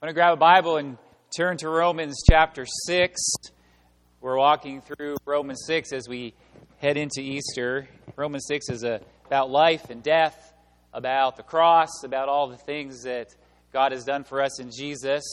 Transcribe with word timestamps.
I'm 0.00 0.06
going 0.06 0.14
to 0.14 0.20
grab 0.20 0.34
a 0.34 0.36
Bible 0.36 0.76
and 0.76 0.96
turn 1.36 1.56
to 1.56 1.68
Romans 1.68 2.22
chapter 2.24 2.64
6. 2.86 3.20
We're 4.20 4.38
walking 4.38 4.80
through 4.80 5.16
Romans 5.24 5.64
6 5.66 5.92
as 5.92 6.08
we 6.08 6.34
head 6.76 6.96
into 6.96 7.20
Easter. 7.20 7.88
Romans 8.14 8.44
6 8.46 8.68
is 8.68 8.84
a, 8.84 9.00
about 9.26 9.50
life 9.50 9.90
and 9.90 10.00
death, 10.00 10.54
about 10.94 11.36
the 11.36 11.42
cross, 11.42 12.04
about 12.04 12.28
all 12.28 12.46
the 12.46 12.56
things 12.56 13.02
that 13.02 13.34
God 13.72 13.90
has 13.90 14.04
done 14.04 14.22
for 14.22 14.40
us 14.40 14.60
in 14.60 14.70
Jesus. 14.70 15.24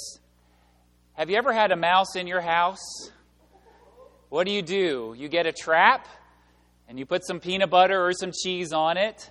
Have 1.13 1.29
you 1.29 1.37
ever 1.37 1.53
had 1.53 1.71
a 1.71 1.77
mouse 1.77 2.15
in 2.15 2.25
your 2.25 2.41
house? 2.41 3.11
What 4.29 4.47
do 4.47 4.51
you 4.51 4.63
do? 4.63 5.13
You 5.15 5.29
get 5.29 5.45
a 5.45 5.53
trap 5.53 6.07
and 6.89 6.97
you 6.97 7.05
put 7.05 7.23
some 7.23 7.39
peanut 7.39 7.69
butter 7.69 8.03
or 8.03 8.13
some 8.13 8.31
cheese 8.31 8.73
on 8.73 8.97
it 8.97 9.29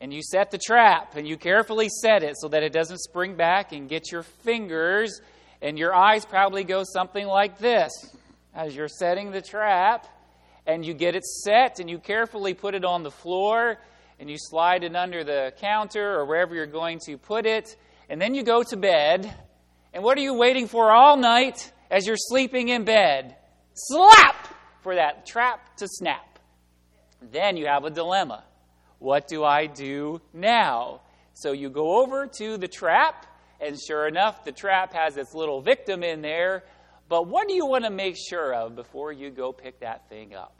and 0.00 0.12
you 0.12 0.22
set 0.22 0.50
the 0.50 0.58
trap 0.58 1.16
and 1.16 1.28
you 1.28 1.36
carefully 1.36 1.88
set 1.88 2.22
it 2.22 2.36
so 2.38 2.48
that 2.48 2.62
it 2.62 2.72
doesn't 2.72 2.98
spring 2.98 3.36
back 3.36 3.72
and 3.72 3.88
get 3.88 4.10
your 4.10 4.22
fingers 4.22 5.20
and 5.60 5.78
your 5.78 5.94
eyes 5.94 6.24
probably 6.24 6.64
go 6.64 6.82
something 6.84 7.26
like 7.26 7.58
this. 7.58 7.92
As 8.54 8.74
you're 8.74 8.88
setting 8.88 9.30
the 9.30 9.42
trap 9.42 10.06
and 10.66 10.84
you 10.84 10.94
get 10.94 11.14
it 11.14 11.24
set 11.24 11.80
and 11.80 11.90
you 11.90 11.98
carefully 11.98 12.54
put 12.54 12.74
it 12.74 12.84
on 12.84 13.02
the 13.02 13.10
floor 13.10 13.78
and 14.18 14.30
you 14.30 14.36
slide 14.38 14.84
it 14.84 14.96
under 14.96 15.22
the 15.22 15.52
counter 15.60 16.18
or 16.18 16.24
wherever 16.24 16.54
you're 16.54 16.66
going 16.66 16.98
to 17.06 17.18
put 17.18 17.44
it 17.44 17.76
and 18.08 18.20
then 18.20 18.34
you 18.34 18.42
go 18.42 18.62
to 18.62 18.76
bed. 18.76 19.32
And 19.92 20.02
what 20.02 20.16
are 20.16 20.22
you 20.22 20.34
waiting 20.34 20.66
for 20.66 20.90
all 20.90 21.16
night 21.16 21.72
as 21.90 22.06
you're 22.06 22.16
sleeping 22.16 22.68
in 22.68 22.84
bed? 22.84 23.36
Slap! 23.74 24.48
For 24.82 24.94
that 24.94 25.26
trap 25.26 25.76
to 25.76 25.86
snap. 25.86 26.38
Then 27.20 27.58
you 27.58 27.66
have 27.66 27.84
a 27.84 27.90
dilemma 27.90 28.44
what 29.00 29.26
do 29.26 29.42
I 29.42 29.66
do 29.66 30.20
now? 30.32 31.00
So 31.32 31.52
you 31.52 31.70
go 31.70 32.02
over 32.02 32.26
to 32.38 32.58
the 32.58 32.68
trap, 32.68 33.26
and 33.60 33.76
sure 33.80 34.06
enough, 34.06 34.44
the 34.44 34.52
trap 34.52 34.92
has 34.92 35.16
its 35.16 35.34
little 35.34 35.60
victim 35.60 36.04
in 36.04 36.22
there. 36.22 36.64
But 37.08 37.26
what 37.26 37.48
do 37.48 37.54
you 37.54 37.66
want 37.66 37.84
to 37.84 37.90
make 37.90 38.16
sure 38.16 38.54
of 38.54 38.76
before 38.76 39.10
you 39.10 39.30
go 39.30 39.52
pick 39.52 39.80
that 39.80 40.08
thing 40.08 40.34
up? 40.34 40.54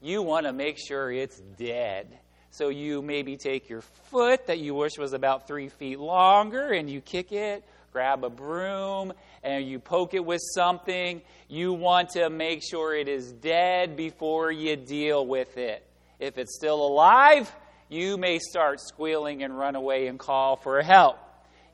You 0.00 0.22
want 0.22 0.46
to 0.46 0.52
make 0.52 0.78
sure 0.78 1.12
it's 1.12 1.38
dead. 1.58 2.18
So 2.50 2.68
you 2.68 3.02
maybe 3.02 3.36
take 3.36 3.68
your 3.68 3.80
foot 3.80 4.46
that 4.46 4.58
you 4.58 4.74
wish 4.74 4.98
was 4.98 5.12
about 5.12 5.46
three 5.46 5.68
feet 5.68 5.98
longer 5.98 6.68
and 6.72 6.88
you 6.88 7.00
kick 7.00 7.32
it, 7.32 7.64
grab 7.92 8.24
a 8.24 8.30
broom, 8.30 9.12
and 9.42 9.66
you 9.66 9.78
poke 9.78 10.14
it 10.14 10.24
with 10.24 10.40
something. 10.54 11.22
You 11.48 11.72
want 11.72 12.10
to 12.10 12.30
make 12.30 12.62
sure 12.62 12.94
it 12.94 13.08
is 13.08 13.32
dead 13.32 13.96
before 13.96 14.52
you 14.52 14.76
deal 14.76 15.26
with 15.26 15.56
it. 15.56 15.86
If 16.20 16.38
it's 16.38 16.54
still 16.54 16.86
alive, 16.86 17.52
you 17.92 18.16
may 18.16 18.38
start 18.38 18.80
squealing 18.80 19.42
and 19.42 19.56
run 19.56 19.76
away 19.76 20.06
and 20.06 20.18
call 20.18 20.56
for 20.56 20.80
help. 20.80 21.18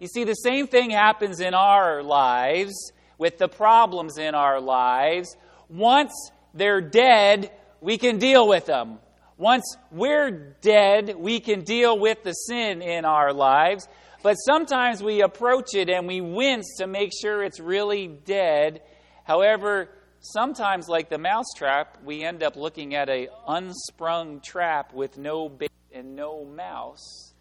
You 0.00 0.08
see, 0.08 0.24
the 0.24 0.34
same 0.34 0.66
thing 0.66 0.90
happens 0.90 1.40
in 1.40 1.54
our 1.54 2.02
lives 2.02 2.92
with 3.18 3.38
the 3.38 3.48
problems 3.48 4.18
in 4.18 4.34
our 4.34 4.60
lives. 4.60 5.36
Once 5.68 6.12
they're 6.54 6.80
dead, 6.80 7.52
we 7.80 7.98
can 7.98 8.18
deal 8.18 8.46
with 8.48 8.66
them. 8.66 8.98
Once 9.36 9.76
we're 9.92 10.30
dead, 10.60 11.14
we 11.16 11.38
can 11.38 11.62
deal 11.62 11.96
with 11.98 12.22
the 12.24 12.32
sin 12.32 12.82
in 12.82 13.04
our 13.04 13.32
lives. 13.32 13.88
But 14.22 14.34
sometimes 14.34 15.00
we 15.00 15.22
approach 15.22 15.74
it 15.74 15.88
and 15.88 16.08
we 16.08 16.20
wince 16.20 16.76
to 16.78 16.88
make 16.88 17.12
sure 17.20 17.44
it's 17.44 17.60
really 17.60 18.08
dead. 18.08 18.82
However, 19.22 19.88
sometimes, 20.20 20.88
like 20.88 21.08
the 21.08 21.18
mousetrap, 21.18 22.02
we 22.04 22.24
end 22.24 22.42
up 22.42 22.56
looking 22.56 22.96
at 22.96 23.08
a 23.08 23.28
unsprung 23.46 24.40
trap 24.40 24.92
with 24.92 25.18
no 25.18 25.48
bait 25.48 25.70
and 25.98 26.16
no 26.16 26.44
mouse. 26.44 27.34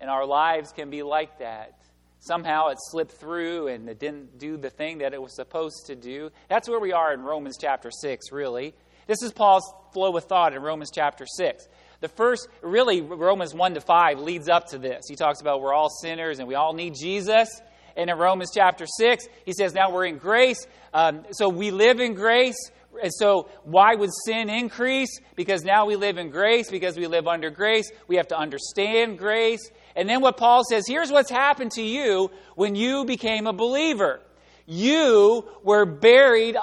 And 0.00 0.10
our 0.10 0.26
lives 0.26 0.72
can 0.72 0.90
be 0.90 1.02
like 1.02 1.38
that. 1.38 1.78
Somehow 2.20 2.68
it 2.68 2.78
slipped 2.80 3.12
through 3.12 3.68
and 3.68 3.88
it 3.88 3.98
didn't 3.98 4.38
do 4.38 4.56
the 4.56 4.70
thing 4.70 4.98
that 4.98 5.12
it 5.12 5.20
was 5.20 5.34
supposed 5.34 5.86
to 5.86 5.96
do. 5.96 6.30
That's 6.48 6.68
where 6.68 6.80
we 6.80 6.92
are 6.92 7.12
in 7.12 7.22
Romans 7.22 7.56
chapter 7.60 7.90
6, 7.90 8.30
really. 8.32 8.74
This 9.06 9.22
is 9.22 9.32
Paul's 9.32 9.70
flow 9.92 10.16
of 10.16 10.24
thought 10.24 10.54
in 10.54 10.62
Romans 10.62 10.90
chapter 10.94 11.26
6. 11.26 11.68
The 12.00 12.08
first, 12.08 12.48
really, 12.62 13.00
Romans 13.00 13.54
1 13.54 13.74
to 13.74 13.80
5 13.80 14.20
leads 14.20 14.48
up 14.48 14.68
to 14.68 14.78
this. 14.78 15.04
He 15.08 15.16
talks 15.16 15.40
about 15.40 15.60
we're 15.60 15.74
all 15.74 15.90
sinners 15.90 16.38
and 16.38 16.48
we 16.48 16.54
all 16.54 16.72
need 16.72 16.94
Jesus. 16.94 17.48
And 17.96 18.10
in 18.10 18.18
Romans 18.18 18.50
chapter 18.52 18.86
6, 18.86 19.26
he 19.44 19.52
says, 19.52 19.72
now 19.74 19.90
we're 19.90 20.06
in 20.06 20.18
grace. 20.18 20.66
Um, 20.92 21.24
so 21.30 21.48
we 21.48 21.70
live 21.70 22.00
in 22.00 22.14
grace. 22.14 22.56
And 23.02 23.12
so, 23.12 23.48
why 23.64 23.94
would 23.94 24.10
sin 24.24 24.48
increase? 24.48 25.20
Because 25.36 25.62
now 25.62 25.86
we 25.86 25.96
live 25.96 26.18
in 26.18 26.30
grace, 26.30 26.70
because 26.70 26.96
we 26.96 27.06
live 27.06 27.26
under 27.26 27.50
grace. 27.50 27.90
We 28.08 28.16
have 28.16 28.28
to 28.28 28.38
understand 28.38 29.18
grace. 29.18 29.70
And 29.96 30.08
then 30.08 30.20
what 30.20 30.36
Paul 30.36 30.62
says 30.64 30.84
here's 30.86 31.10
what's 31.10 31.30
happened 31.30 31.72
to 31.72 31.82
you 31.82 32.30
when 32.54 32.74
you 32.74 33.04
became 33.04 33.46
a 33.46 33.52
believer. 33.52 34.20
You 34.66 35.46
were 35.62 35.84
buried 35.84 36.56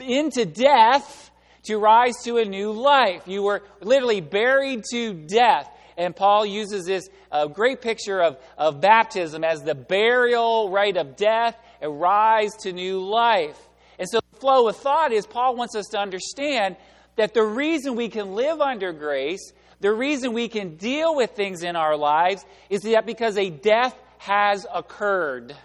into 0.00 0.44
death 0.44 1.30
to 1.64 1.78
rise 1.78 2.14
to 2.24 2.38
a 2.38 2.44
new 2.44 2.72
life. 2.72 3.22
You 3.26 3.42
were 3.42 3.62
literally 3.80 4.20
buried 4.20 4.84
to 4.90 5.14
death. 5.14 5.70
And 5.96 6.14
Paul 6.14 6.44
uses 6.44 6.84
this 6.84 7.08
uh, 7.30 7.46
great 7.46 7.80
picture 7.80 8.20
of, 8.20 8.38
of 8.58 8.80
baptism 8.80 9.44
as 9.44 9.62
the 9.62 9.74
burial 9.74 10.70
rite 10.70 10.96
of 10.96 11.16
death 11.16 11.56
and 11.80 12.00
rise 12.00 12.50
to 12.62 12.72
new 12.72 13.00
life. 13.00 13.56
Flow 14.44 14.68
of 14.68 14.76
thought 14.76 15.10
is 15.10 15.26
Paul 15.26 15.56
wants 15.56 15.74
us 15.74 15.86
to 15.92 15.98
understand 15.98 16.76
that 17.16 17.32
the 17.32 17.42
reason 17.42 17.96
we 17.96 18.10
can 18.10 18.34
live 18.34 18.60
under 18.60 18.92
grace, 18.92 19.54
the 19.80 19.90
reason 19.90 20.34
we 20.34 20.48
can 20.48 20.76
deal 20.76 21.16
with 21.16 21.30
things 21.30 21.62
in 21.62 21.76
our 21.76 21.96
lives, 21.96 22.44
is 22.68 22.82
that 22.82 23.06
because 23.06 23.38
a 23.38 23.48
death 23.48 23.98
has 24.18 24.66
occurred. 24.70 25.56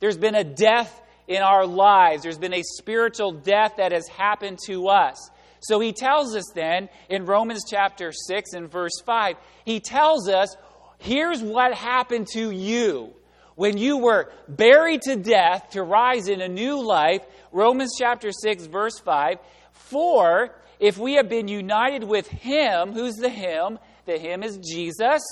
There's 0.00 0.18
been 0.18 0.34
a 0.34 0.44
death 0.44 1.00
in 1.26 1.40
our 1.40 1.64
lives, 1.64 2.22
there's 2.22 2.36
been 2.36 2.52
a 2.52 2.62
spiritual 2.62 3.32
death 3.32 3.76
that 3.78 3.92
has 3.92 4.06
happened 4.08 4.58
to 4.66 4.88
us. 4.88 5.16
So 5.60 5.80
he 5.80 5.94
tells 5.94 6.36
us 6.36 6.44
then 6.54 6.90
in 7.08 7.24
Romans 7.24 7.64
chapter 7.66 8.12
6 8.12 8.52
and 8.52 8.70
verse 8.70 9.00
5, 9.06 9.36
he 9.64 9.80
tells 9.80 10.28
us, 10.28 10.54
here's 10.98 11.40
what 11.40 11.72
happened 11.72 12.26
to 12.34 12.50
you 12.50 13.14
when 13.54 13.76
you 13.78 13.98
were 13.98 14.32
buried 14.48 15.02
to 15.02 15.16
death 15.16 15.70
to 15.70 15.82
rise 15.82 16.28
in 16.28 16.40
a 16.40 16.48
new 16.48 16.82
life, 16.82 17.22
Romans 17.50 17.94
chapter 17.98 18.30
6, 18.32 18.66
verse 18.66 18.98
5. 18.98 19.38
For 19.72 20.54
if 20.80 20.98
we 20.98 21.14
have 21.14 21.28
been 21.28 21.48
united 21.48 22.04
with 22.04 22.26
him, 22.28 22.92
who's 22.92 23.16
the 23.16 23.28
him? 23.28 23.78
The 24.06 24.18
him 24.18 24.42
is 24.42 24.58
Jesus, 24.58 25.22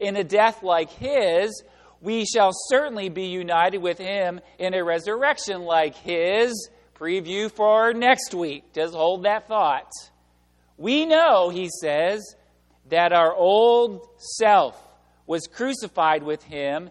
in 0.00 0.16
a 0.16 0.24
death 0.24 0.62
like 0.62 0.90
his, 0.90 1.62
we 2.00 2.24
shall 2.26 2.50
certainly 2.68 3.08
be 3.08 3.26
united 3.26 3.78
with 3.78 3.98
him 3.98 4.40
in 4.58 4.74
a 4.74 4.84
resurrection 4.84 5.62
like 5.62 5.94
his. 5.96 6.68
Preview 6.94 7.50
for 7.50 7.92
next 7.92 8.34
week. 8.34 8.72
Just 8.72 8.94
hold 8.94 9.24
that 9.24 9.48
thought. 9.48 9.90
We 10.76 11.06
know, 11.06 11.50
he 11.50 11.68
says, 11.80 12.22
that 12.88 13.12
our 13.12 13.34
old 13.34 14.06
self 14.18 14.80
was 15.26 15.46
crucified 15.46 16.22
with 16.22 16.42
him 16.42 16.90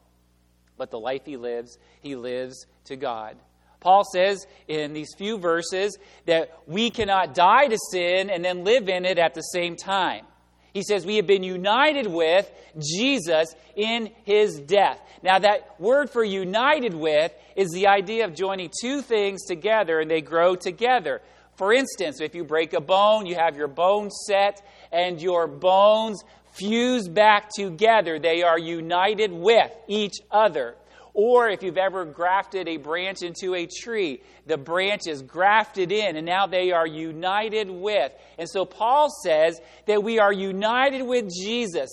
but 0.81 0.89
the 0.89 0.99
life 0.99 1.21
he 1.25 1.37
lives, 1.37 1.77
he 2.01 2.15
lives 2.15 2.65
to 2.85 2.95
God. 2.95 3.37
Paul 3.81 4.03
says 4.03 4.47
in 4.67 4.93
these 4.93 5.13
few 5.15 5.37
verses 5.37 5.95
that 6.25 6.57
we 6.65 6.89
cannot 6.89 7.35
die 7.35 7.67
to 7.67 7.77
sin 7.91 8.31
and 8.31 8.43
then 8.43 8.63
live 8.63 8.89
in 8.89 9.05
it 9.05 9.19
at 9.19 9.35
the 9.35 9.41
same 9.41 9.75
time. 9.75 10.25
He 10.73 10.81
says 10.81 11.05
we 11.05 11.17
have 11.17 11.27
been 11.27 11.43
united 11.43 12.07
with 12.07 12.51
Jesus 12.79 13.53
in 13.75 14.09
his 14.23 14.59
death. 14.59 14.99
Now, 15.21 15.37
that 15.37 15.79
word 15.79 16.09
for 16.09 16.23
united 16.23 16.95
with 16.95 17.31
is 17.55 17.69
the 17.69 17.85
idea 17.85 18.25
of 18.25 18.33
joining 18.33 18.71
two 18.81 19.03
things 19.03 19.45
together 19.45 19.99
and 19.99 20.09
they 20.09 20.21
grow 20.21 20.55
together. 20.55 21.21
For 21.57 21.73
instance, 21.73 22.21
if 22.21 22.33
you 22.33 22.43
break 22.43 22.73
a 22.73 22.81
bone, 22.81 23.27
you 23.27 23.35
have 23.35 23.55
your 23.55 23.67
bones 23.67 24.17
set 24.25 24.65
and 24.91 25.21
your 25.21 25.45
bones 25.45 26.23
fuse 26.53 27.07
back 27.07 27.49
together. 27.49 28.19
They 28.19 28.43
are 28.43 28.59
united 28.59 29.31
with 29.31 29.71
each 29.87 30.17
other. 30.29 30.75
Or 31.13 31.49
if 31.49 31.61
you've 31.61 31.77
ever 31.77 32.05
grafted 32.05 32.69
a 32.69 32.77
branch 32.77 33.21
into 33.21 33.53
a 33.53 33.67
tree, 33.67 34.21
the 34.45 34.57
branch 34.57 35.07
is 35.07 35.21
grafted 35.21 35.91
in 35.91 36.15
and 36.15 36.25
now 36.25 36.47
they 36.47 36.71
are 36.71 36.87
united 36.87 37.69
with. 37.69 38.13
And 38.37 38.49
so 38.49 38.63
Paul 38.65 39.09
says 39.23 39.59
that 39.87 40.03
we 40.03 40.19
are 40.19 40.31
united 40.31 41.03
with 41.03 41.29
Jesus, 41.29 41.89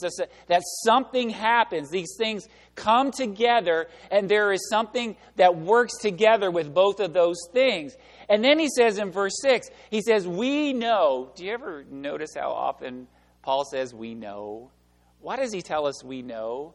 that 0.47 0.63
something 0.85 1.31
happens. 1.31 1.91
These 1.91 2.15
things 2.17 2.47
come 2.77 3.11
together 3.11 3.89
and 4.13 4.29
there 4.29 4.53
is 4.53 4.69
something 4.71 5.17
that 5.35 5.57
works 5.57 5.99
together 6.01 6.51
with 6.51 6.73
both 6.73 7.01
of 7.01 7.13
those 7.13 7.39
things. 7.53 7.97
And 8.29 8.45
then 8.45 8.59
he 8.61 8.69
says 8.69 8.99
in 8.99 9.11
verse 9.11 9.35
6, 9.43 9.69
he 9.91 10.01
says, 10.01 10.29
We 10.29 10.73
know. 10.73 11.33
Do 11.35 11.45
you 11.45 11.53
ever 11.53 11.85
notice 11.91 12.35
how 12.37 12.53
often 12.53 13.09
Paul 13.49 13.65
says, 13.65 13.95
We 13.95 14.15
know? 14.15 14.71
Why 15.21 15.37
does 15.37 15.55
he 15.55 15.63
tell 15.63 15.87
us 15.87 16.05
we 16.05 16.21
know? 16.21 16.75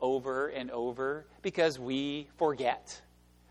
over 0.00 0.48
and 0.48 0.70
over 0.70 1.26
because 1.42 1.78
we 1.78 2.28
forget. 2.36 3.00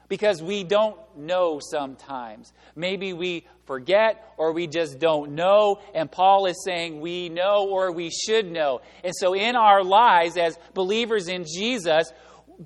Because 0.07 0.41
we 0.41 0.63
don't 0.63 0.97
know 1.15 1.59
sometimes. 1.61 2.51
Maybe 2.75 3.13
we 3.13 3.45
forget 3.65 4.33
or 4.37 4.51
we 4.51 4.65
just 4.65 4.99
don't 4.99 5.35
know. 5.35 5.79
And 5.93 6.11
Paul 6.11 6.47
is 6.47 6.61
saying 6.65 6.99
we 6.99 7.29
know 7.29 7.67
or 7.69 7.91
we 7.91 8.09
should 8.09 8.51
know. 8.51 8.81
And 9.03 9.13
so 9.15 9.35
in 9.35 9.55
our 9.55 9.83
lives 9.83 10.35
as 10.35 10.57
believers 10.73 11.27
in 11.27 11.45
Jesus, 11.45 12.11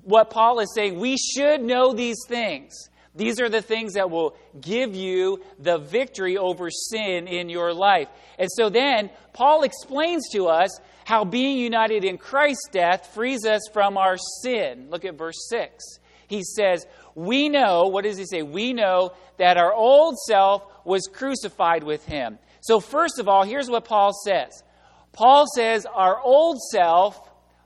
what 0.02 0.30
Paul 0.30 0.60
is 0.60 0.72
saying, 0.74 0.98
we 0.98 1.16
should 1.18 1.62
know 1.62 1.92
these 1.92 2.16
things. 2.26 2.72
These 3.14 3.40
are 3.40 3.48
the 3.48 3.62
things 3.62 3.94
that 3.94 4.10
will 4.10 4.36
give 4.60 4.94
you 4.96 5.40
the 5.58 5.78
victory 5.78 6.36
over 6.36 6.68
sin 6.70 7.28
in 7.28 7.48
your 7.48 7.72
life. 7.72 8.08
And 8.38 8.48
so 8.50 8.68
then, 8.70 9.10
Paul 9.32 9.62
explains 9.62 10.28
to 10.32 10.46
us 10.46 10.80
how 11.04 11.24
being 11.24 11.58
united 11.58 12.04
in 12.04 12.18
Christ's 12.18 12.68
death 12.72 13.10
frees 13.14 13.46
us 13.46 13.60
from 13.72 13.96
our 13.96 14.16
sin. 14.42 14.88
Look 14.90 15.04
at 15.04 15.16
verse 15.16 15.46
6. 15.48 16.00
He 16.26 16.42
says, 16.42 16.86
We 17.14 17.48
know, 17.48 17.84
what 17.84 18.04
does 18.04 18.18
he 18.18 18.26
say? 18.26 18.42
We 18.42 18.72
know 18.72 19.12
that 19.38 19.56
our 19.56 19.72
old 19.72 20.18
self 20.26 20.64
was 20.84 21.08
crucified 21.12 21.84
with 21.84 22.04
him. 22.04 22.38
So, 22.60 22.80
first 22.80 23.18
of 23.18 23.28
all, 23.28 23.44
here's 23.44 23.68
what 23.68 23.84
Paul 23.84 24.12
says 24.24 24.62
Paul 25.12 25.46
says, 25.54 25.86
Our 25.86 26.20
old 26.20 26.60
self 26.72 27.20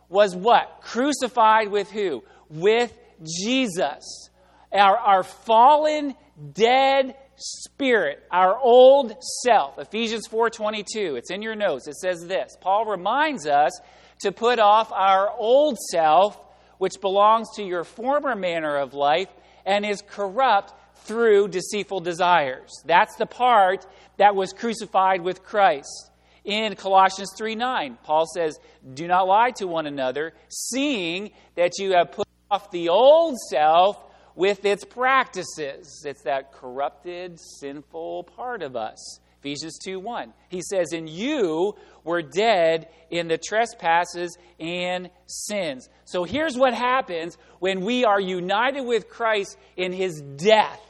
was 0.09 0.35
what? 0.35 0.81
Crucified 0.83 1.69
with 1.69 1.91
who? 1.91 2.23
With 2.51 2.97
Jesus. 3.23 4.28
Our, 4.73 4.97
our 4.97 5.23
fallen, 5.23 6.15
dead 6.53 7.17
spirit, 7.37 8.23
our 8.31 8.59
old 8.59 9.15
self. 9.45 9.79
Ephesians 9.79 10.29
4:22. 10.29 11.17
It's 11.17 11.31
in 11.31 11.43
your 11.43 11.55
notes. 11.55 11.87
It 11.89 11.97
says 11.97 12.27
this. 12.27 12.57
Paul 12.61 12.85
reminds 12.87 13.47
us 13.47 13.79
to 14.21 14.33
put 14.33 14.59
off 14.59 14.93
our 14.93 15.31
old 15.31 15.79
self, 15.79 16.39
which 16.79 17.01
belongs 17.01 17.49
to 17.57 17.63
your 17.63 17.85
former 17.85 18.35
manner 18.35 18.77
of 18.77 18.95
life 18.95 19.29
and 19.65 19.87
is 19.87 20.03
corrupt 20.03 20.75
through 21.05 21.49
deceitful 21.49 22.01
desires. 22.01 22.83
That's 22.85 23.17
the 23.17 23.27
part 23.27 23.87
that 24.17 24.35
was 24.35 24.53
crucified 24.53 25.23
with 25.23 25.43
Christ. 25.43 26.11
In 26.45 26.75
Colossians 26.77 27.33
3 27.37 27.55
9, 27.55 27.99
Paul 28.03 28.27
says, 28.27 28.59
Do 28.95 29.07
not 29.07 29.27
lie 29.27 29.51
to 29.57 29.67
one 29.67 29.87
another, 29.87 30.33
seeing 30.49 31.31
that 31.57 31.79
you 31.79 31.93
have 31.93 32.13
put 32.13 32.27
off 32.51 32.71
the 32.71 32.89
old 32.89 33.37
self 33.51 34.03
with 34.39 34.65
its 34.65 34.85
practices. 34.85 36.05
It's 36.07 36.23
that 36.23 36.53
corrupted, 36.53 37.41
sinful 37.41 38.23
part 38.37 38.63
of 38.63 38.77
us. 38.77 39.19
Ephesians 39.41 39.79
2 39.85 39.99
1. 39.99 40.33
He 40.49 40.63
says, 40.63 40.93
And 40.93 41.09
you 41.09 41.75
were 42.05 42.23
dead 42.23 42.89
in 43.11 43.27
the 43.27 43.37
trespasses 43.37 44.39
and 44.61 45.11
sins. 45.27 45.89
So 46.05 46.23
here's 46.23 46.57
what 46.57 46.73
happens 46.73 47.37
when 47.59 47.81
we 47.81 48.05
are 48.05 48.21
united 48.21 48.83
with 48.83 49.09
Christ 49.09 49.59
in 49.77 49.93
his 49.93 50.23
death 50.37 50.81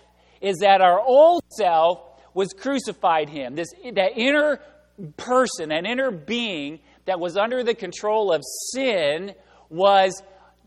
is 0.43 0.59
that 0.59 0.83
our 0.83 1.01
old 1.01 1.43
self 1.51 2.03
was 2.35 2.53
crucified 2.53 3.31
him. 3.31 3.55
This 3.55 3.69
that 3.95 4.13
inner 4.19 4.61
person, 5.17 5.73
an 5.73 5.87
inner 5.87 6.11
being 6.11 6.81
that 7.07 7.19
was 7.19 7.39
under 7.39 7.65
the 7.65 7.75
control 7.75 8.31
of 8.31 8.43
sin 8.73 9.33
was 9.71 10.23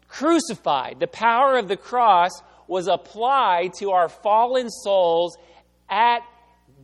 crucified. 0.07 0.99
The 0.99 1.07
power 1.07 1.57
of 1.57 1.67
the 1.67 1.77
cross 1.77 2.31
was 2.71 2.87
applied 2.87 3.73
to 3.73 3.91
our 3.91 4.07
fallen 4.07 4.69
souls 4.69 5.37
at 5.89 6.21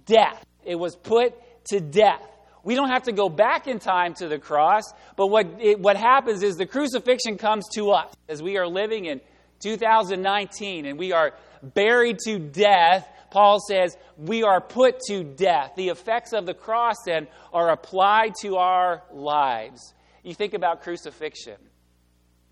death. 0.05 0.45
It 0.65 0.75
was 0.75 0.97
put 0.97 1.33
to 1.69 1.79
death. 1.79 2.21
We 2.65 2.75
don't 2.75 2.89
have 2.89 3.03
to 3.03 3.13
go 3.13 3.29
back 3.29 3.67
in 3.67 3.79
time 3.79 4.13
to 4.15 4.27
the 4.27 4.37
cross, 4.37 4.83
but 5.15 5.27
what, 5.27 5.47
it, 5.61 5.79
what 5.79 5.95
happens 5.95 6.43
is 6.43 6.57
the 6.57 6.65
crucifixion 6.65 7.37
comes 7.37 7.63
to 7.75 7.91
us 7.91 8.13
as 8.27 8.43
we 8.43 8.57
are 8.57 8.67
living 8.67 9.05
in 9.05 9.21
2019 9.61 10.85
and 10.85 10.99
we 10.99 11.13
are 11.13 11.33
buried 11.63 12.19
to 12.25 12.37
death. 12.37 13.07
Paul 13.31 13.61
says 13.65 13.95
we 14.17 14.43
are 14.43 14.59
put 14.59 14.99
to 15.07 15.23
death. 15.23 15.71
The 15.77 15.87
effects 15.87 16.33
of 16.33 16.45
the 16.45 16.53
cross 16.53 16.97
then 17.05 17.29
are 17.53 17.69
applied 17.69 18.33
to 18.41 18.57
our 18.57 19.03
lives. 19.13 19.93
You 20.21 20.33
think 20.33 20.53
about 20.53 20.83
crucifixion. 20.83 21.55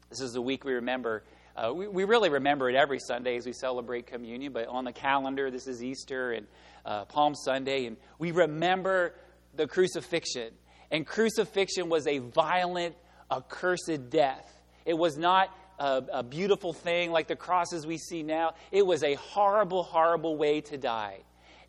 This 0.10 0.22
is 0.22 0.32
the 0.32 0.42
week 0.42 0.64
we 0.64 0.76
remember 0.76 1.24
uh, 1.56 1.74
we, 1.74 1.88
we, 1.88 2.04
really 2.04 2.30
remember 2.30 2.70
it 2.70 2.76
every 2.76 3.00
Sunday 3.00 3.38
as 3.38 3.46
we 3.46 3.54
celebrate 3.54 4.08
communion, 4.08 4.52
but 4.52 4.68
on 4.68 4.84
the 4.84 4.92
calendar, 4.92 5.50
this 5.50 5.68
is 5.68 5.82
Easter 5.82 6.34
and 6.34 6.48
uh, 6.86 7.06
Palm 7.06 7.34
Sunday, 7.34 7.86
and 7.86 7.96
we 8.20 8.32
remember 8.32 9.16
the 9.56 9.66
crucifixion. 9.66 10.52
And 10.92 11.08
crucifixion 11.08 11.88
was 11.88 12.08
a 12.08 12.18
violent, 12.20 12.96
accursed 13.32 14.10
death. 14.10 14.52
It 14.86 14.96
was 14.96 15.18
not 15.18 15.50
a, 15.80 16.04
a 16.12 16.24
beautiful 16.24 16.74
thing 16.74 17.12
like 17.12 17.28
the 17.28 17.36
crosses 17.38 17.88
we 17.88 17.98
see 17.98 18.22
now, 18.22 18.56
it 18.72 18.86
was 18.86 19.04
a 19.04 19.16
horrible, 19.16 19.84
horrible 19.84 20.38
way 20.38 20.62
to 20.62 20.78
die. 20.78 21.20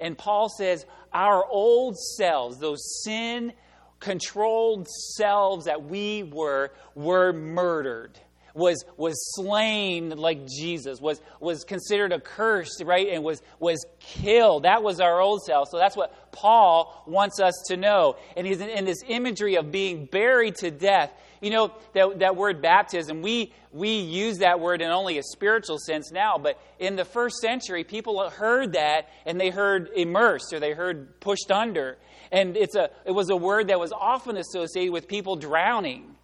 And 0.00 0.18
Paul 0.18 0.48
says, 0.48 0.84
Our 1.12 1.44
old 1.46 1.96
selves, 1.96 2.58
those 2.58 3.02
sin 3.04 3.52
controlled 4.00 4.88
selves 4.88 5.66
that 5.66 5.84
we 5.84 6.24
were, 6.24 6.72
were 6.94 7.32
murdered 7.32 8.18
was, 8.56 8.84
was 8.96 9.14
slain 9.34 10.10
like 10.10 10.46
Jesus, 10.46 11.00
was, 11.00 11.20
was 11.40 11.62
considered 11.64 12.12
a 12.12 12.18
curse, 12.18 12.82
right? 12.82 13.08
And 13.10 13.22
was, 13.22 13.42
was 13.60 13.84
killed. 14.00 14.64
That 14.64 14.82
was 14.82 14.98
our 14.98 15.20
old 15.20 15.42
self. 15.42 15.68
So 15.70 15.76
that's 15.76 15.96
what 15.96 16.32
Paul 16.32 17.04
wants 17.06 17.38
us 17.38 17.52
to 17.68 17.76
know. 17.76 18.16
And 18.36 18.46
he's 18.46 18.60
in, 18.60 18.70
in 18.70 18.86
this 18.86 19.02
imagery 19.06 19.56
of 19.56 19.70
being 19.70 20.06
buried 20.06 20.56
to 20.56 20.70
death. 20.70 21.12
You 21.42 21.50
know, 21.50 21.74
that, 21.92 22.20
that 22.20 22.36
word 22.36 22.62
baptism, 22.62 23.20
we, 23.20 23.52
we 23.72 23.98
use 23.98 24.38
that 24.38 24.58
word 24.58 24.80
in 24.80 24.90
only 24.90 25.18
a 25.18 25.22
spiritual 25.22 25.76
sense 25.78 26.10
now, 26.10 26.38
but 26.38 26.58
in 26.78 26.96
the 26.96 27.04
first 27.04 27.36
century, 27.36 27.84
people 27.84 28.28
heard 28.30 28.72
that 28.72 29.10
and 29.26 29.38
they 29.38 29.50
heard 29.50 29.90
immersed 29.94 30.54
or 30.54 30.60
they 30.60 30.72
heard 30.72 31.20
pushed 31.20 31.50
under. 31.50 31.98
And 32.32 32.56
it's 32.56 32.74
a, 32.74 32.88
it 33.04 33.12
was 33.12 33.28
a 33.28 33.36
word 33.36 33.68
that 33.68 33.78
was 33.78 33.92
often 33.92 34.38
associated 34.38 34.92
with 34.92 35.08
people 35.08 35.36
drowning. 35.36 36.16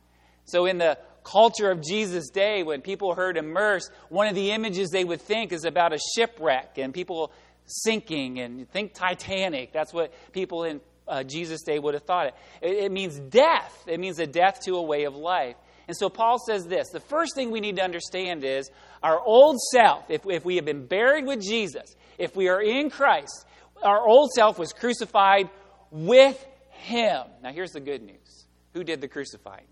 So 0.47 0.65
in 0.65 0.79
the 0.79 0.99
culture 1.25 1.71
of 1.71 1.83
Jesus' 1.83 2.31
day, 2.31 2.63
when 2.63 2.81
people 2.81 3.15
heard 3.15 3.37
immerse, 3.37 3.91
one 4.09 4.27
of 4.27 4.35
the 4.35 4.51
images 4.53 4.91
they 4.91 5.05
would 5.05 5.21
think 5.21 5.53
is 5.53 5.65
about 5.65 5.93
a 5.93 5.99
shipwreck 6.15 6.79
and 6.79 6.93
people 6.93 7.33
sinking 7.67 8.39
and 8.39 8.69
think 8.71 8.95
Titanic. 8.95 9.73
That's 9.73 9.93
what 9.93 10.13
people 10.33 10.65
in 10.65 10.81
uh, 11.07 11.23
Jesus' 11.23 11.63
day 11.63 11.79
would 11.79 11.95
have 11.95 12.05
thought 12.05 12.29
it. 12.29 12.35
it. 12.61 12.85
It 12.85 12.93
means 12.93 13.19
death, 13.19 13.85
it 13.87 14.01
means 14.01 14.19
a 14.19 14.27
death 14.27 14.61
to 14.65 14.75
a 14.75 14.83
way 14.83 15.05
of 15.05 15.15
life. 15.15 15.57
And 15.89 15.97
so 15.97 16.09
Paul 16.09 16.39
says 16.39 16.67
this 16.67 16.89
the 16.91 17.01
first 17.01 17.35
thing 17.35 17.51
we 17.51 17.61
need 17.61 17.77
to 17.77 17.83
understand 17.83 18.45
is 18.45 18.71
our 19.03 19.21
old 19.21 19.59
self, 19.73 20.11
if, 20.11 20.23
if 20.27 20.45
we 20.45 20.57
have 20.57 20.65
been 20.65 20.87
buried 20.87 21.27
with 21.27 21.43
Jesus, 21.43 21.95
if 22.19 22.37
we 22.37 22.49
are 22.49 22.63
in 22.63 22.91
Christ, 22.91 23.47
our 23.83 24.07
old 24.07 24.31
self 24.33 24.59
was 24.59 24.73
crucified 24.73 25.51
with 25.91 26.45
him. 26.71 27.25
Now, 27.43 27.53
here's 27.53 27.73
the 27.73 27.81
good 27.81 28.03
news 28.03 28.47
who 28.75 28.85
did 28.85 29.01
the 29.01 29.09
crucifying? 29.09 29.67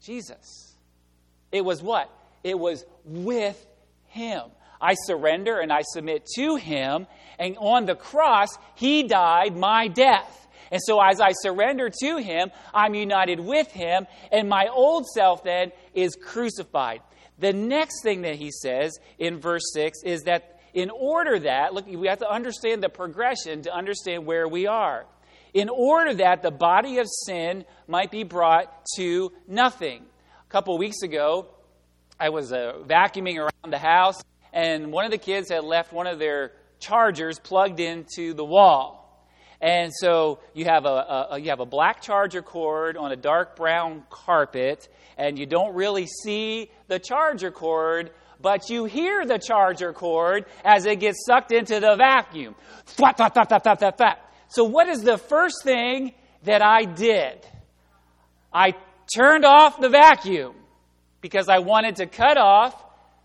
Jesus. 0.00 0.74
It 1.52 1.64
was 1.64 1.82
what? 1.82 2.10
It 2.42 2.58
was 2.58 2.84
with 3.04 3.66
Him. 4.08 4.42
I 4.80 4.94
surrender 4.94 5.58
and 5.60 5.72
I 5.72 5.82
submit 5.82 6.26
to 6.36 6.56
Him, 6.56 7.06
and 7.38 7.56
on 7.58 7.84
the 7.84 7.94
cross, 7.94 8.48
He 8.74 9.02
died 9.02 9.56
my 9.56 9.88
death. 9.88 10.36
And 10.72 10.80
so, 10.82 11.00
as 11.00 11.20
I 11.20 11.32
surrender 11.32 11.90
to 12.02 12.16
Him, 12.18 12.50
I'm 12.72 12.94
united 12.94 13.40
with 13.40 13.70
Him, 13.72 14.06
and 14.32 14.48
my 14.48 14.68
old 14.68 15.06
self 15.06 15.42
then 15.42 15.72
is 15.94 16.16
crucified. 16.16 17.00
The 17.38 17.52
next 17.52 18.02
thing 18.02 18.22
that 18.22 18.36
He 18.36 18.50
says 18.50 18.98
in 19.18 19.38
verse 19.38 19.72
6 19.74 20.02
is 20.04 20.22
that 20.22 20.60
in 20.72 20.90
order 20.90 21.40
that, 21.40 21.74
look, 21.74 21.86
we 21.86 22.06
have 22.06 22.20
to 22.20 22.30
understand 22.30 22.82
the 22.82 22.88
progression 22.88 23.62
to 23.62 23.74
understand 23.74 24.24
where 24.24 24.46
we 24.46 24.66
are 24.66 25.06
in 25.54 25.68
order 25.68 26.14
that 26.14 26.42
the 26.42 26.50
body 26.50 26.98
of 26.98 27.06
sin 27.26 27.64
might 27.86 28.10
be 28.10 28.22
brought 28.24 28.84
to 28.96 29.32
nothing. 29.46 30.04
A 30.46 30.50
couple 30.50 30.76
weeks 30.78 31.02
ago, 31.02 31.48
I 32.18 32.28
was 32.28 32.52
uh, 32.52 32.74
vacuuming 32.86 33.38
around 33.38 33.72
the 33.72 33.78
house, 33.78 34.22
and 34.52 34.92
one 34.92 35.04
of 35.04 35.10
the 35.10 35.18
kids 35.18 35.50
had 35.50 35.64
left 35.64 35.92
one 35.92 36.06
of 36.06 36.18
their 36.18 36.52
chargers 36.78 37.38
plugged 37.38 37.80
into 37.80 38.34
the 38.34 38.44
wall. 38.44 39.00
And 39.60 39.92
so 39.94 40.40
you 40.54 40.64
have 40.64 40.86
a, 40.86 41.28
a, 41.32 41.38
you 41.38 41.50
have 41.50 41.60
a 41.60 41.66
black 41.66 42.00
charger 42.00 42.40
cord 42.40 42.96
on 42.96 43.12
a 43.12 43.16
dark 43.16 43.56
brown 43.56 44.04
carpet, 44.08 44.88
and 45.18 45.38
you 45.38 45.44
don't 45.44 45.74
really 45.74 46.06
see 46.06 46.70
the 46.88 46.98
charger 46.98 47.50
cord, 47.50 48.10
but 48.40 48.70
you 48.70 48.86
hear 48.86 49.26
the 49.26 49.38
charger 49.38 49.92
cord 49.92 50.46
as 50.64 50.86
it 50.86 50.98
gets 51.00 51.26
sucked 51.26 51.52
into 51.52 51.78
the 51.78 51.94
vacuum. 51.96 52.54
Thwap, 52.86 53.18
thwap, 53.18 53.34
thwap, 53.34 53.48
thwap, 53.48 53.78
thwap, 53.78 53.98
thwap. 53.98 54.16
So, 54.50 54.64
what 54.64 54.88
is 54.88 55.02
the 55.02 55.16
first 55.16 55.62
thing 55.62 56.12
that 56.42 56.60
I 56.60 56.84
did? 56.84 57.46
I 58.52 58.74
turned 59.14 59.44
off 59.44 59.80
the 59.80 59.88
vacuum 59.88 60.54
because 61.20 61.48
I 61.48 61.60
wanted 61.60 61.96
to 61.96 62.06
cut 62.06 62.36
off 62.36 62.74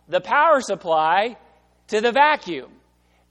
the 0.08 0.22
power 0.22 0.62
supply 0.62 1.38
to 1.88 2.00
the 2.00 2.12
vacuum. 2.12 2.72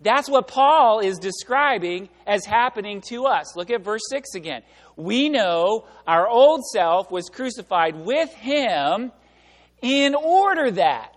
That's 0.00 0.28
what 0.28 0.48
Paul 0.48 0.98
is 0.98 1.18
describing 1.18 2.08
as 2.26 2.44
happening 2.44 3.00
to 3.10 3.26
us. 3.26 3.56
Look 3.56 3.70
at 3.70 3.82
verse 3.82 4.02
6 4.10 4.34
again. 4.34 4.62
We 4.96 5.28
know 5.28 5.86
our 6.04 6.28
old 6.28 6.64
self 6.64 7.12
was 7.12 7.28
crucified 7.28 7.94
with 7.96 8.32
him 8.34 9.12
in 9.80 10.16
order 10.16 10.72
that 10.72 11.14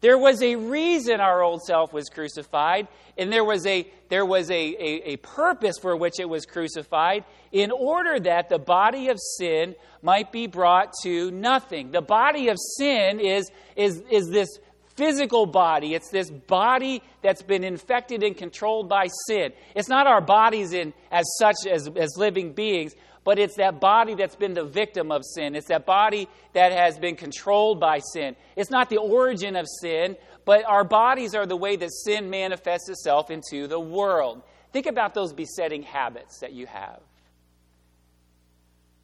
there 0.00 0.18
was 0.18 0.42
a 0.42 0.56
reason 0.56 1.20
our 1.20 1.42
old 1.42 1.62
self 1.62 1.92
was 1.92 2.08
crucified, 2.08 2.88
and 3.16 3.32
there 3.32 3.44
was 3.44 3.66
a 3.66 3.90
there 4.08 4.26
was 4.26 4.50
a, 4.50 4.54
a, 4.54 5.12
a, 5.12 5.16
purpose 5.16 5.78
for 5.80 5.96
which 5.96 6.20
it 6.20 6.28
was 6.28 6.46
crucified, 6.46 7.24
in 7.50 7.70
order 7.72 8.20
that 8.20 8.48
the 8.48 8.58
body 8.58 9.08
of 9.08 9.18
sin 9.38 9.74
might 10.02 10.30
be 10.30 10.46
brought 10.46 10.92
to 11.02 11.30
nothing. 11.32 11.90
The 11.90 12.02
body 12.02 12.48
of 12.48 12.56
sin 12.76 13.20
is 13.20 13.50
is 13.74 14.02
is 14.10 14.28
this 14.28 14.48
physical 14.96 15.46
body. 15.46 15.94
It's 15.94 16.10
this 16.10 16.30
body 16.30 17.02
that's 17.22 17.42
been 17.42 17.64
infected 17.64 18.22
and 18.22 18.36
controlled 18.36 18.88
by 18.88 19.08
sin. 19.26 19.52
It's 19.74 19.88
not 19.88 20.06
our 20.06 20.20
bodies 20.20 20.72
in 20.72 20.92
as 21.10 21.24
such 21.38 21.66
as, 21.70 21.88
as 21.96 22.16
living 22.16 22.52
beings, 22.52 22.94
but 23.26 23.40
it's 23.40 23.56
that 23.56 23.80
body 23.80 24.14
that's 24.14 24.36
been 24.36 24.54
the 24.54 24.64
victim 24.64 25.10
of 25.10 25.22
sin. 25.24 25.56
It's 25.56 25.66
that 25.66 25.84
body 25.84 26.28
that 26.52 26.70
has 26.70 26.96
been 26.96 27.16
controlled 27.16 27.80
by 27.80 27.98
sin. 27.98 28.36
It's 28.54 28.70
not 28.70 28.88
the 28.88 28.98
origin 28.98 29.56
of 29.56 29.66
sin, 29.82 30.16
but 30.44 30.64
our 30.64 30.84
bodies 30.84 31.34
are 31.34 31.44
the 31.44 31.56
way 31.56 31.74
that 31.74 31.90
sin 31.92 32.30
manifests 32.30 32.88
itself 32.88 33.32
into 33.32 33.66
the 33.66 33.80
world. 33.80 34.42
Think 34.72 34.86
about 34.86 35.12
those 35.12 35.32
besetting 35.32 35.82
habits 35.82 36.38
that 36.38 36.52
you 36.52 36.66
have. 36.66 37.00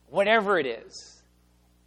Whatever 0.06 0.56
it 0.56 0.66
is. 0.66 1.24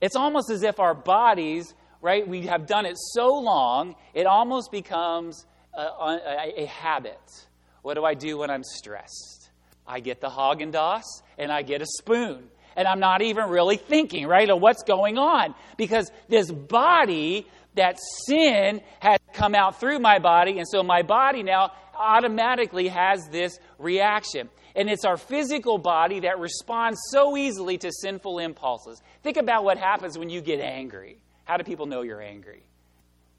It's 0.01 0.17
almost 0.17 0.49
as 0.49 0.61
if 0.61 0.77
our 0.77 0.93
bodies, 0.93 1.73
right, 2.01 2.27
we 2.27 2.47
have 2.47 2.67
done 2.67 2.85
it 2.85 2.97
so 3.13 3.29
long, 3.39 3.95
it 4.13 4.25
almost 4.25 4.73
becomes 4.73 5.45
a, 5.73 5.83
a, 5.83 6.53
a 6.63 6.65
habit. 6.65 7.47
What 7.81 7.93
do 7.93 8.03
I 8.03 8.13
do 8.13 8.39
when 8.39 8.49
I'm 8.49 8.65
stressed? 8.65 9.44
I 9.87 9.99
get 9.99 10.21
the 10.21 10.29
Haagen 10.29 10.71
Dazs 10.71 11.21
and 11.37 11.51
I 11.51 11.61
get 11.61 11.81
a 11.81 11.85
spoon. 11.85 12.49
And 12.75 12.87
I'm 12.87 12.99
not 12.99 13.21
even 13.21 13.49
really 13.49 13.77
thinking, 13.77 14.27
right, 14.27 14.49
of 14.49 14.59
what's 14.61 14.83
going 14.83 15.17
on. 15.17 15.55
Because 15.77 16.11
this 16.27 16.51
body, 16.51 17.47
that 17.75 17.97
sin 18.27 18.81
has 18.99 19.19
come 19.33 19.55
out 19.55 19.79
through 19.79 19.99
my 19.99 20.19
body, 20.19 20.57
and 20.59 20.67
so 20.67 20.83
my 20.83 21.01
body 21.01 21.43
now 21.43 21.71
automatically 21.97 22.89
has 22.89 23.27
this 23.29 23.57
reaction. 23.77 24.49
And 24.75 24.89
it's 24.89 25.05
our 25.05 25.15
physical 25.15 25.77
body 25.77 26.21
that 26.21 26.39
responds 26.39 26.99
so 27.09 27.37
easily 27.37 27.77
to 27.77 27.91
sinful 27.93 28.39
impulses. 28.39 29.01
Think 29.23 29.37
about 29.37 29.63
what 29.63 29.77
happens 29.77 30.17
when 30.17 30.29
you 30.29 30.41
get 30.41 30.59
angry. 30.59 31.17
How 31.45 31.55
do 31.55 31.63
people 31.63 31.85
know 31.85 32.01
you're 32.01 32.21
angry? 32.21 32.63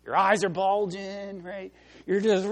Your 0.06 0.16
eyes 0.16 0.44
are 0.44 0.48
bulging, 0.48 1.42
right? 1.42 1.72
You're 2.06 2.20
just, 2.20 2.44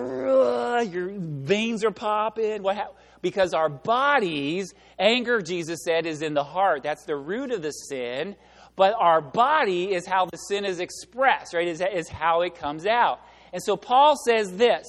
your 0.93 1.13
veins 1.17 1.85
are 1.85 1.93
popping. 1.93 2.63
What 2.63 2.77
ha- 2.77 2.91
because 3.25 3.55
our 3.55 3.71
bodies, 3.71 4.75
anger, 4.99 5.41
Jesus 5.41 5.81
said, 5.83 6.07
is 6.07 6.23
in 6.23 6.35
the 6.35 6.45
heart. 6.45 6.83
That's 6.85 7.05
the 7.07 7.17
root 7.17 7.51
of 7.51 7.63
the 7.63 7.73
sin. 7.73 8.37
But 8.77 8.95
our 9.01 9.21
body 9.23 9.95
is 9.95 10.07
how 10.07 10.27
the 10.27 10.37
sin 10.37 10.65
is 10.65 10.79
expressed, 10.79 11.55
right? 11.55 11.67
Is, 11.67 11.81
is 11.81 12.09
how 12.09 12.43
it 12.43 12.55
comes 12.55 12.87
out. 12.87 13.21
And 13.53 13.63
so 13.63 13.77
Paul 13.77 14.15
says 14.17 14.53
this. 14.57 14.87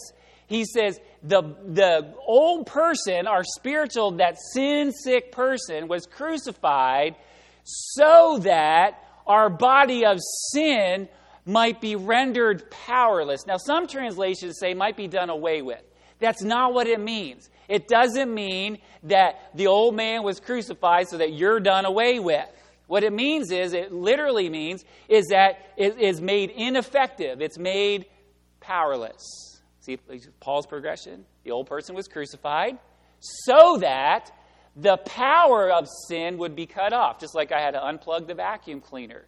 He 0.48 0.65
says, 0.65 1.00
the, 1.24 1.42
the 1.42 2.13
old 2.27 2.68
person, 2.68 3.25
our 3.25 3.44
spiritual, 3.44 4.12
that 4.18 4.38
sin 4.54 4.92
sick 4.92 5.32
person, 5.32 5.88
was 5.88 6.06
crucified 6.06 7.15
so 7.63 8.39
that 8.44 9.01
our 9.25 9.50
body 9.50 10.06
of 10.06 10.20
sin 10.51 11.08
might 11.46 11.80
be 11.80 11.96
rendered 11.96 12.70
powerless. 12.70 13.48
Now, 13.48 13.58
some 13.58 13.88
translations 13.88 14.60
say 14.60 14.74
might 14.74 14.98
be 14.98 15.08
done 15.08 15.30
away 15.30 15.62
with. 15.62 15.82
That's 16.20 16.44
not 16.44 16.74
what 16.74 16.88
it 16.88 17.00
means. 17.00 17.50
It 17.67 17.88
doesn't 17.88 18.34
mean 18.34 18.79
that 19.03 19.51
the 19.55 19.67
old 19.67 19.95
man 19.95 20.24
was 20.24 20.39
crucified 20.39 21.07
so 21.07 21.17
that 21.17 21.34
you're 21.34 21.60
done 21.60 21.86
away 21.86 22.19
with. 22.19 22.48
What 22.88 23.03
it 23.03 23.13
means 23.13 23.51
is, 23.51 23.74
it 23.74 23.91
literally 23.91 24.50
means, 24.50 24.86
is 25.10 25.27
that 25.27 25.57
it 25.75 26.00
is 26.00 26.22
made 26.22 26.51
ineffective. 26.51 27.41
It's 27.41 27.57
made 27.57 28.05
powerless. 28.60 29.62
See 29.79 29.98
Paul's 30.39 30.67
progression? 30.67 31.25
The 31.43 31.51
old 31.51 31.67
person 31.67 31.95
was 31.95 32.07
crucified 32.07 32.77
so 33.19 33.77
that 33.77 34.31
the 34.75 34.98
power 34.98 35.72
of 35.72 35.88
sin 36.07 36.38
would 36.38 36.55
be 36.55 36.65
cut 36.65 36.93
off, 36.93 37.19
just 37.19 37.34
like 37.34 37.51
I 37.51 37.62
had 37.62 37.72
to 37.72 37.79
unplug 37.79 38.27
the 38.27 38.36
vacuum 38.36 38.81
cleaner. 38.81 39.25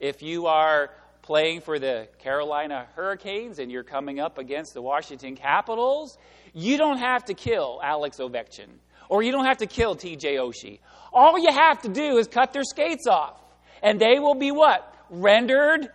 If 0.00 0.22
you 0.22 0.46
are 0.46 0.90
playing 1.22 1.60
for 1.60 1.78
the 1.78 2.08
Carolina 2.18 2.86
Hurricanes 2.94 3.58
and 3.58 3.70
you're 3.70 3.84
coming 3.84 4.20
up 4.20 4.38
against 4.38 4.74
the 4.74 4.82
Washington 4.82 5.36
Capitals, 5.36 6.18
you 6.52 6.76
don't 6.76 6.98
have 6.98 7.24
to 7.26 7.34
kill 7.34 7.80
Alex 7.82 8.18
Ovechkin 8.18 8.68
or 9.08 9.22
you 9.22 9.32
don't 9.32 9.44
have 9.44 9.58
to 9.58 9.66
kill 9.66 9.96
TJ 9.96 10.36
Oshie. 10.36 10.80
All 11.12 11.38
you 11.38 11.52
have 11.52 11.82
to 11.82 11.88
do 11.88 12.18
is 12.18 12.26
cut 12.26 12.52
their 12.52 12.64
skates 12.64 13.06
off 13.06 13.40
and 13.82 14.00
they 14.00 14.18
will 14.18 14.34
be 14.34 14.50
what? 14.50 14.92
Rendered 15.10 15.88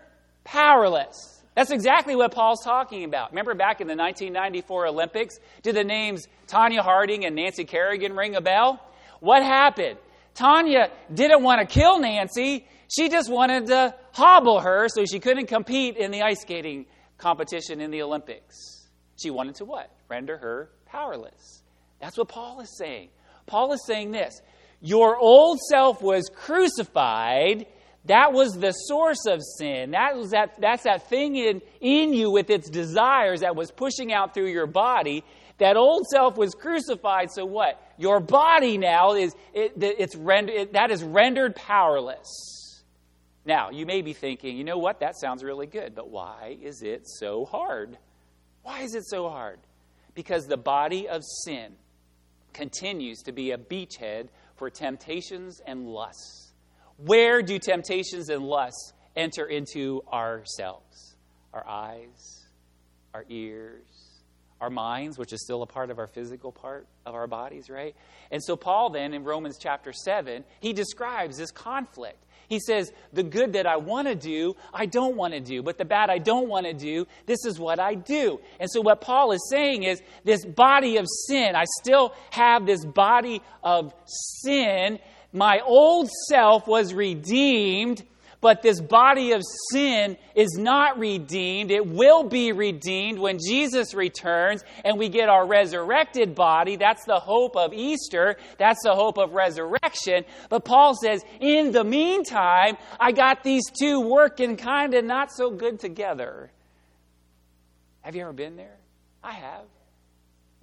powerless. 0.43 1.43
That's 1.55 1.71
exactly 1.71 2.15
what 2.15 2.31
Paul's 2.31 2.63
talking 2.63 3.03
about. 3.03 3.31
Remember 3.31 3.55
back 3.55 3.81
in 3.81 3.87
the 3.87 3.95
1994 3.95 4.87
Olympics? 4.87 5.39
Did 5.63 5.75
the 5.75 5.83
names 5.83 6.27
Tonya 6.47 6.81
Harding 6.81 7.25
and 7.25 7.35
Nancy 7.35 7.65
Kerrigan 7.65 8.15
ring 8.15 8.35
a 8.35 8.41
bell? 8.41 8.79
What 9.19 9.41
happened? 9.41 9.97
Tonya 10.35 10.91
didn't 11.11 11.41
want 11.41 11.59
to 11.59 11.65
kill 11.65 11.99
Nancy. 11.99 12.67
She 12.89 13.09
just 13.09 13.29
wanted 13.29 13.67
to 13.67 13.95
hobble 14.13 14.61
her 14.61 14.87
so 14.89 15.05
she 15.05 15.19
couldn't 15.19 15.47
compete 15.47 15.97
in 15.97 16.11
the 16.11 16.21
ice 16.21 16.41
skating 16.41 16.85
competition 17.17 17.81
in 17.81 17.91
the 17.91 18.01
Olympics. 18.01 18.87
She 19.21 19.29
wanted 19.29 19.55
to 19.55 19.65
what? 19.65 19.91
Render 20.07 20.37
her 20.37 20.69
powerless. 20.85 21.63
That's 21.99 22.17
what 22.17 22.29
Paul 22.29 22.61
is 22.61 22.77
saying. 22.77 23.09
Paul 23.45 23.73
is 23.73 23.85
saying 23.85 24.11
this 24.11 24.41
Your 24.81 25.17
old 25.17 25.59
self 25.59 26.01
was 26.01 26.29
crucified. 26.33 27.65
That 28.05 28.31
was 28.31 28.53
the 28.53 28.71
source 28.71 29.25
of 29.27 29.41
sin. 29.57 29.91
That 29.91 30.15
was 30.15 30.31
that, 30.31 30.61
that's 30.61 30.83
that 30.83 31.09
thing 31.09 31.35
in, 31.35 31.61
in 31.81 32.13
you 32.13 32.31
with 32.31 32.49
its 32.49 32.69
desires 32.69 33.41
that 33.41 33.57
was 33.57 33.69
pushing 33.69 34.13
out 34.13 34.33
through 34.33 34.49
your 34.49 34.67
body. 34.67 35.25
That 35.57 35.75
old 35.75 36.05
self 36.05 36.37
was 36.37 36.53
crucified, 36.53 37.31
so 37.31 37.43
what? 37.43 37.81
Your 37.97 38.21
body 38.21 38.77
now 38.77 39.15
is 39.15 39.35
it, 39.53 39.73
it's 39.75 40.15
rend, 40.15 40.49
it, 40.49 40.73
that 40.73 40.89
is 40.89 41.03
rendered 41.03 41.55
powerless. 41.55 42.66
Now, 43.47 43.69
you 43.69 43.85
may 43.85 44.01
be 44.01 44.11
thinking, 44.11 44.57
you 44.57 44.65
know 44.65 44.77
what, 44.77 44.99
that 44.99 45.17
sounds 45.17 45.41
really 45.41 45.67
good, 45.67 45.95
but 45.95 46.09
why 46.09 46.57
is 46.61 46.83
it 46.83 47.07
so 47.07 47.45
hard? 47.45 47.97
Why 48.61 48.81
is 48.81 48.93
it 48.93 49.05
so 49.07 49.29
hard? 49.29 49.59
Because 50.13 50.47
the 50.47 50.57
body 50.57 51.07
of 51.07 51.21
sin 51.45 51.71
continues 52.51 53.21
to 53.21 53.31
be 53.31 53.51
a 53.51 53.57
beachhead 53.57 54.27
for 54.57 54.69
temptations 54.69 55.61
and 55.65 55.87
lusts. 55.87 56.51
Where 56.97 57.41
do 57.41 57.57
temptations 57.57 58.27
and 58.27 58.43
lusts 58.43 58.91
enter 59.15 59.45
into 59.45 60.03
ourselves? 60.11 61.15
Our 61.53 61.65
eyes, 61.65 62.47
our 63.13 63.23
ears, 63.29 63.85
our 64.59 64.69
minds, 64.69 65.17
which 65.17 65.31
is 65.31 65.41
still 65.41 65.61
a 65.61 65.67
part 65.67 65.89
of 65.89 65.99
our 65.99 66.07
physical 66.07 66.51
part 66.51 66.85
of 67.05 67.15
our 67.15 67.27
bodies, 67.27 67.69
right? 67.69 67.95
And 68.29 68.43
so, 68.43 68.57
Paul, 68.57 68.89
then, 68.89 69.13
in 69.13 69.23
Romans 69.23 69.57
chapter 69.57 69.93
7, 69.93 70.43
he 70.59 70.73
describes 70.73 71.37
this 71.37 71.51
conflict. 71.51 72.25
He 72.47 72.59
says, 72.59 72.91
The 73.13 73.23
good 73.23 73.53
that 73.53 73.67
I 73.67 73.77
want 73.77 74.07
to 74.07 74.15
do, 74.15 74.55
I 74.73 74.85
don't 74.85 75.15
want 75.15 75.33
to 75.33 75.39
do. 75.39 75.61
But 75.61 75.77
the 75.77 75.85
bad 75.85 76.09
I 76.09 76.17
don't 76.17 76.47
want 76.47 76.65
to 76.65 76.73
do, 76.73 77.05
this 77.25 77.45
is 77.45 77.59
what 77.59 77.79
I 77.79 77.95
do. 77.95 78.39
And 78.59 78.69
so, 78.69 78.81
what 78.81 79.01
Paul 79.01 79.31
is 79.33 79.47
saying 79.49 79.83
is, 79.83 80.01
this 80.23 80.45
body 80.45 80.97
of 80.97 81.05
sin, 81.27 81.55
I 81.55 81.65
still 81.81 82.13
have 82.31 82.65
this 82.65 82.85
body 82.85 83.41
of 83.63 83.93
sin. 84.05 84.99
My 85.33 85.59
old 85.59 86.09
self 86.29 86.67
was 86.67 86.93
redeemed 86.93 88.03
but 88.41 88.61
this 88.61 88.79
body 88.79 89.31
of 89.31 89.41
sin 89.71 90.17
is 90.35 90.57
not 90.57 90.99
redeemed. 90.99 91.71
It 91.71 91.85
will 91.85 92.23
be 92.23 92.51
redeemed 92.51 93.19
when 93.19 93.39
Jesus 93.39 93.93
returns 93.93 94.63
and 94.85 94.97
we 94.97 95.09
get 95.09 95.29
our 95.29 95.45
resurrected 95.45 96.35
body. 96.35 96.75
That's 96.75 97.03
the 97.05 97.19
hope 97.19 97.55
of 97.55 97.73
Easter. 97.73 98.37
That's 98.57 98.83
the 98.83 98.93
hope 98.93 99.17
of 99.17 99.33
resurrection. 99.33 100.25
But 100.49 100.65
Paul 100.65 100.95
says, 100.95 101.23
in 101.39 101.71
the 101.71 101.83
meantime, 101.83 102.77
I 102.99 103.11
got 103.11 103.43
these 103.43 103.63
two 103.79 104.01
working 104.01 104.55
kind 104.55 104.93
of 104.93 105.03
not 105.03 105.31
so 105.31 105.49
good 105.49 105.79
together. 105.79 106.51
Have 108.01 108.15
you 108.15 108.21
ever 108.21 108.33
been 108.33 108.55
there? 108.55 108.77
I 109.23 109.33
have. 109.33 109.65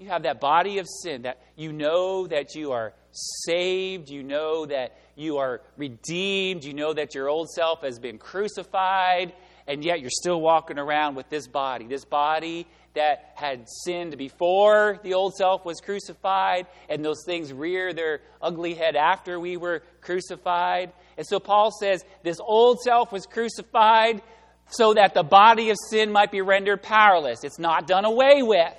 You 0.05 0.11
have 0.11 0.25
that 0.25 0.39
body 0.39 0.81
of 0.81 0.87
sin 0.87 1.23
that 1.23 1.41
you 1.57 1.73
know 1.73 2.27
that 2.27 2.55
you 2.55 2.73
are 2.73 2.93
saved, 3.11 4.11
you 4.11 4.23
know 4.23 4.67
that 4.67 4.99
you 5.17 5.39
are 5.39 5.63
redeemed, 5.79 6.63
you 6.63 6.75
know 6.75 6.93
that 6.93 7.15
your 7.15 7.31
old 7.31 7.49
self 7.49 7.81
has 7.81 7.99
been 7.99 8.19
crucified, 8.19 9.33
and 9.67 9.83
yet 9.83 10.03
you're 10.03 10.11
still 10.11 10.43
walking 10.43 10.79
around 10.79 11.15
with 11.15 11.31
this 11.31 11.49
body, 11.49 11.87
this 11.87 12.05
body 12.05 12.67
that 12.93 13.33
had 13.35 13.67
sinned 13.67 14.19
before 14.19 15.01
the 15.03 15.15
old 15.15 15.37
self 15.37 15.65
was 15.65 15.81
crucified, 15.81 16.67
and 16.91 17.03
those 17.03 17.25
things 17.25 17.51
rear 17.51 17.95
their 17.95 18.21
ugly 18.43 18.75
head 18.75 18.97
after 18.97 19.41
we 19.41 19.57
were 19.57 19.83
crucified. 20.03 20.93
And 21.17 21.27
so 21.27 21.41
Paul 21.41 21.71
says 21.71 22.05
this 22.23 22.41
old 22.41 22.83
self 22.83 23.11
was 23.11 23.25
crucified 23.25 24.21
so 24.69 24.93
that 24.93 25.15
the 25.15 25.23
body 25.23 25.71
of 25.71 25.79
sin 25.89 26.13
might 26.13 26.31
be 26.31 26.43
rendered 26.43 26.83
powerless. 26.83 27.43
It's 27.43 27.59
not 27.59 27.87
done 27.87 28.05
away 28.05 28.43
with. 28.43 28.75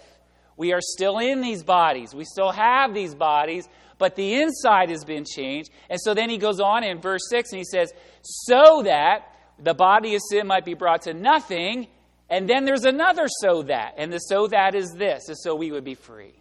We 0.58 0.74
are 0.74 0.82
still 0.82 1.20
in 1.20 1.42
these 1.42 1.64
bodies, 1.64 2.14
we 2.14 2.26
still 2.26 2.52
have 2.52 2.94
these 2.94 3.14
bodies, 3.14 3.68
but 3.98 4.16
the 4.16 4.42
inside 4.42 4.90
has 4.90 5.04
been 5.04 5.26
changed. 5.26 5.70
And 5.90 6.00
so 6.00 6.14
then 6.14 6.30
he 6.30 6.38
goes 6.38 6.60
on 6.60 6.84
in 6.84 7.00
verse 7.00 7.22
6 7.30 7.52
and 7.52 7.60
he 7.60 7.64
says, 7.64 7.94
So 8.22 8.84
that 8.84 9.20
the 9.60 9.74
body 9.74 10.16
of 10.16 10.22
sin 10.30 10.48
might 10.48 10.66
be 10.66 10.74
brought 10.74 11.04
to 11.04 11.14
nothing. 11.14 11.88
And 12.30 12.50
then 12.50 12.66
there's 12.66 12.86
another 12.86 13.28
so 13.28 13.64
that. 13.64 13.96
And 13.98 14.12
the 14.12 14.18
so 14.18 14.48
that 14.48 14.76
is 14.76 14.92
this, 14.98 15.30
is 15.30 15.42
so 15.44 15.56
we 15.56 15.72
would 15.72 15.86
be 15.86 15.96
free. 15.96 16.34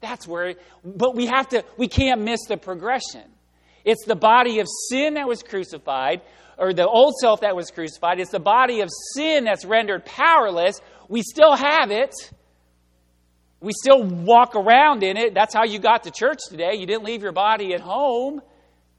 That's 0.00 0.26
where, 0.26 0.54
but 0.84 1.14
we 1.14 1.26
have 1.26 1.48
to, 1.50 1.64
we 1.76 1.88
can't 1.88 2.22
miss 2.22 2.40
the 2.48 2.56
progression. 2.56 3.22
It's 3.84 4.04
the 4.04 4.16
body 4.16 4.60
of 4.60 4.66
sin 4.88 5.14
that 5.14 5.26
was 5.26 5.42
crucified, 5.42 6.22
or 6.58 6.72
the 6.72 6.86
old 6.86 7.14
self 7.16 7.40
that 7.40 7.56
was 7.56 7.70
crucified. 7.70 8.20
It's 8.20 8.30
the 8.30 8.40
body 8.40 8.80
of 8.80 8.90
sin 9.14 9.44
that's 9.44 9.64
rendered 9.64 10.04
powerless. 10.04 10.80
We 11.08 11.22
still 11.22 11.54
have 11.56 11.90
it. 11.90 12.12
We 13.62 13.72
still 13.72 14.02
walk 14.02 14.56
around 14.56 15.04
in 15.04 15.16
it. 15.16 15.34
That's 15.34 15.54
how 15.54 15.64
you 15.64 15.78
got 15.78 16.02
to 16.02 16.10
church 16.10 16.40
today. 16.48 16.74
You 16.74 16.86
didn't 16.86 17.04
leave 17.04 17.22
your 17.22 17.32
body 17.32 17.74
at 17.74 17.80
home. 17.80 18.42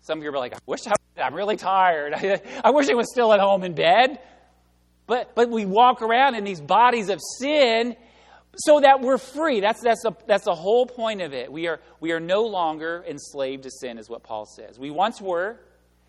Some 0.01 0.19
of 0.19 0.23
you 0.23 0.29
are 0.29 0.37
like, 0.37 0.53
I 0.53 0.59
wish 0.65 0.87
I, 0.87 0.93
I'm 1.21 1.33
really 1.33 1.57
tired. 1.57 2.13
I 2.63 2.71
wish 2.71 2.89
I 2.89 2.93
was 2.93 3.11
still 3.11 3.33
at 3.33 3.41
home 3.41 3.63
in 3.63 3.73
bed. 3.73 4.19
But, 5.05 5.35
but 5.35 5.49
we 5.49 5.65
walk 5.65 6.01
around 6.01 6.35
in 6.35 6.45
these 6.45 6.61
bodies 6.61 7.09
of 7.09 7.19
sin 7.39 7.97
so 8.55 8.79
that 8.79 9.01
we're 9.01 9.17
free. 9.17 9.59
That's, 9.59 9.81
that's, 9.81 10.05
a, 10.05 10.15
that's 10.27 10.45
the 10.45 10.55
whole 10.55 10.85
point 10.85 11.21
of 11.21 11.33
it. 11.33 11.51
We 11.51 11.67
are, 11.67 11.81
we 11.99 12.13
are 12.13 12.21
no 12.21 12.43
longer 12.43 13.03
enslaved 13.07 13.63
to 13.63 13.69
sin, 13.69 13.97
is 13.97 14.09
what 14.09 14.23
Paul 14.23 14.45
says. 14.45 14.79
We 14.79 14.91
once 14.91 15.19
were. 15.19 15.59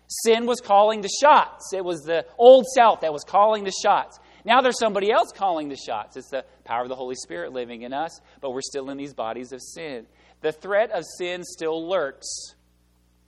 Sin 0.07 0.45
was 0.45 0.61
calling 0.61 1.01
the 1.01 1.09
shots, 1.19 1.73
it 1.73 1.83
was 1.83 2.01
the 2.03 2.27
old 2.37 2.65
self 2.67 3.01
that 3.01 3.11
was 3.11 3.23
calling 3.23 3.63
the 3.63 3.73
shots. 3.83 4.19
Now 4.45 4.61
there's 4.61 4.79
somebody 4.79 5.11
else 5.11 5.31
calling 5.35 5.69
the 5.69 5.75
shots. 5.75 6.15
It's 6.15 6.29
the 6.29 6.45
power 6.63 6.83
of 6.83 6.89
the 6.89 6.95
Holy 6.95 7.15
Spirit 7.15 7.51
living 7.51 7.81
in 7.81 7.93
us, 7.93 8.21
but 8.41 8.51
we're 8.51 8.61
still 8.61 8.89
in 8.91 8.97
these 8.97 9.13
bodies 9.13 9.51
of 9.51 9.61
sin. 9.61 10.05
The 10.41 10.51
threat 10.51 10.91
of 10.91 11.03
sin 11.17 11.43
still 11.43 11.89
lurks 11.89 12.27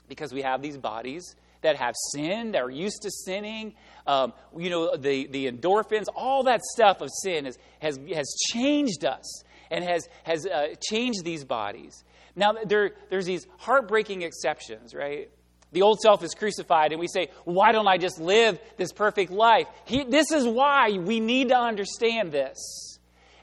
because 0.07 0.31
we 0.31 0.43
have 0.43 0.61
these 0.61 0.77
bodies 0.77 1.35
that 1.61 1.75
have 1.75 1.95
sin, 2.13 2.51
that 2.51 2.61
are 2.61 2.69
used 2.69 3.01
to 3.01 3.11
sinning. 3.11 3.73
Um, 4.05 4.33
you 4.55 4.69
know, 4.69 4.95
the, 4.95 5.27
the 5.27 5.51
endorphins, 5.51 6.05
all 6.15 6.43
that 6.43 6.61
stuff 6.63 7.01
of 7.01 7.09
sin 7.23 7.45
has, 7.45 7.57
has, 7.79 7.99
has 8.13 8.33
changed 8.53 9.03
us 9.03 9.43
and 9.71 9.83
has, 9.83 10.07
has 10.23 10.45
uh, 10.45 10.75
changed 10.81 11.23
these 11.25 11.43
bodies. 11.43 12.03
Now, 12.35 12.53
there, 12.65 12.91
there's 13.09 13.25
these 13.25 13.47
heartbreaking 13.57 14.21
exceptions, 14.21 14.93
right? 14.93 15.29
The 15.73 15.81
old 15.81 15.99
self 15.99 16.23
is 16.23 16.33
crucified, 16.33 16.91
and 16.91 16.99
we 16.99 17.07
say, 17.07 17.27
Why 17.43 17.71
don't 17.71 17.87
I 17.87 17.97
just 17.97 18.19
live 18.19 18.59
this 18.77 18.91
perfect 18.91 19.31
life? 19.31 19.67
He, 19.85 20.03
this 20.03 20.31
is 20.31 20.45
why 20.45 20.97
we 20.97 21.19
need 21.19 21.49
to 21.49 21.57
understand 21.57 22.31
this. 22.31 22.87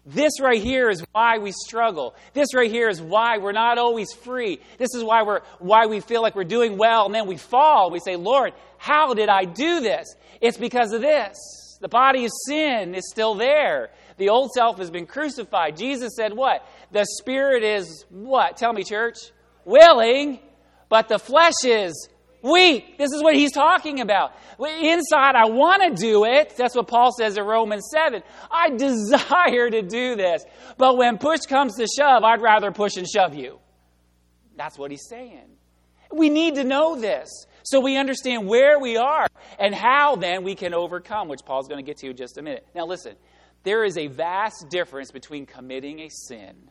This 0.06 0.38
right 0.40 0.62
here 0.62 0.90
is 0.90 1.02
why 1.12 1.38
we 1.38 1.52
struggle. 1.52 2.14
This 2.34 2.54
right 2.54 2.70
here 2.70 2.90
is 2.90 3.00
why 3.00 3.38
we're 3.38 3.52
not 3.52 3.78
always 3.78 4.12
free. 4.12 4.60
This 4.76 4.94
is 4.94 5.02
why 5.02 5.22
we're 5.22 5.40
why 5.60 5.86
we 5.86 6.00
feel 6.00 6.20
like 6.20 6.34
we're 6.34 6.44
doing 6.44 6.76
well 6.76 7.06
and 7.06 7.14
then 7.14 7.26
we 7.26 7.38
fall. 7.38 7.90
We 7.90 8.00
say, 8.00 8.16
"Lord, 8.16 8.52
how 8.76 9.14
did 9.14 9.30
I 9.30 9.44
do 9.44 9.80
this?" 9.80 10.14
It's 10.42 10.58
because 10.58 10.92
of 10.92 11.00
this. 11.00 11.78
The 11.80 11.88
body 11.88 12.26
of 12.26 12.32
sin 12.46 12.94
is 12.94 13.08
still 13.10 13.34
there. 13.34 13.90
The 14.18 14.28
old 14.28 14.50
self 14.50 14.76
has 14.76 14.90
been 14.90 15.06
crucified. 15.06 15.78
Jesus 15.78 16.14
said, 16.16 16.34
"What? 16.34 16.66
The 16.92 17.06
spirit 17.18 17.62
is 17.62 18.04
what? 18.10 18.58
Tell 18.58 18.74
me, 18.74 18.84
church. 18.84 19.16
Willing, 19.64 20.38
but 20.90 21.08
the 21.08 21.18
flesh 21.18 21.64
is 21.64 22.10
weak. 22.44 22.98
This 22.98 23.10
is 23.12 23.22
what 23.22 23.34
he's 23.34 23.52
talking 23.52 24.00
about. 24.00 24.32
Inside, 24.58 25.34
I 25.34 25.46
want 25.46 25.82
to 25.82 26.00
do 26.00 26.24
it. 26.24 26.54
That's 26.56 26.76
what 26.76 26.86
Paul 26.86 27.10
says 27.12 27.36
in 27.36 27.44
Romans 27.44 27.88
7. 27.92 28.22
I 28.50 28.70
desire 28.70 29.70
to 29.70 29.82
do 29.82 30.14
this. 30.14 30.44
But 30.78 30.96
when 30.96 31.18
push 31.18 31.40
comes 31.48 31.76
to 31.76 31.86
shove, 31.86 32.22
I'd 32.22 32.42
rather 32.42 32.70
push 32.70 32.96
and 32.96 33.08
shove 33.08 33.34
you. 33.34 33.58
That's 34.56 34.78
what 34.78 34.90
he's 34.90 35.06
saying. 35.08 35.48
We 36.12 36.30
need 36.30 36.56
to 36.56 36.64
know 36.64 37.00
this 37.00 37.28
so 37.64 37.80
we 37.80 37.96
understand 37.96 38.46
where 38.46 38.78
we 38.78 38.96
are 38.96 39.26
and 39.58 39.74
how 39.74 40.16
then 40.16 40.44
we 40.44 40.54
can 40.54 40.74
overcome, 40.74 41.28
which 41.28 41.40
Paul's 41.44 41.66
going 41.66 41.84
to 41.84 41.86
get 41.86 41.96
to 41.98 42.10
in 42.10 42.16
just 42.16 42.38
a 42.38 42.42
minute. 42.42 42.66
Now, 42.74 42.86
listen, 42.86 43.16
there 43.64 43.84
is 43.84 43.96
a 43.96 44.06
vast 44.06 44.66
difference 44.70 45.10
between 45.10 45.46
committing 45.46 46.00
a 46.00 46.08
sin 46.10 46.70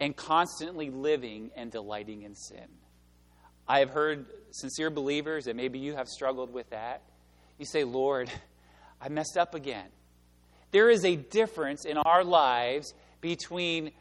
and 0.00 0.16
constantly 0.16 0.90
living 0.90 1.50
and 1.54 1.70
delighting 1.70 2.22
in 2.22 2.34
sin. 2.34 2.66
I 3.68 3.80
have 3.80 3.90
heard 3.90 4.26
sincere 4.56 4.90
believers, 4.90 5.46
and 5.46 5.56
maybe 5.56 5.78
you 5.78 5.94
have 5.94 6.08
struggled 6.08 6.52
with 6.52 6.70
that. 6.70 7.02
You 7.58 7.66
say, 7.66 7.84
Lord, 7.84 8.30
I 9.00 9.08
messed 9.08 9.36
up 9.36 9.54
again. 9.54 9.86
There 10.70 10.90
is 10.90 11.04
a 11.04 11.16
difference 11.16 11.84
in 11.84 11.96
our 11.96 12.24
lives 12.24 12.92
between 13.20 13.92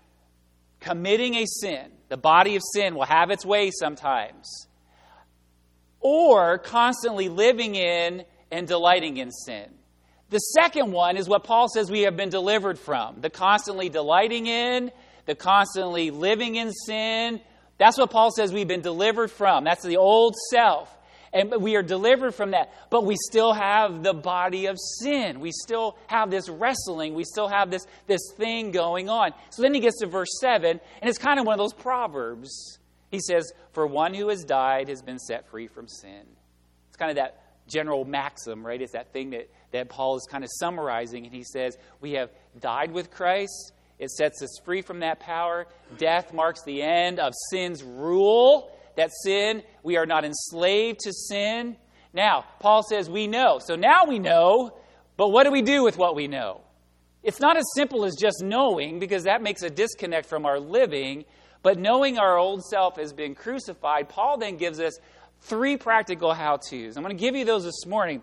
committing 0.80 1.36
a 1.36 1.46
sin, 1.46 1.92
the 2.10 2.18
body 2.18 2.56
of 2.56 2.62
sin 2.74 2.96
will 2.96 3.06
have 3.06 3.32
its 3.32 3.46
way 3.46 3.72
sometimes, 3.72 4.68
or 6.00 6.58
constantly 6.58 7.30
living 7.30 7.76
in 7.76 8.24
and 8.52 8.68
delighting 8.68 9.18
in 9.18 9.32
sin. 9.32 9.70
The 10.30 10.40
second 10.40 10.92
one 10.92 11.18
is 11.18 11.30
what 11.30 11.44
Paul 11.44 11.68
says 11.70 11.90
we 11.90 12.02
have 12.02 12.18
been 12.18 12.30
delivered 12.30 12.80
from 12.80 13.22
the 13.22 13.30
constantly 13.30 13.90
delighting 13.90 14.48
in, 14.48 14.92
the 15.26 15.36
constantly 15.36 16.12
living 16.12 16.56
in 16.56 16.72
sin, 16.72 17.42
that's 17.78 17.98
what 17.98 18.10
Paul 18.10 18.32
says 18.32 18.54
we've 18.54 18.68
been 18.68 18.82
delivered 18.82 19.32
from. 19.32 19.64
That's 19.64 19.84
the 19.84 19.98
old 19.98 20.36
self. 20.52 20.92
And 21.34 21.54
we 21.62 21.76
are 21.76 21.84
delivered 21.84 22.34
from 22.34 22.52
that. 22.52 22.72
But 22.90 23.04
we 23.04 23.18
still 23.18 23.52
have 23.52 24.04
the 24.04 24.14
body 24.14 24.68
of 24.68 24.78
sin. 25.02 25.42
We 25.42 25.52
still 25.52 25.98
have 26.08 26.32
this 26.32 26.48
wrestling. 26.48 27.14
We 27.14 27.26
still 27.26 27.50
have 27.50 27.70
this, 27.70 27.86
this 28.08 28.22
thing 28.38 28.72
going 28.72 29.10
on. 29.10 29.34
So 29.50 29.62
then 29.62 29.74
he 29.74 29.82
gets 29.82 30.00
to 30.00 30.08
verse 30.08 30.30
7, 30.40 30.80
and 31.02 31.10
it's 31.10 31.18
kind 31.18 31.40
of 31.40 31.46
one 31.46 31.54
of 31.54 31.60
those 31.60 31.74
proverbs. 31.74 32.80
He 33.12 33.20
says, 33.20 33.52
For 33.74 33.86
one 33.86 34.14
who 34.14 34.30
has 34.30 34.46
died 34.46 34.88
has 34.88 35.02
been 35.02 35.20
set 35.20 35.50
free 35.50 35.68
from 35.68 35.90
sin. 35.90 36.24
It's 36.88 36.96
kind 36.96 37.12
of 37.12 37.18
that 37.18 37.44
general 37.68 38.06
maxim, 38.06 38.66
right? 38.66 38.82
It's 38.82 38.94
that 38.94 39.12
thing 39.12 39.32
that, 39.32 39.50
that 39.72 39.90
Paul 39.90 40.16
is 40.16 40.26
kind 40.32 40.46
of 40.46 40.50
summarizing. 40.60 41.26
And 41.26 41.36
he 41.36 41.44
says, 41.44 41.78
We 42.00 42.14
have 42.14 42.30
died 42.62 42.92
with 42.92 43.12
Christ 43.12 43.74
it 44.00 44.12
sets 44.12 44.42
us 44.42 44.60
free 44.66 44.82
from 44.82 45.00
that 45.00 45.20
power. 45.20 45.68
Death 45.98 46.34
marks 46.34 46.64
the 46.64 46.82
end 46.82 47.20
of 47.20 47.34
sin's 47.50 47.84
rule. 47.84 48.72
That 48.96 49.12
sin, 49.24 49.64
we 49.84 49.98
are 49.98 50.06
not 50.06 50.24
enslaved 50.24 51.00
to 51.02 51.14
sin. 51.14 51.76
Now, 52.14 52.46
Paul 52.60 52.84
says 52.84 53.10
we 53.10 53.28
know. 53.28 53.60
So 53.60 53.76
now 53.76 54.06
we 54.06 54.20
know, 54.20 54.78
but 55.18 55.30
what 55.30 55.44
do 55.44 55.52
we 55.52 55.62
do 55.62 55.84
with 55.84 55.98
what 55.98 56.16
we 56.16 56.28
know? 56.28 56.62
It's 57.24 57.40
not 57.40 57.58
as 57.58 57.66
simple 57.76 58.06
as 58.06 58.16
just 58.16 58.42
knowing, 58.44 59.00
because 59.00 59.24
that 59.24 59.42
makes 59.42 59.64
a 59.64 59.70
disconnect 59.70 60.28
from 60.28 60.46
our 60.46 60.60
living. 60.60 61.26
But 61.64 61.80
knowing 61.80 62.20
our 62.20 62.38
old 62.38 62.64
self 62.64 62.98
has 62.98 63.12
been 63.12 63.34
crucified, 63.34 64.08
Paul 64.08 64.38
then 64.38 64.58
gives 64.58 64.80
us 64.80 64.98
three 65.42 65.78
practical 65.78 66.34
how 66.34 66.58
to's. 66.58 66.96
I'm 66.96 67.04
going 67.04 67.18
to 67.18 67.22
give 67.22 67.36
you 67.36 67.44
those 67.44 67.64
this 67.64 67.86
morning. 67.86 68.22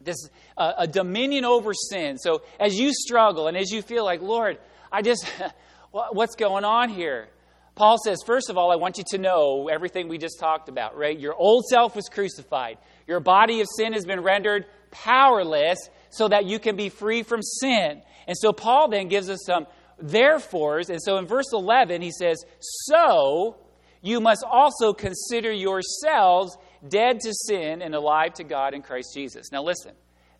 This 0.00 0.30
uh, 0.56 0.72
a 0.78 0.86
dominion 0.86 1.44
over 1.44 1.74
sin. 1.74 2.16
So 2.16 2.42
as 2.58 2.74
you 2.78 2.92
struggle 2.94 3.48
and 3.48 3.56
as 3.56 3.70
you 3.70 3.82
feel 3.82 4.04
like, 4.04 4.22
Lord, 4.22 4.58
I 4.92 5.02
just, 5.02 5.24
what's 5.90 6.36
going 6.36 6.64
on 6.64 6.88
here? 6.88 7.28
Paul 7.74 7.96
says, 8.04 8.18
first 8.26 8.50
of 8.50 8.58
all, 8.58 8.70
I 8.70 8.76
want 8.76 8.98
you 8.98 9.04
to 9.12 9.18
know 9.18 9.68
everything 9.72 10.08
we 10.08 10.18
just 10.18 10.38
talked 10.38 10.68
about, 10.68 10.96
right? 10.96 11.18
Your 11.18 11.34
old 11.34 11.64
self 11.66 11.96
was 11.96 12.08
crucified. 12.08 12.78
Your 13.06 13.20
body 13.20 13.60
of 13.60 13.68
sin 13.76 13.92
has 13.92 14.04
been 14.04 14.20
rendered 14.20 14.66
powerless 14.90 15.78
so 16.10 16.28
that 16.28 16.44
you 16.44 16.58
can 16.58 16.76
be 16.76 16.88
free 16.88 17.22
from 17.22 17.42
sin. 17.42 18.02
And 18.26 18.36
so 18.36 18.52
Paul 18.52 18.90
then 18.90 19.08
gives 19.08 19.30
us 19.30 19.40
some 19.46 19.66
therefores. 19.98 20.90
And 20.90 21.00
so 21.00 21.16
in 21.16 21.26
verse 21.26 21.52
11, 21.52 22.02
he 22.02 22.10
says, 22.10 22.44
So 22.86 23.56
you 24.02 24.20
must 24.20 24.44
also 24.44 24.92
consider 24.92 25.52
yourselves 25.52 26.56
dead 26.86 27.20
to 27.20 27.32
sin 27.32 27.82
and 27.82 27.94
alive 27.94 28.34
to 28.34 28.44
God 28.44 28.74
in 28.74 28.82
Christ 28.82 29.12
Jesus. 29.14 29.52
Now 29.52 29.62
listen, 29.62 29.92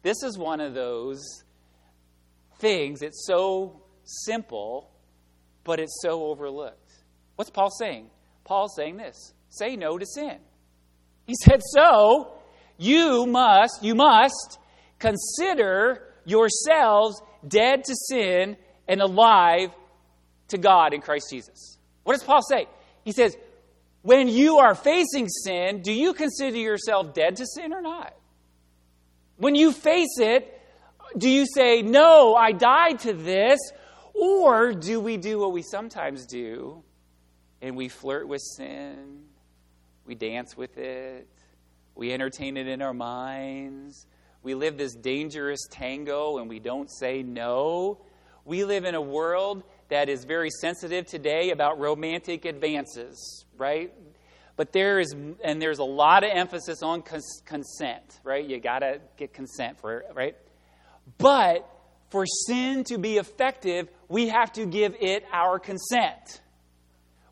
this 0.03 0.23
is 0.23 0.37
one 0.39 0.61
of 0.61 0.75
those 0.75 1.45
things 2.59 3.01
that's 3.01 3.27
so 3.27 3.83
simple, 4.25 4.91
but 5.65 5.81
it's 5.81 6.01
so 6.03 6.25
overlooked. 6.25 6.93
What's 7.37 7.51
Paul 7.51 7.71
saying? 7.71 8.11
Paul's 8.45 8.75
saying 8.77 8.97
this 8.97 9.33
say 9.49 9.77
no 9.77 9.99
to 9.99 10.07
sin. 10.07 10.39
He 11.27 11.35
said, 11.45 11.61
So 11.75 12.33
you 12.79 13.27
must, 13.27 13.83
you 13.83 13.95
must 13.95 14.59
consider 14.99 16.03
yourselves 16.25 17.21
dead 17.47 17.85
to 17.85 17.95
sin 18.09 18.57
and 18.87 19.01
alive 19.01 19.71
to 20.49 20.59
God 20.59 20.93
in 20.93 21.01
Christ 21.01 21.27
Jesus. 21.31 21.79
What 22.05 22.15
does 22.15 22.25
Paul 22.25 22.43
say? 22.43 22.67
He 23.05 23.13
says, 23.13 23.37
when 24.03 24.29
you 24.29 24.59
are 24.59 24.75
facing 24.75 25.29
sin, 25.29 25.83
do 25.83 25.93
you 25.93 26.15
consider 26.15 26.57
yourself 26.57 27.13
dead 27.13 27.37
to 27.37 27.47
sin 27.47 27.73
or 27.73 27.83
not? 27.83 28.15
When 29.37 29.55
you 29.55 29.73
face 29.73 30.19
it, 30.19 30.59
do 31.17 31.29
you 31.29 31.45
say, 31.47 31.83
No, 31.83 32.35
I 32.35 32.53
died 32.53 33.01
to 33.01 33.13
this? 33.13 33.59
Or 34.15 34.73
do 34.73 35.01
we 35.01 35.17
do 35.17 35.39
what 35.39 35.53
we 35.53 35.63
sometimes 35.63 36.27
do 36.27 36.83
and 37.63 37.77
we 37.77 37.89
flirt 37.89 38.29
with 38.29 38.41
sin? 38.41 39.23
We 40.07 40.15
dance 40.15 40.57
with 40.57 40.79
it. 40.79 41.29
We 41.95 42.13
entertain 42.13 42.57
it 42.57 42.67
in 42.67 42.83
our 42.83 42.95
minds. 42.95 44.07
We 44.43 44.55
live 44.55 44.79
this 44.79 44.95
dangerous 44.95 45.67
tango 45.71 46.39
and 46.39 46.49
we 46.49 46.59
don't 46.59 46.91
say 46.91 47.23
no. 47.23 48.01
We 48.45 48.65
live 48.65 48.85
in 48.85 48.95
a 48.95 49.01
world 49.01 49.63
that 49.91 50.09
is 50.09 50.25
very 50.25 50.51
sensitive 50.51 51.07
today 51.07 51.51
about 51.51 51.79
romantic 51.79 52.45
advances, 52.45 53.45
right? 53.57 53.93
But 54.57 54.73
there 54.73 54.99
is, 54.99 55.15
and 55.45 55.61
there's 55.61 55.79
a 55.79 55.85
lot 55.85 56.25
of 56.25 56.31
emphasis 56.33 56.83
on 56.83 57.03
cons- 57.03 57.43
consent, 57.45 58.21
right? 58.25 58.45
You 58.45 58.61
got 58.61 58.81
to 58.81 59.01
get 59.17 59.33
consent 59.33 59.81
for 59.81 60.01
it, 60.01 60.07
right? 60.15 60.37
But 61.19 61.69
for 62.11 62.25
sin 62.27 62.85
to 62.85 62.99
be 62.99 63.19
effective, 63.19 63.89
we 64.11 64.29
have 64.29 64.53
to 64.55 64.67
give 64.67 64.97
it 65.01 65.25
our 65.33 65.59
consent. 65.59 66.43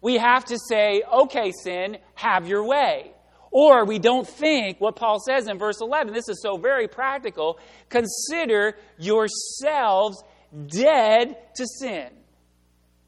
We 0.01 0.17
have 0.17 0.45
to 0.47 0.59
say, 0.71 1.03
okay, 1.13 1.53
sin, 1.65 1.99
have 2.15 2.47
your 2.47 2.65
way. 2.67 3.11
Or 3.51 3.85
we 3.85 3.99
don't 3.99 4.27
think 4.27 4.81
what 4.81 4.95
Paul 4.95 5.19
says 5.19 5.49
in 5.49 5.59
verse 5.59 5.81
11. 5.81 6.15
This 6.15 6.29
is 6.29 6.41
so 6.41 6.57
very 6.57 6.87
practical. 6.87 7.59
Consider 7.89 8.77
yourselves 8.97 10.23
dead 10.69 11.37
to 11.57 11.67
sin. 11.67 12.11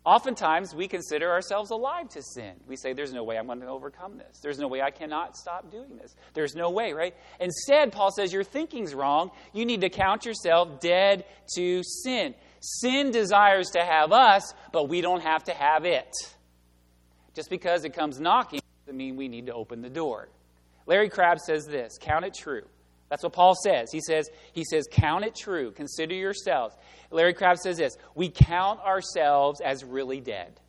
Oftentimes, 0.05 0.75
we 0.75 0.89
consider 0.89 1.31
ourselves 1.31 1.71
alive 1.71 2.09
to 2.09 2.23
sin. 2.23 2.55
We 2.67 2.75
say, 2.75 2.95
There's 2.95 3.13
no 3.13 3.23
way 3.23 3.37
I'm 3.37 3.47
going 3.47 3.61
to 3.61 3.67
overcome 3.67 4.17
this. 4.17 4.41
There's 4.43 4.59
no 4.59 4.67
way 4.67 4.81
I 4.81 4.91
cannot 4.91 5.37
stop 5.37 5.71
doing 5.71 5.99
this. 6.01 6.17
There's 6.33 6.55
no 6.55 6.71
way, 6.71 6.95
right? 6.95 7.15
Instead, 7.39 7.93
Paul 7.93 8.11
says, 8.11 8.33
Your 8.33 8.43
thinking's 8.43 8.95
wrong. 8.95 9.31
You 9.53 9.67
need 9.67 9.83
to 9.83 9.91
count 9.91 10.25
yourself 10.25 10.81
dead 10.81 11.27
to 11.55 11.83
sin. 11.83 12.35
Sin 12.61 13.11
desires 13.11 13.71
to 13.71 13.81
have 13.81 14.13
us, 14.13 14.55
but 14.73 14.89
we 14.89 15.01
don't 15.01 15.23
have 15.23 15.45
to 15.45 15.53
have 15.53 15.85
it. 15.85 16.13
Just 17.35 17.51
because 17.51 17.85
it 17.85 17.95
comes 17.95 18.21
knocking 18.21 18.61
doesn't 18.85 18.97
mean 18.97 19.17
we 19.17 19.29
need 19.29 19.47
to 19.47 19.55
open 19.55 19.83
the 19.83 19.91
door. 19.91 20.29
Larry 20.87 21.09
Crabb 21.09 21.39
says 21.39 21.67
this 21.67 21.99
count 21.99 22.25
it 22.25 22.35
true. 22.35 22.65
That's 23.09 23.25
what 23.25 23.33
Paul 23.33 23.55
says. 23.57 23.91
He 23.91 24.01
says, 24.01 24.29
he 24.53 24.65
says, 24.65 24.87
count 24.91 25.25
it 25.25 25.35
true. 25.35 25.73
Consider 25.73 26.15
yourselves. 26.15 26.77
Larry 27.11 27.35
Crabb 27.35 27.59
says 27.59 27.77
this 27.79 27.97
We 28.15 28.29
count 28.29 28.81
ourselves 28.81 29.61
as 29.61 29.85
really 29.85 30.21
dead. 30.21 30.61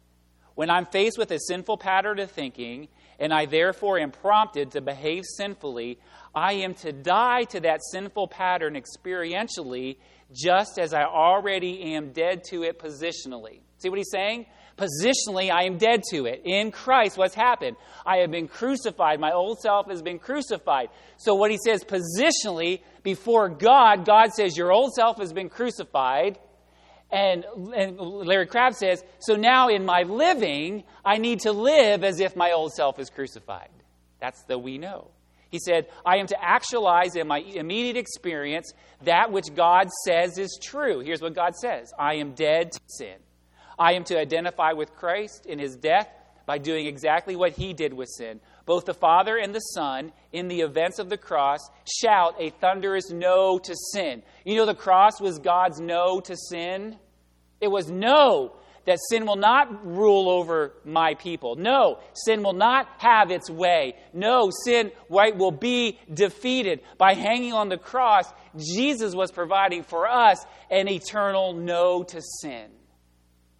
When 0.55 0.69
I'm 0.69 0.85
faced 0.85 1.17
with 1.17 1.31
a 1.31 1.39
sinful 1.39 1.77
pattern 1.77 2.19
of 2.19 2.31
thinking, 2.31 2.87
and 3.19 3.33
I 3.33 3.45
therefore 3.45 3.99
am 3.99 4.11
prompted 4.11 4.71
to 4.71 4.81
behave 4.81 5.23
sinfully, 5.37 5.99
I 6.33 6.53
am 6.53 6.73
to 6.75 6.91
die 6.91 7.43
to 7.45 7.59
that 7.61 7.81
sinful 7.91 8.27
pattern 8.27 8.75
experientially, 8.75 9.97
just 10.33 10.79
as 10.79 10.93
I 10.93 11.03
already 11.03 11.95
am 11.95 12.11
dead 12.11 12.43
to 12.45 12.63
it 12.63 12.79
positionally. 12.79 13.59
See 13.77 13.89
what 13.89 13.97
he's 13.97 14.11
saying? 14.11 14.45
Positionally, 14.77 15.51
I 15.51 15.65
am 15.65 15.77
dead 15.77 16.01
to 16.11 16.25
it. 16.25 16.41
In 16.45 16.71
Christ, 16.71 17.17
what's 17.17 17.35
happened? 17.35 17.77
I 18.05 18.17
have 18.17 18.31
been 18.31 18.47
crucified. 18.47 19.19
My 19.19 19.31
old 19.31 19.59
self 19.59 19.89
has 19.89 20.01
been 20.01 20.17
crucified. 20.17 20.89
So, 21.17 21.35
what 21.35 21.51
he 21.51 21.57
says 21.63 21.83
positionally, 21.83 22.81
before 23.03 23.49
God, 23.49 24.05
God 24.05 24.33
says, 24.33 24.57
Your 24.57 24.71
old 24.71 24.93
self 24.93 25.19
has 25.19 25.33
been 25.33 25.49
crucified. 25.49 26.39
And, 27.11 27.43
and 27.75 27.99
Larry 27.99 28.47
Crabb 28.47 28.73
says, 28.73 29.03
So 29.19 29.35
now 29.35 29.67
in 29.67 29.85
my 29.85 30.03
living, 30.03 30.83
I 31.03 31.17
need 31.17 31.41
to 31.41 31.51
live 31.51 32.03
as 32.03 32.19
if 32.19 32.35
my 32.35 32.51
old 32.51 32.71
self 32.73 32.99
is 32.99 33.09
crucified. 33.09 33.69
That's 34.19 34.41
the 34.43 34.57
we 34.57 34.77
know. 34.77 35.11
He 35.51 35.59
said, 35.59 35.87
I 36.05 36.17
am 36.17 36.27
to 36.27 36.43
actualize 36.43 37.15
in 37.15 37.27
my 37.27 37.39
immediate 37.39 37.97
experience 37.97 38.71
that 39.03 39.31
which 39.31 39.53
God 39.53 39.89
says 40.05 40.37
is 40.37 40.57
true. 40.61 40.99
Here's 41.01 41.21
what 41.21 41.35
God 41.35 41.55
says 41.55 41.91
I 41.99 42.15
am 42.15 42.31
dead 42.31 42.71
to 42.71 42.79
sin. 42.87 43.17
I 43.77 43.93
am 43.93 44.05
to 44.05 44.17
identify 44.17 44.71
with 44.71 44.95
Christ 44.95 45.45
in 45.45 45.59
his 45.59 45.75
death 45.75 46.07
by 46.45 46.57
doing 46.57 46.87
exactly 46.87 47.35
what 47.35 47.51
he 47.51 47.73
did 47.73 47.93
with 47.93 48.09
sin. 48.09 48.39
Both 48.65 48.85
the 48.85 48.93
Father 48.93 49.37
and 49.37 49.53
the 49.53 49.59
Son, 49.59 50.13
in 50.31 50.47
the 50.47 50.61
events 50.61 50.99
of 50.99 51.09
the 51.09 51.17
cross, 51.17 51.59
shout 52.01 52.35
a 52.39 52.51
thunderous 52.51 53.09
no 53.11 53.59
to 53.59 53.75
sin. 53.93 54.23
You 54.45 54.55
know, 54.55 54.65
the 54.65 54.75
cross 54.75 55.19
was 55.19 55.39
God's 55.39 55.79
no 55.79 56.19
to 56.21 56.37
sin. 56.37 56.97
It 57.59 57.69
was 57.69 57.91
no, 57.91 58.53
that 58.85 58.97
sin 59.09 59.25
will 59.25 59.35
not 59.35 59.85
rule 59.85 60.29
over 60.29 60.73
my 60.83 61.13
people. 61.15 61.55
No, 61.55 61.99
sin 62.13 62.43
will 62.43 62.53
not 62.53 62.87
have 62.97 63.31
its 63.31 63.49
way. 63.49 63.95
No, 64.13 64.49
sin 64.65 64.91
right, 65.09 65.35
will 65.35 65.51
be 65.51 65.99
defeated. 66.11 66.81
By 66.97 67.13
hanging 67.13 67.53
on 67.53 67.69
the 67.69 67.77
cross, 67.77 68.25
Jesus 68.57 69.13
was 69.13 69.31
providing 69.31 69.83
for 69.83 70.07
us 70.07 70.43
an 70.69 70.87
eternal 70.87 71.53
no 71.53 72.03
to 72.03 72.21
sin. 72.41 72.69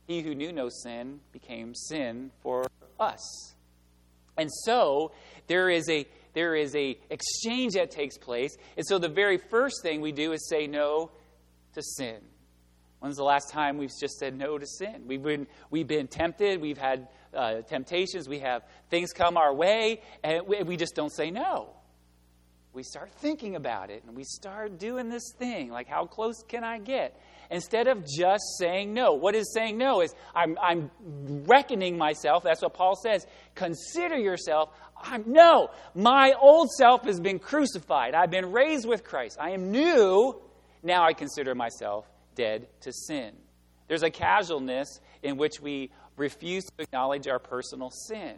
He 0.08 0.22
who 0.22 0.36
knew 0.36 0.52
no 0.52 0.70
sin 0.70 1.20
became 1.32 1.76
sin 1.76 2.32
for 2.42 2.66
us. 3.00 3.54
And 4.38 4.50
so 4.66 5.12
there 5.48 5.70
is 5.70 5.90
a 5.90 6.06
there 6.34 6.56
is 6.56 6.74
a 6.76 6.98
exchange 7.10 7.74
that 7.74 7.92
takes 7.92 8.18
place. 8.18 8.56
And 8.78 8.86
so 8.86 8.98
the 8.98 9.10
very 9.10 9.38
first 9.38 9.82
thing 9.84 10.00
we 10.00 10.14
do 10.14 10.32
is 10.32 10.48
say 10.48 10.66
no 10.66 11.12
to 11.74 11.82
sin. 11.82 12.22
When's 13.02 13.18
the 13.18 13.24
last 13.24 13.50
time 13.50 13.80
we've 13.80 13.92
just 14.00 14.20
said 14.20 14.38
no 14.38 14.60
to 14.60 14.68
sin? 14.68 15.06
We've 15.08 15.24
been, 15.24 15.48
we've 15.72 15.88
been 15.88 16.08
tempted, 16.08 16.62
we've 16.62 16.78
had 16.78 17.08
uh, 17.34 17.62
temptations, 17.62 18.30
we 18.30 18.40
have 18.40 18.62
things 18.92 19.12
come 19.12 19.38
our 19.38 19.54
way, 19.54 20.02
and 20.24 20.46
we, 20.48 20.62
we 20.62 20.78
just 20.78 20.96
don't 20.96 21.12
say 21.12 21.32
no. 21.32 21.72
We 22.74 22.84
start 22.84 23.12
thinking 23.12 23.56
about 23.56 23.90
it, 23.90 24.04
and 24.06 24.16
we 24.16 24.24
start 24.24 24.78
doing 24.78 25.10
this 25.10 25.34
thing 25.40 25.72
like, 25.72 25.88
how 25.88 26.06
close 26.06 26.44
can 26.48 26.64
I 26.64 26.78
get? 26.78 27.20
instead 27.52 27.88
of 27.88 28.06
just 28.06 28.44
saying 28.58 28.94
no. 28.94 29.14
What 29.14 29.36
is 29.36 29.54
saying 29.54 29.78
no 29.78 30.02
is 30.02 30.16
I'm, 30.34 30.58
I'm 30.62 30.90
reckoning 31.46 31.98
myself. 31.98 32.44
That's 32.44 32.62
what 32.62 32.74
Paul 32.74 32.96
says. 32.96 33.28
Consider 33.56 34.18
yourself. 34.18 34.70
I'm, 34.96 35.26
no, 35.28 35.70
my 35.94 36.34
old 36.40 36.70
self 36.72 37.04
has 37.04 37.20
been 37.20 37.40
crucified. 37.40 38.16
I've 38.16 38.32
been 38.32 38.52
raised 38.52 38.88
with 38.88 39.04
Christ. 39.04 39.38
I 39.40 39.52
am 39.52 39.70
new. 39.70 40.42
Now 40.82 41.04
I 41.04 41.14
consider 41.14 41.54
myself 41.54 42.08
dead 42.36 42.68
to 42.82 42.92
sin. 42.92 43.34
There's 43.88 44.04
a 44.04 44.10
casualness 44.10 45.00
in 45.22 45.38
which 45.38 45.60
we 45.62 45.92
refuse 46.16 46.66
to 46.66 46.72
acknowledge 46.80 47.28
our 47.28 47.40
personal 47.40 47.90
sin 47.90 48.36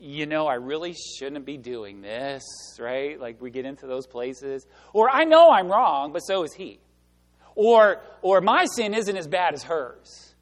you 0.00 0.26
know, 0.26 0.46
I 0.46 0.54
really 0.54 0.94
shouldn't 0.94 1.44
be 1.44 1.56
doing 1.56 2.02
this, 2.02 2.44
right? 2.78 3.20
Like 3.20 3.42
we 3.42 3.50
get 3.50 3.64
into 3.64 3.88
those 3.88 4.06
places. 4.06 4.64
Or 4.92 5.10
I 5.10 5.24
know 5.24 5.50
I'm 5.50 5.66
wrong, 5.66 6.12
but 6.12 6.20
so 6.20 6.44
is 6.44 6.52
he 6.52 6.78
or, 7.58 8.00
or 8.22 8.40
my 8.40 8.66
sin 8.66 8.94
isn't 8.94 9.16
as 9.16 9.26
bad 9.26 9.52
as 9.52 9.64
hers. 9.64 10.32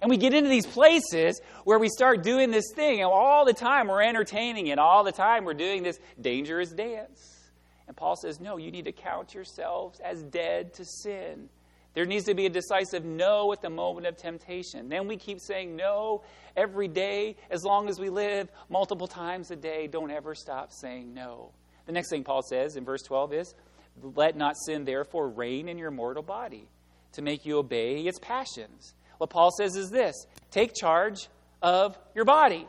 And 0.00 0.08
we 0.08 0.16
get 0.16 0.32
into 0.32 0.48
these 0.48 0.66
places 0.66 1.40
where 1.64 1.80
we 1.80 1.88
start 1.88 2.22
doing 2.22 2.52
this 2.52 2.72
thing, 2.76 3.00
and 3.00 3.10
all 3.10 3.44
the 3.44 3.52
time 3.52 3.88
we're 3.88 4.02
entertaining 4.02 4.68
it, 4.68 4.78
all 4.78 5.02
the 5.02 5.10
time 5.10 5.44
we're 5.44 5.52
doing 5.52 5.82
this 5.82 5.98
dangerous 6.20 6.70
dance. 6.70 7.50
And 7.88 7.96
Paul 7.96 8.14
says, 8.14 8.38
No, 8.38 8.56
you 8.56 8.70
need 8.70 8.84
to 8.84 8.92
count 8.92 9.34
yourselves 9.34 9.98
as 9.98 10.22
dead 10.22 10.72
to 10.74 10.84
sin. 10.84 11.48
There 11.94 12.06
needs 12.06 12.24
to 12.26 12.34
be 12.34 12.46
a 12.46 12.50
decisive 12.50 13.04
no 13.04 13.52
at 13.52 13.62
the 13.62 13.70
moment 13.70 14.06
of 14.06 14.16
temptation. 14.16 14.88
Then 14.88 15.08
we 15.08 15.16
keep 15.16 15.40
saying 15.40 15.74
no 15.74 16.22
every 16.56 16.88
day 16.88 17.36
as 17.50 17.64
long 17.64 17.88
as 17.88 17.98
we 17.98 18.10
live, 18.10 18.48
multiple 18.68 19.08
times 19.08 19.50
a 19.50 19.56
day. 19.56 19.88
Don't 19.88 20.10
ever 20.10 20.34
stop 20.34 20.70
saying 20.72 21.12
no. 21.12 21.52
The 21.86 21.92
next 21.92 22.10
thing 22.10 22.22
Paul 22.22 22.42
says 22.42 22.76
in 22.76 22.84
verse 22.84 23.02
12 23.02 23.32
is, 23.32 23.54
let 24.02 24.36
not 24.36 24.56
sin, 24.56 24.84
therefore, 24.84 25.28
reign 25.28 25.68
in 25.68 25.78
your 25.78 25.90
mortal 25.90 26.22
body 26.22 26.68
to 27.12 27.22
make 27.22 27.44
you 27.44 27.58
obey 27.58 28.02
its 28.02 28.18
passions. 28.18 28.94
What 29.18 29.30
Paul 29.30 29.50
says 29.50 29.74
is 29.76 29.90
this 29.90 30.14
take 30.50 30.74
charge 30.74 31.28
of 31.60 31.98
your 32.14 32.24
body. 32.24 32.66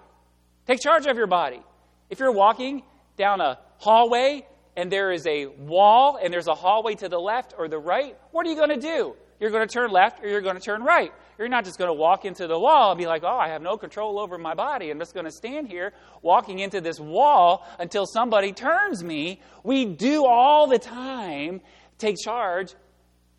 Take 0.65 0.79
charge 0.81 1.05
of 1.05 1.17
your 1.17 1.27
body. 1.27 1.61
If 2.09 2.19
you're 2.19 2.31
walking 2.31 2.83
down 3.17 3.39
a 3.39 3.59
hallway 3.77 4.45
and 4.75 4.91
there 4.91 5.11
is 5.11 5.25
a 5.27 5.47
wall 5.47 6.17
and 6.21 6.33
there's 6.33 6.47
a 6.47 6.55
hallway 6.55 6.95
to 6.95 7.09
the 7.09 7.19
left 7.19 7.53
or 7.57 7.67
the 7.67 7.79
right, 7.79 8.17
what 8.31 8.45
are 8.45 8.49
you 8.49 8.55
going 8.55 8.69
to 8.69 8.79
do? 8.79 9.15
You're 9.39 9.49
going 9.49 9.67
to 9.67 9.73
turn 9.73 9.91
left 9.91 10.23
or 10.23 10.27
you're 10.27 10.41
going 10.41 10.55
to 10.55 10.61
turn 10.61 10.83
right. 10.83 11.11
You're 11.37 11.49
not 11.49 11.65
just 11.65 11.79
going 11.79 11.89
to 11.89 11.93
walk 11.93 12.25
into 12.25 12.45
the 12.45 12.59
wall 12.59 12.91
and 12.91 12.99
be 12.99 13.07
like, 13.07 13.23
oh, 13.23 13.37
I 13.37 13.49
have 13.49 13.63
no 13.63 13.75
control 13.75 14.19
over 14.19 14.37
my 14.37 14.53
body. 14.53 14.91
I'm 14.91 14.99
just 14.99 15.15
going 15.15 15.25
to 15.25 15.31
stand 15.31 15.67
here 15.67 15.93
walking 16.21 16.59
into 16.59 16.79
this 16.79 16.99
wall 16.99 17.65
until 17.79 18.05
somebody 18.05 18.53
turns 18.53 19.03
me. 19.03 19.41
We 19.63 19.85
do 19.85 20.25
all 20.25 20.67
the 20.67 20.77
time 20.77 21.61
take 21.97 22.17
charge 22.23 22.75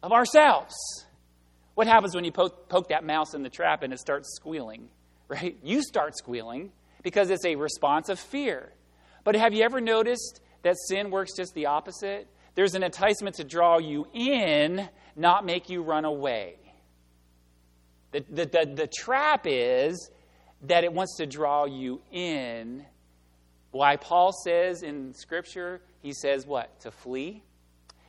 of 0.02 0.12
ourselves. 0.12 0.74
What 1.74 1.86
happens 1.86 2.14
when 2.14 2.24
you 2.24 2.32
poke, 2.32 2.68
poke 2.68 2.88
that 2.88 3.04
mouse 3.04 3.34
in 3.34 3.42
the 3.42 3.48
trap 3.48 3.82
and 3.82 3.92
it 3.92 4.00
starts 4.00 4.34
squealing, 4.34 4.88
right? 5.28 5.56
You 5.62 5.82
start 5.82 6.16
squealing 6.16 6.72
because 7.02 7.30
it's 7.30 7.44
a 7.44 7.54
response 7.54 8.08
of 8.08 8.18
fear. 8.18 8.72
But 9.24 9.36
have 9.36 9.54
you 9.54 9.62
ever 9.62 9.80
noticed 9.80 10.40
that 10.62 10.76
sin 10.88 11.10
works 11.10 11.36
just 11.36 11.54
the 11.54 11.66
opposite? 11.66 12.28
There's 12.54 12.74
an 12.74 12.82
enticement 12.82 13.36
to 13.36 13.44
draw 13.44 13.78
you 13.78 14.06
in 14.12 14.88
not 15.16 15.44
make 15.44 15.68
you 15.68 15.82
run 15.82 16.04
away. 16.04 16.56
The, 18.12 18.24
the, 18.30 18.46
the, 18.46 18.72
the 18.74 18.86
trap 18.86 19.46
is 19.46 20.10
that 20.62 20.84
it 20.84 20.92
wants 20.92 21.16
to 21.16 21.26
draw 21.26 21.64
you 21.64 22.00
in. 22.10 22.84
Why 23.70 23.96
Paul 23.96 24.32
says 24.32 24.82
in 24.82 25.14
Scripture, 25.14 25.80
he 26.00 26.12
says 26.12 26.46
what? 26.46 26.80
To 26.80 26.90
flee? 26.90 27.42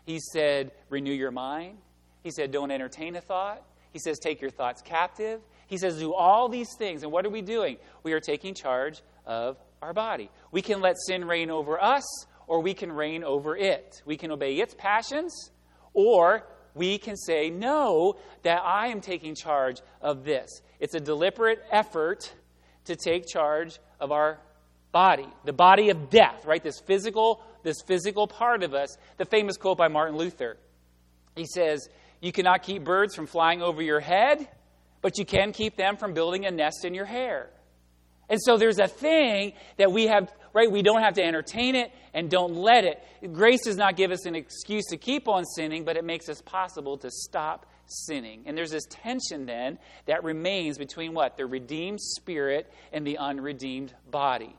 He 0.05 0.19
said, 0.19 0.71
renew 0.89 1.13
your 1.13 1.31
mind. 1.31 1.77
He 2.21 2.31
said, 2.31 2.51
don't 2.51 2.71
entertain 2.71 3.15
a 3.15 3.21
thought. 3.21 3.63
He 3.91 3.99
says, 3.99 4.19
take 4.19 4.41
your 4.41 4.49
thoughts 4.49 4.81
captive. 4.81 5.41
He 5.67 5.77
says, 5.77 5.99
do 5.99 6.13
all 6.13 6.49
these 6.49 6.69
things. 6.77 7.03
And 7.03 7.11
what 7.11 7.25
are 7.25 7.29
we 7.29 7.41
doing? 7.41 7.77
We 8.03 8.13
are 8.13 8.19
taking 8.19 8.53
charge 8.53 9.01
of 9.25 9.57
our 9.81 9.93
body. 9.93 10.29
We 10.51 10.61
can 10.61 10.81
let 10.81 10.95
sin 11.07 11.25
reign 11.25 11.49
over 11.49 11.81
us, 11.81 12.03
or 12.47 12.61
we 12.61 12.73
can 12.73 12.91
reign 12.91 13.23
over 13.23 13.55
it. 13.55 14.01
We 14.05 14.17
can 14.17 14.31
obey 14.31 14.55
its 14.55 14.73
passions, 14.73 15.51
or 15.93 16.43
we 16.75 16.97
can 16.97 17.15
say, 17.15 17.49
no, 17.49 18.15
that 18.43 18.61
I 18.63 18.87
am 18.87 19.01
taking 19.01 19.35
charge 19.35 19.81
of 20.01 20.23
this. 20.23 20.61
It's 20.79 20.95
a 20.95 20.99
deliberate 20.99 21.63
effort 21.71 22.33
to 22.85 22.95
take 22.95 23.27
charge 23.27 23.79
of 23.99 24.11
our 24.11 24.39
body, 24.91 25.27
the 25.45 25.53
body 25.53 25.89
of 25.89 26.09
death, 26.09 26.45
right? 26.45 26.63
This 26.63 26.79
physical, 26.79 27.43
this 27.63 27.81
physical 27.85 28.27
part 28.27 28.63
of 28.63 28.73
us. 28.73 28.97
The 29.17 29.25
famous 29.25 29.57
quote 29.57 29.77
by 29.77 29.87
Martin 29.87 30.17
Luther. 30.17 30.57
He 31.35 31.45
says, 31.45 31.87
You 32.21 32.31
cannot 32.31 32.63
keep 32.63 32.83
birds 32.83 33.15
from 33.15 33.27
flying 33.27 33.61
over 33.61 33.81
your 33.81 33.99
head, 33.99 34.47
but 35.01 35.17
you 35.17 35.25
can 35.25 35.51
keep 35.51 35.75
them 35.75 35.97
from 35.97 36.13
building 36.13 36.45
a 36.45 36.51
nest 36.51 36.85
in 36.85 36.93
your 36.93 37.05
hair. 37.05 37.49
And 38.29 38.39
so 38.41 38.57
there's 38.57 38.79
a 38.79 38.87
thing 38.87 39.53
that 39.77 39.91
we 39.91 40.07
have, 40.07 40.31
right? 40.53 40.71
We 40.71 40.81
don't 40.81 41.01
have 41.01 41.15
to 41.15 41.23
entertain 41.23 41.75
it 41.75 41.91
and 42.13 42.29
don't 42.29 42.55
let 42.55 42.85
it. 42.85 43.03
Grace 43.33 43.63
does 43.63 43.77
not 43.77 43.97
give 43.97 44.11
us 44.11 44.25
an 44.25 44.35
excuse 44.35 44.85
to 44.85 44.97
keep 44.97 45.27
on 45.27 45.45
sinning, 45.45 45.83
but 45.83 45.97
it 45.97 46.05
makes 46.05 46.29
us 46.29 46.41
possible 46.41 46.97
to 46.99 47.09
stop 47.09 47.65
sinning. 47.87 48.43
And 48.45 48.57
there's 48.57 48.71
this 48.71 48.85
tension 48.89 49.45
then 49.45 49.77
that 50.05 50.23
remains 50.23 50.77
between 50.77 51.13
what? 51.13 51.37
The 51.37 51.45
redeemed 51.45 51.99
spirit 51.99 52.71
and 52.91 53.05
the 53.05 53.17
unredeemed 53.17 53.93
body. 54.09 54.55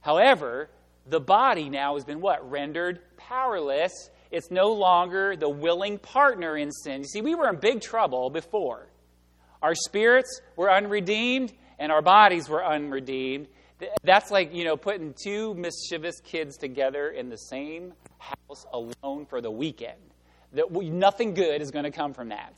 However, 0.00 0.70
the 1.06 1.20
body 1.20 1.68
now 1.68 1.94
has 1.94 2.04
been 2.04 2.20
what? 2.20 2.50
Rendered 2.50 3.00
powerless. 3.16 4.10
It's 4.30 4.50
no 4.50 4.72
longer 4.72 5.36
the 5.36 5.48
willing 5.48 5.98
partner 5.98 6.56
in 6.56 6.72
sin. 6.72 7.02
You 7.02 7.08
see, 7.08 7.20
we 7.20 7.34
were 7.34 7.48
in 7.48 7.56
big 7.56 7.80
trouble 7.80 8.30
before. 8.30 8.88
Our 9.62 9.74
spirits 9.74 10.40
were 10.56 10.70
unredeemed 10.70 11.52
and 11.78 11.92
our 11.92 12.02
bodies 12.02 12.48
were 12.48 12.64
unredeemed. 12.64 13.48
That's 14.02 14.30
like, 14.30 14.54
you 14.54 14.64
know, 14.64 14.76
putting 14.76 15.14
two 15.22 15.54
mischievous 15.54 16.20
kids 16.20 16.56
together 16.56 17.08
in 17.08 17.28
the 17.28 17.36
same 17.36 17.92
house 18.18 18.66
alone 18.72 19.26
for 19.26 19.40
the 19.40 19.50
weekend. 19.50 19.98
That 20.52 20.72
nothing 20.72 21.34
good 21.34 21.60
is 21.60 21.70
going 21.70 21.84
to 21.84 21.90
come 21.90 22.14
from 22.14 22.30
that. 22.30 22.54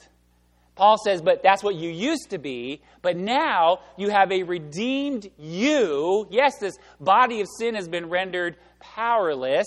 Paul 0.76 0.96
says, 0.96 1.20
but 1.20 1.42
that's 1.42 1.64
what 1.64 1.74
you 1.74 1.90
used 1.90 2.30
to 2.30 2.38
be, 2.38 2.82
but 3.02 3.16
now 3.16 3.80
you 3.96 4.10
have 4.10 4.30
a 4.30 4.44
redeemed 4.44 5.28
you. 5.36 6.28
Yes, 6.30 6.58
this 6.60 6.78
body 7.00 7.40
of 7.40 7.48
sin 7.58 7.74
has 7.74 7.88
been 7.88 8.08
rendered 8.08 8.56
powerless. 8.78 9.66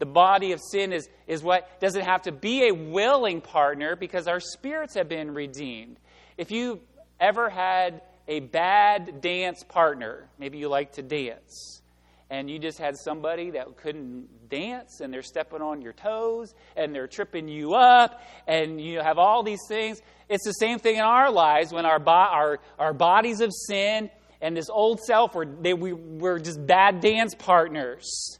The 0.00 0.06
body 0.06 0.50
of 0.50 0.60
sin 0.60 0.92
is, 0.92 1.08
is 1.28 1.44
what 1.44 1.80
doesn't 1.80 2.04
have 2.04 2.22
to 2.22 2.32
be 2.32 2.66
a 2.66 2.74
willing 2.74 3.42
partner 3.42 3.94
because 3.94 4.26
our 4.26 4.40
spirits 4.40 4.94
have 4.94 5.08
been 5.08 5.32
redeemed. 5.32 5.98
If 6.36 6.50
you 6.50 6.80
ever 7.20 7.48
had 7.48 8.02
a 8.26 8.40
bad 8.40 9.20
dance 9.20 9.62
partner, 9.62 10.28
maybe 10.38 10.58
you 10.58 10.68
like 10.68 10.92
to 10.92 11.02
dance, 11.02 11.82
and 12.30 12.50
you 12.50 12.58
just 12.58 12.78
had 12.78 12.96
somebody 12.96 13.50
that 13.50 13.76
couldn't 13.76 14.48
dance 14.48 15.00
and 15.00 15.12
they're 15.12 15.22
stepping 15.22 15.60
on 15.60 15.82
your 15.82 15.92
toes 15.92 16.54
and 16.76 16.94
they're 16.94 17.06
tripping 17.06 17.48
you 17.48 17.74
up 17.74 18.22
and 18.46 18.80
you 18.80 19.00
have 19.00 19.18
all 19.18 19.42
these 19.42 19.60
things. 19.68 20.00
It's 20.28 20.44
the 20.44 20.52
same 20.52 20.78
thing 20.78 20.96
in 20.96 21.02
our 21.02 21.30
lives 21.30 21.72
when 21.72 21.84
our, 21.86 21.98
bo- 21.98 22.10
our, 22.10 22.60
our 22.78 22.92
bodies 22.92 23.40
of 23.40 23.52
sin 23.52 24.10
and 24.40 24.56
this 24.56 24.68
old 24.70 25.00
self, 25.00 25.34
were, 25.34 25.46
they, 25.46 25.74
we, 25.74 25.92
we're 25.92 26.38
just 26.38 26.64
bad 26.66 27.00
dance 27.00 27.34
partners. 27.34 28.38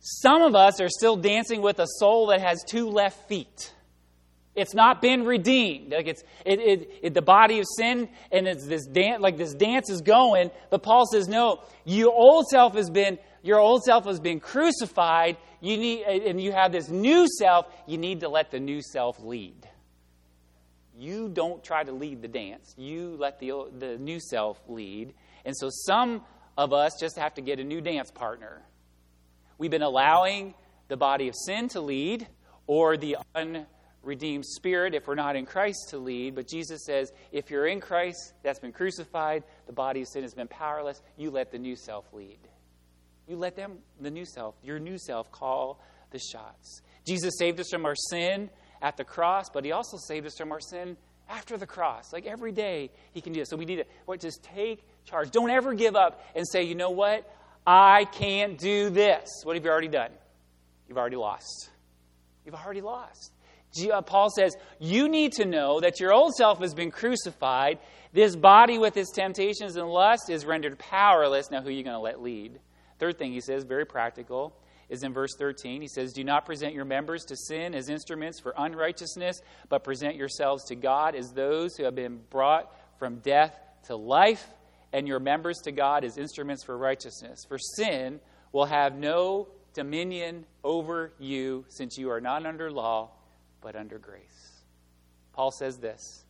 Some 0.00 0.42
of 0.42 0.54
us 0.54 0.80
are 0.80 0.88
still 0.88 1.16
dancing 1.16 1.62
with 1.62 1.78
a 1.78 1.86
soul 1.98 2.28
that 2.28 2.40
has 2.40 2.64
two 2.68 2.88
left 2.88 3.28
feet. 3.28 3.72
It's 4.54 4.74
not 4.74 5.00
been 5.00 5.24
redeemed. 5.24 5.92
Like 5.92 6.06
it's 6.06 6.22
it, 6.44 6.60
it, 6.60 6.90
it, 7.02 7.14
the 7.14 7.22
body 7.22 7.58
of 7.58 7.66
sin, 7.78 8.08
and 8.30 8.46
it's 8.46 8.66
this 8.66 8.86
dance. 8.86 9.22
Like 9.22 9.38
this 9.38 9.54
dance 9.54 9.88
is 9.88 10.02
going, 10.02 10.50
but 10.70 10.82
Paul 10.82 11.06
says, 11.06 11.26
no. 11.26 11.62
Your 11.84 12.12
old 12.12 12.46
self 12.48 12.74
has 12.74 12.90
been 12.90 13.18
your 13.42 13.58
old 13.58 13.82
self 13.82 14.04
has 14.04 14.20
been 14.20 14.40
crucified. 14.40 15.36
You 15.60 15.76
need, 15.76 16.02
and 16.02 16.40
you 16.40 16.52
have 16.52 16.70
this 16.70 16.88
new 16.88 17.26
self. 17.38 17.66
You 17.86 17.96
need 17.98 18.20
to 18.20 18.28
let 18.28 18.50
the 18.50 18.60
new 18.60 18.82
self 18.82 19.22
lead. 19.22 19.68
You 20.98 21.30
don't 21.30 21.64
try 21.64 21.82
to 21.82 21.92
lead 21.92 22.20
the 22.20 22.28
dance. 22.28 22.74
You 22.76 23.16
let 23.18 23.40
the 23.40 23.70
the 23.78 23.96
new 23.96 24.20
self 24.20 24.60
lead. 24.68 25.14
And 25.46 25.56
so 25.56 25.70
some 25.70 26.22
of 26.58 26.74
us 26.74 26.92
just 27.00 27.16
have 27.16 27.34
to 27.34 27.40
get 27.40 27.58
a 27.58 27.64
new 27.64 27.80
dance 27.80 28.10
partner. 28.10 28.62
We've 29.56 29.70
been 29.70 29.82
allowing 29.82 30.54
the 30.88 30.96
body 30.98 31.28
of 31.28 31.34
sin 31.34 31.68
to 31.68 31.80
lead, 31.80 32.28
or 32.66 32.98
the 32.98 33.16
un 33.34 33.66
redeemed 34.02 34.44
spirit 34.44 34.94
if 34.94 35.06
we're 35.06 35.14
not 35.14 35.36
in 35.36 35.46
Christ 35.46 35.88
to 35.90 35.98
lead. 35.98 36.34
But 36.34 36.48
Jesus 36.48 36.84
says, 36.84 37.12
if 37.30 37.50
you're 37.50 37.66
in 37.66 37.80
Christ 37.80 38.34
that's 38.42 38.58
been 38.58 38.72
crucified, 38.72 39.44
the 39.66 39.72
body 39.72 40.02
of 40.02 40.08
sin 40.08 40.22
has 40.22 40.34
been 40.34 40.48
powerless, 40.48 41.02
you 41.16 41.30
let 41.30 41.50
the 41.50 41.58
new 41.58 41.76
self 41.76 42.04
lead. 42.12 42.38
You 43.28 43.36
let 43.36 43.56
them, 43.56 43.78
the 44.00 44.10
new 44.10 44.24
self, 44.24 44.54
your 44.62 44.78
new 44.78 44.98
self, 44.98 45.30
call 45.30 45.80
the 46.10 46.18
shots. 46.18 46.82
Jesus 47.06 47.34
saved 47.38 47.58
us 47.60 47.68
from 47.70 47.86
our 47.86 47.94
sin 47.94 48.50
at 48.80 48.96
the 48.96 49.04
cross, 49.04 49.48
but 49.48 49.64
he 49.64 49.72
also 49.72 49.96
saved 49.96 50.26
us 50.26 50.36
from 50.36 50.52
our 50.52 50.60
sin 50.60 50.96
after 51.28 51.56
the 51.56 51.66
cross. 51.66 52.12
Like 52.12 52.26
every 52.26 52.52
day, 52.52 52.90
he 53.12 53.20
can 53.20 53.32
do 53.32 53.40
it. 53.40 53.48
So 53.48 53.56
we 53.56 53.64
need 53.64 53.76
to 53.76 53.84
what, 54.04 54.20
just 54.20 54.42
take 54.42 54.84
charge. 55.04 55.30
Don't 55.30 55.50
ever 55.50 55.74
give 55.74 55.96
up 55.96 56.24
and 56.34 56.46
say, 56.46 56.62
you 56.64 56.74
know 56.74 56.90
what? 56.90 57.30
I 57.66 58.06
can't 58.06 58.58
do 58.58 58.90
this. 58.90 59.28
What 59.44 59.56
have 59.56 59.64
you 59.64 59.70
already 59.70 59.88
done? 59.88 60.10
You've 60.88 60.98
already 60.98 61.16
lost. 61.16 61.70
You've 62.44 62.56
already 62.56 62.80
lost. 62.80 63.32
Uh, 63.92 64.02
Paul 64.02 64.30
says, 64.30 64.56
You 64.78 65.08
need 65.08 65.32
to 65.32 65.44
know 65.44 65.80
that 65.80 66.00
your 66.00 66.12
old 66.12 66.34
self 66.34 66.60
has 66.60 66.74
been 66.74 66.90
crucified. 66.90 67.78
This 68.12 68.36
body 68.36 68.78
with 68.78 68.96
its 68.96 69.10
temptations 69.10 69.76
and 69.76 69.88
lust 69.88 70.28
is 70.28 70.44
rendered 70.44 70.78
powerless. 70.78 71.50
Now, 71.50 71.62
who 71.62 71.68
are 71.68 71.72
you 71.72 71.82
going 71.82 71.94
to 71.94 72.00
let 72.00 72.20
lead? 72.20 72.60
Third 72.98 73.18
thing 73.18 73.32
he 73.32 73.40
says, 73.40 73.64
very 73.64 73.86
practical, 73.86 74.54
is 74.88 75.02
in 75.02 75.14
verse 75.14 75.34
13. 75.38 75.80
He 75.80 75.88
says, 75.88 76.12
Do 76.12 76.22
not 76.22 76.44
present 76.44 76.74
your 76.74 76.84
members 76.84 77.24
to 77.24 77.36
sin 77.36 77.74
as 77.74 77.88
instruments 77.88 78.38
for 78.40 78.54
unrighteousness, 78.56 79.40
but 79.70 79.84
present 79.84 80.16
yourselves 80.16 80.64
to 80.64 80.74
God 80.74 81.14
as 81.14 81.32
those 81.32 81.76
who 81.76 81.84
have 81.84 81.94
been 81.94 82.20
brought 82.28 82.70
from 82.98 83.16
death 83.20 83.56
to 83.86 83.96
life, 83.96 84.46
and 84.92 85.08
your 85.08 85.18
members 85.18 85.58
to 85.64 85.72
God 85.72 86.04
as 86.04 86.18
instruments 86.18 86.62
for 86.62 86.76
righteousness. 86.76 87.46
For 87.48 87.58
sin 87.58 88.20
will 88.52 88.66
have 88.66 88.94
no 88.94 89.48
dominion 89.72 90.44
over 90.62 91.14
you, 91.18 91.64
since 91.68 91.96
you 91.96 92.10
are 92.10 92.20
not 92.20 92.44
under 92.44 92.70
law 92.70 93.10
but 93.62 93.76
under 93.76 93.98
grace. 93.98 94.62
Paul 95.32 95.50
says 95.50 95.78
this 95.78 96.24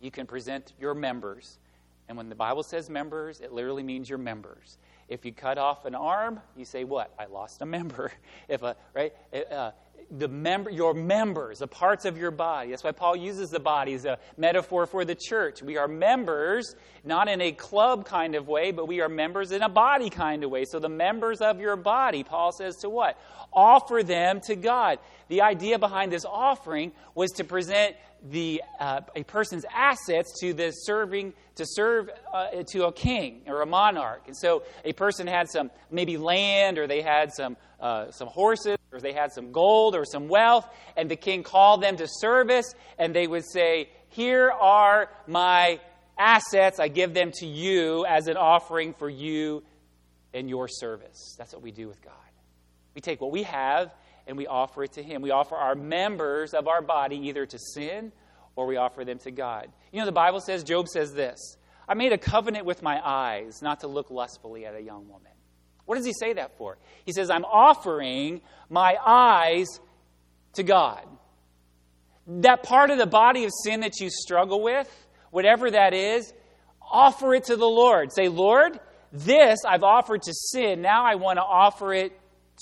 you 0.00 0.10
can 0.10 0.26
present 0.26 0.72
your 0.80 0.94
members. 0.94 1.58
And 2.08 2.16
when 2.16 2.28
the 2.28 2.34
Bible 2.34 2.62
says 2.62 2.88
members, 2.88 3.40
it 3.40 3.52
literally 3.52 3.82
means 3.82 4.08
your 4.08 4.18
members. 4.18 4.78
If 5.08 5.24
you 5.24 5.32
cut 5.32 5.58
off 5.58 5.84
an 5.84 5.94
arm, 5.94 6.40
you 6.56 6.64
say, 6.64 6.84
What? 6.84 7.12
I 7.18 7.26
lost 7.26 7.62
a 7.62 7.66
member. 7.66 8.12
If 8.48 8.62
a, 8.62 8.76
right? 8.94 9.12
Uh, 9.50 9.72
the 10.10 10.28
member, 10.28 10.70
your 10.70 10.94
members, 10.94 11.58
the 11.58 11.66
parts 11.66 12.04
of 12.04 12.16
your 12.16 12.30
body. 12.30 12.70
That's 12.70 12.84
why 12.84 12.92
Paul 12.92 13.16
uses 13.16 13.50
the 13.50 13.60
body 13.60 13.94
as 13.94 14.04
a 14.04 14.18
metaphor 14.36 14.86
for 14.86 15.04
the 15.04 15.14
church. 15.14 15.62
We 15.62 15.76
are 15.76 15.88
members, 15.88 16.74
not 17.04 17.28
in 17.28 17.40
a 17.40 17.52
club 17.52 18.06
kind 18.06 18.34
of 18.34 18.48
way, 18.48 18.70
but 18.72 18.88
we 18.88 19.00
are 19.00 19.08
members 19.08 19.52
in 19.52 19.62
a 19.62 19.68
body 19.68 20.10
kind 20.10 20.44
of 20.44 20.50
way. 20.50 20.64
So 20.64 20.78
the 20.78 20.88
members 20.88 21.40
of 21.40 21.60
your 21.60 21.76
body, 21.76 22.24
Paul 22.24 22.52
says 22.52 22.76
to 22.78 22.88
what? 22.88 23.18
Offer 23.52 24.02
them 24.02 24.40
to 24.46 24.56
God. 24.56 24.98
The 25.28 25.42
idea 25.42 25.78
behind 25.78 26.12
this 26.12 26.24
offering 26.24 26.92
was 27.14 27.32
to 27.32 27.44
present 27.44 27.96
the 28.22 28.62
uh, 28.80 29.00
a 29.14 29.22
person's 29.24 29.64
assets 29.72 30.32
to 30.40 30.52
the 30.52 30.70
serving 30.70 31.34
to 31.56 31.64
serve 31.66 32.10
uh, 32.32 32.48
to 32.68 32.86
a 32.86 32.92
king 32.92 33.42
or 33.46 33.62
a 33.62 33.66
monarch. 33.66 34.22
And 34.26 34.36
so 34.36 34.62
a 34.84 34.92
person 34.92 35.26
had 35.26 35.48
some 35.48 35.70
maybe 35.90 36.16
land 36.16 36.78
or 36.78 36.86
they 36.86 37.02
had 37.02 37.32
some 37.32 37.56
uh, 37.80 38.10
some 38.10 38.28
horses 38.28 38.76
or 38.92 39.00
they 39.00 39.12
had 39.12 39.32
some 39.32 39.52
gold 39.52 39.94
or 39.94 40.04
some 40.04 40.28
wealth, 40.28 40.68
and 40.96 41.10
the 41.10 41.16
king 41.16 41.42
called 41.42 41.82
them 41.82 41.96
to 41.96 42.06
service, 42.08 42.74
and 42.98 43.14
they 43.14 43.26
would 43.26 43.44
say, 43.48 43.90
"Here 44.08 44.50
are 44.50 45.10
my 45.26 45.80
assets. 46.18 46.80
I 46.80 46.88
give 46.88 47.14
them 47.14 47.30
to 47.34 47.46
you 47.46 48.04
as 48.06 48.26
an 48.26 48.36
offering 48.36 48.94
for 48.94 49.08
you 49.08 49.62
and 50.34 50.48
your 50.48 50.68
service." 50.68 51.34
That's 51.38 51.52
what 51.52 51.62
we 51.62 51.70
do 51.70 51.86
with 51.86 52.02
God. 52.02 52.14
We 52.94 53.00
take 53.00 53.20
what 53.20 53.30
we 53.30 53.44
have 53.44 53.92
and 54.28 54.36
we 54.36 54.46
offer 54.46 54.84
it 54.84 54.92
to 54.92 55.02
Him. 55.02 55.22
We 55.22 55.30
offer 55.30 55.56
our 55.56 55.74
members 55.74 56.54
of 56.54 56.68
our 56.68 56.82
body 56.82 57.16
either 57.28 57.46
to 57.46 57.58
sin 57.58 58.12
or 58.54 58.66
we 58.66 58.76
offer 58.76 59.04
them 59.04 59.18
to 59.20 59.30
God. 59.30 59.68
You 59.92 60.00
know, 60.00 60.06
the 60.06 60.12
Bible 60.12 60.40
says, 60.40 60.62
Job 60.62 60.86
says 60.88 61.14
this 61.14 61.56
I 61.88 61.94
made 61.94 62.12
a 62.12 62.18
covenant 62.18 62.66
with 62.66 62.82
my 62.82 63.00
eyes 63.04 63.62
not 63.62 63.80
to 63.80 63.88
look 63.88 64.10
lustfully 64.10 64.66
at 64.66 64.74
a 64.74 64.80
young 64.80 65.08
woman. 65.08 65.32
What 65.86 65.96
does 65.96 66.04
he 66.04 66.12
say 66.12 66.34
that 66.34 66.58
for? 66.58 66.76
He 67.06 67.12
says, 67.12 67.30
I'm 67.30 67.46
offering 67.46 68.42
my 68.68 68.96
eyes 69.04 69.66
to 70.54 70.62
God. 70.62 71.02
That 72.26 72.62
part 72.62 72.90
of 72.90 72.98
the 72.98 73.06
body 73.06 73.44
of 73.44 73.50
sin 73.64 73.80
that 73.80 73.98
you 74.00 74.10
struggle 74.10 74.62
with, 74.62 75.06
whatever 75.30 75.70
that 75.70 75.94
is, 75.94 76.30
offer 76.90 77.34
it 77.34 77.44
to 77.44 77.56
the 77.56 77.64
Lord. 77.64 78.12
Say, 78.12 78.28
Lord, 78.28 78.78
this 79.12 79.60
I've 79.66 79.82
offered 79.82 80.22
to 80.22 80.34
sin. 80.34 80.82
Now 80.82 81.06
I 81.06 81.14
want 81.14 81.38
to 81.38 81.42
offer 81.42 81.94
it 81.94 82.12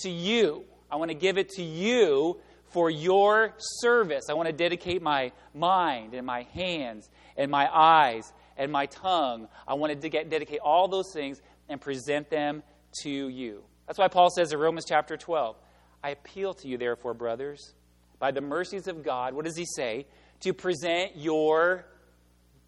to 0.03 0.11
you. 0.11 0.65
I 0.91 0.97
want 0.97 1.11
to 1.11 1.17
give 1.17 1.39
it 1.39 1.51
to 1.51 1.63
you 1.63 2.39
for 2.71 2.91
your 2.91 3.55
service. 3.59 4.25
I 4.29 4.35
want 4.35 4.49
to 4.49 4.53
dedicate 4.53 5.03
my 5.03 5.33
mind 5.55 6.15
and 6.15 6.27
my 6.27 6.43
hands 6.55 7.09
and 7.37 7.51
my 7.51 7.69
eyes 7.73 8.33
and 8.57 8.71
my 8.73 8.87
tongue. 8.87 9.49
I 9.67 9.75
want 9.75 10.01
to 10.01 10.09
dedicate 10.25 10.61
all 10.61 10.89
those 10.89 11.13
things 11.13 11.41
and 11.69 11.81
present 11.81 12.31
them 12.31 12.63
to 13.03 13.11
you. 13.11 13.63
That's 13.87 13.99
why 13.99 14.09
Paul 14.09 14.31
says 14.31 14.53
in 14.53 14.59
Romans 14.59 14.85
chapter 14.89 15.17
12, 15.17 15.57
I 16.03 16.11
appeal 16.11 16.55
to 16.55 16.69
you, 16.69 16.77
therefore, 16.77 17.15
brothers, 17.15 17.75
by 18.19 18.31
the 18.31 18.41
mercies 18.41 18.89
of 18.89 19.03
God, 19.05 19.35
what 19.35 19.45
does 19.45 19.57
he 19.57 19.65
say? 19.65 20.07
To 20.41 20.53
present 20.53 21.17
your 21.17 21.87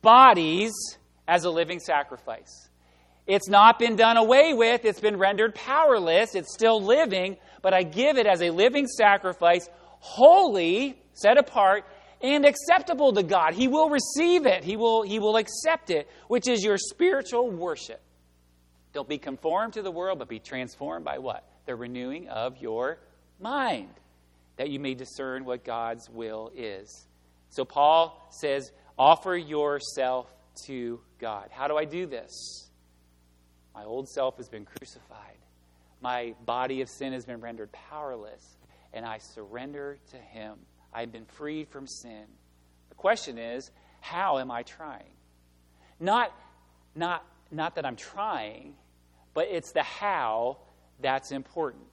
bodies 0.03 0.73
as 1.27 1.45
a 1.45 1.51
living 1.51 1.81
sacrifice. 1.81 2.68
It's 3.29 3.47
not 3.47 3.79
been 3.79 3.95
done 3.95 4.17
away 4.17 4.55
with, 4.55 4.87
it's 4.87 5.01
been 5.01 5.19
rendered 5.19 5.55
powerless, 5.55 6.35
it's 6.35 6.55
still 6.55 6.83
living, 6.83 7.37
but 7.61 7.75
I 7.75 7.83
give 7.83 8.17
it 8.17 8.27
as 8.27 8.41
a 8.41 8.49
living 8.49 8.87
sacrifice, 8.87 9.69
holy, 10.01 10.99
set 11.13 11.37
apart, 11.37 11.85
and 12.23 12.47
acceptable 12.47 13.13
to 13.13 13.23
God. 13.23 13.53
He 13.53 13.69
will 13.69 13.91
receive 13.91 14.47
it, 14.47 14.65
He 14.65 14.77
will, 14.77 15.03
he 15.03 15.19
will 15.19 15.37
accept 15.37 15.91
it, 15.91 16.09
which 16.29 16.49
is 16.49 16.65
your 16.65 16.79
spiritual 16.79 17.51
worship. 17.51 18.01
Don't 18.95 19.09
be 19.09 19.19
conformed 19.19 19.75
to 19.75 19.83
the 19.83 19.91
world, 19.91 20.19
but 20.19 20.31
be 20.31 20.39
transformed 20.39 21.05
by 21.05 21.19
what? 21.19 21.45
The 21.67 21.77
renewing 21.77 22.29
of 22.29 22.57
your 22.57 22.99
mind, 23.39 23.91
that 24.57 24.71
you 24.71 24.81
may 24.81 24.95
discern 24.95 25.45
what 25.45 25.65
God's 25.65 26.09
will 26.09 26.51
is. 26.57 27.07
So 27.51 27.67
Paul 27.67 28.27
says, 28.31 28.73
offer 28.99 29.37
yourself 29.37 30.35
to 30.65 31.01
God. 31.19 31.51
How 31.51 31.69
do 31.69 31.77
I 31.77 31.85
do 31.85 32.07
this? 32.07 32.68
My 33.79 33.85
old 33.85 34.09
self 34.09 34.39
has 34.39 34.49
been 34.49 34.65
crucified. 34.65 35.39
My 36.01 36.35
body 36.45 36.81
of 36.81 36.89
sin 36.89 37.13
has 37.13 37.25
been 37.25 37.41
rendered 37.41 37.71
powerless, 37.71 38.57
and 38.93 39.07
I 39.07 39.19
surrender 39.19 39.99
to 40.11 40.17
Him. 40.17 40.55
I've 40.93 41.13
been 41.13 41.27
freed 41.27 41.69
from 41.69 41.87
sin. 41.87 42.25
The 42.89 42.97
question 42.97 43.39
is, 43.39 43.71
how 44.01 44.39
am 44.39 44.51
I 44.51 44.65
trying? 44.65 45.13
Not, 46.01 46.35
not, 46.97 47.25
not 47.53 47.77
that 47.77 47.87
I'm 47.87 47.95
trying, 47.95 48.75
but 49.33 49.47
it's 49.49 49.71
the 49.71 49.85
how 49.85 50.57
that's 51.01 51.31
important. 51.31 51.85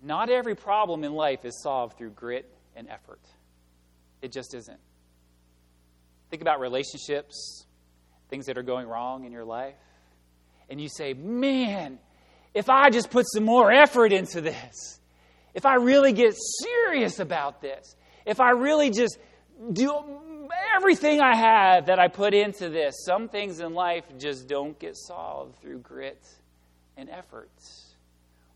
Not 0.00 0.30
every 0.30 0.54
problem 0.54 1.02
in 1.02 1.12
life 1.12 1.44
is 1.44 1.60
solved 1.60 1.98
through 1.98 2.10
grit 2.10 2.48
and 2.76 2.88
effort. 2.88 3.20
It 4.20 4.30
just 4.30 4.54
isn't. 4.54 4.80
Think 6.30 6.40
about 6.40 6.60
relationships, 6.60 7.66
things 8.32 8.46
that 8.46 8.56
are 8.56 8.62
going 8.62 8.88
wrong 8.88 9.26
in 9.26 9.30
your 9.30 9.44
life, 9.44 9.74
and 10.70 10.80
you 10.80 10.88
say, 10.88 11.12
Man, 11.12 11.98
if 12.54 12.70
I 12.70 12.88
just 12.88 13.10
put 13.10 13.26
some 13.28 13.44
more 13.44 13.70
effort 13.70 14.10
into 14.10 14.40
this, 14.40 14.98
if 15.52 15.66
I 15.66 15.74
really 15.74 16.14
get 16.14 16.34
serious 16.62 17.20
about 17.20 17.60
this, 17.60 17.94
if 18.24 18.40
I 18.40 18.52
really 18.52 18.88
just 18.88 19.18
do 19.70 19.92
everything 20.74 21.20
I 21.20 21.36
have 21.36 21.86
that 21.86 21.98
I 21.98 22.08
put 22.08 22.32
into 22.32 22.70
this, 22.70 23.04
some 23.04 23.28
things 23.28 23.60
in 23.60 23.74
life 23.74 24.04
just 24.18 24.48
don't 24.48 24.78
get 24.78 24.96
solved 24.96 25.56
through 25.56 25.80
grit 25.80 26.24
and 26.96 27.10
effort. 27.10 27.50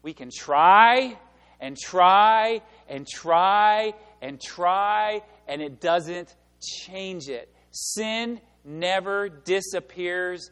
We 0.02 0.14
can 0.14 0.30
try 0.34 1.18
and 1.60 1.76
try 1.76 2.62
and 2.88 3.06
try 3.06 3.92
and 4.22 4.40
try, 4.40 5.20
and 5.46 5.60
it 5.60 5.82
doesn't 5.82 6.34
change 6.62 7.28
it. 7.28 7.52
Sin 7.72 8.40
never 8.66 9.28
disappears 9.28 10.50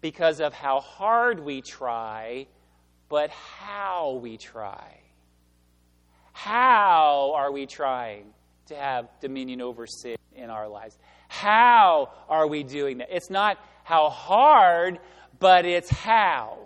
because 0.00 0.40
of 0.40 0.54
how 0.54 0.80
hard 0.80 1.40
we 1.40 1.60
try, 1.60 2.46
but 3.08 3.30
how 3.30 4.20
we 4.22 4.36
try. 4.36 5.00
How 6.32 7.32
are 7.34 7.50
we 7.50 7.66
trying 7.66 8.26
to 8.66 8.76
have 8.76 9.08
dominion 9.20 9.60
over 9.60 9.86
sin 9.86 10.16
in 10.34 10.50
our 10.50 10.68
lives? 10.68 10.98
How 11.28 12.10
are 12.28 12.46
we 12.46 12.62
doing 12.62 12.98
that? 12.98 13.08
It's 13.10 13.30
not 13.30 13.58
how 13.84 14.10
hard, 14.10 14.98
but 15.38 15.64
it's 15.64 15.90
how. 15.90 16.58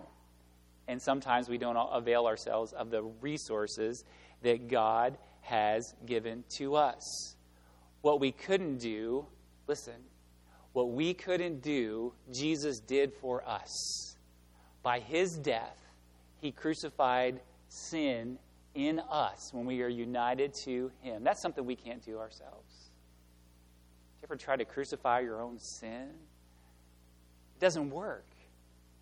And 0.87 1.01
sometimes 1.01 1.47
we 1.47 1.57
don't 1.57 1.77
avail 1.77 2.25
ourselves 2.25 2.73
of 2.73 2.89
the 2.91 3.01
resources 3.01 4.03
that 4.41 4.67
God 4.67 5.17
has 5.41 5.95
given 6.05 6.43
to 6.57 6.75
us. 6.75 7.35
What 8.01 8.19
we 8.19 8.31
couldn't 8.31 8.79
do, 8.79 9.25
listen, 9.67 9.95
what 10.73 10.91
we 10.91 11.13
couldn't 11.13 11.61
do, 11.61 12.13
Jesus 12.31 12.79
did 12.79 13.13
for 13.13 13.47
us. 13.47 14.15
By 14.83 14.99
his 14.99 15.37
death, 15.37 15.77
he 16.39 16.51
crucified 16.51 17.41
sin 17.67 18.37
in 18.73 18.99
us 18.99 19.53
when 19.53 19.65
we 19.65 19.81
are 19.81 19.89
united 19.89 20.53
to 20.65 20.91
him. 21.01 21.23
That's 21.23 21.41
something 21.41 21.65
we 21.65 21.75
can't 21.75 22.03
do 22.03 22.17
ourselves. 22.17 22.89
You 24.21 24.27
ever 24.27 24.35
try 24.35 24.55
to 24.55 24.65
crucify 24.65 25.19
your 25.21 25.41
own 25.41 25.59
sin? 25.59 26.09
It 27.55 27.59
doesn't 27.59 27.89
work. 27.89 28.25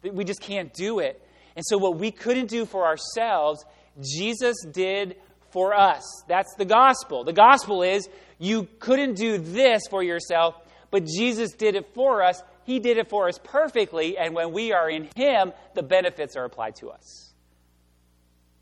We 0.01 0.23
just 0.23 0.41
can't 0.41 0.73
do 0.73 0.99
it. 0.99 1.21
And 1.55 1.65
so, 1.65 1.77
what 1.77 1.97
we 1.97 2.11
couldn't 2.11 2.47
do 2.47 2.65
for 2.65 2.85
ourselves, 2.85 3.65
Jesus 4.01 4.55
did 4.71 5.17
for 5.51 5.73
us. 5.73 6.03
That's 6.27 6.53
the 6.57 6.65
gospel. 6.65 7.23
The 7.23 7.33
gospel 7.33 7.83
is 7.83 8.07
you 8.37 8.67
couldn't 8.79 9.15
do 9.15 9.37
this 9.37 9.81
for 9.89 10.01
yourself, 10.01 10.55
but 10.91 11.05
Jesus 11.05 11.53
did 11.53 11.75
it 11.75 11.93
for 11.93 12.23
us. 12.23 12.41
He 12.65 12.79
did 12.79 12.97
it 12.97 13.09
for 13.09 13.27
us 13.27 13.39
perfectly, 13.43 14.17
and 14.17 14.35
when 14.35 14.51
we 14.51 14.73
are 14.73 14.89
in 14.89 15.09
Him, 15.15 15.53
the 15.73 15.83
benefits 15.83 16.35
are 16.35 16.45
applied 16.45 16.75
to 16.77 16.89
us. 16.89 17.33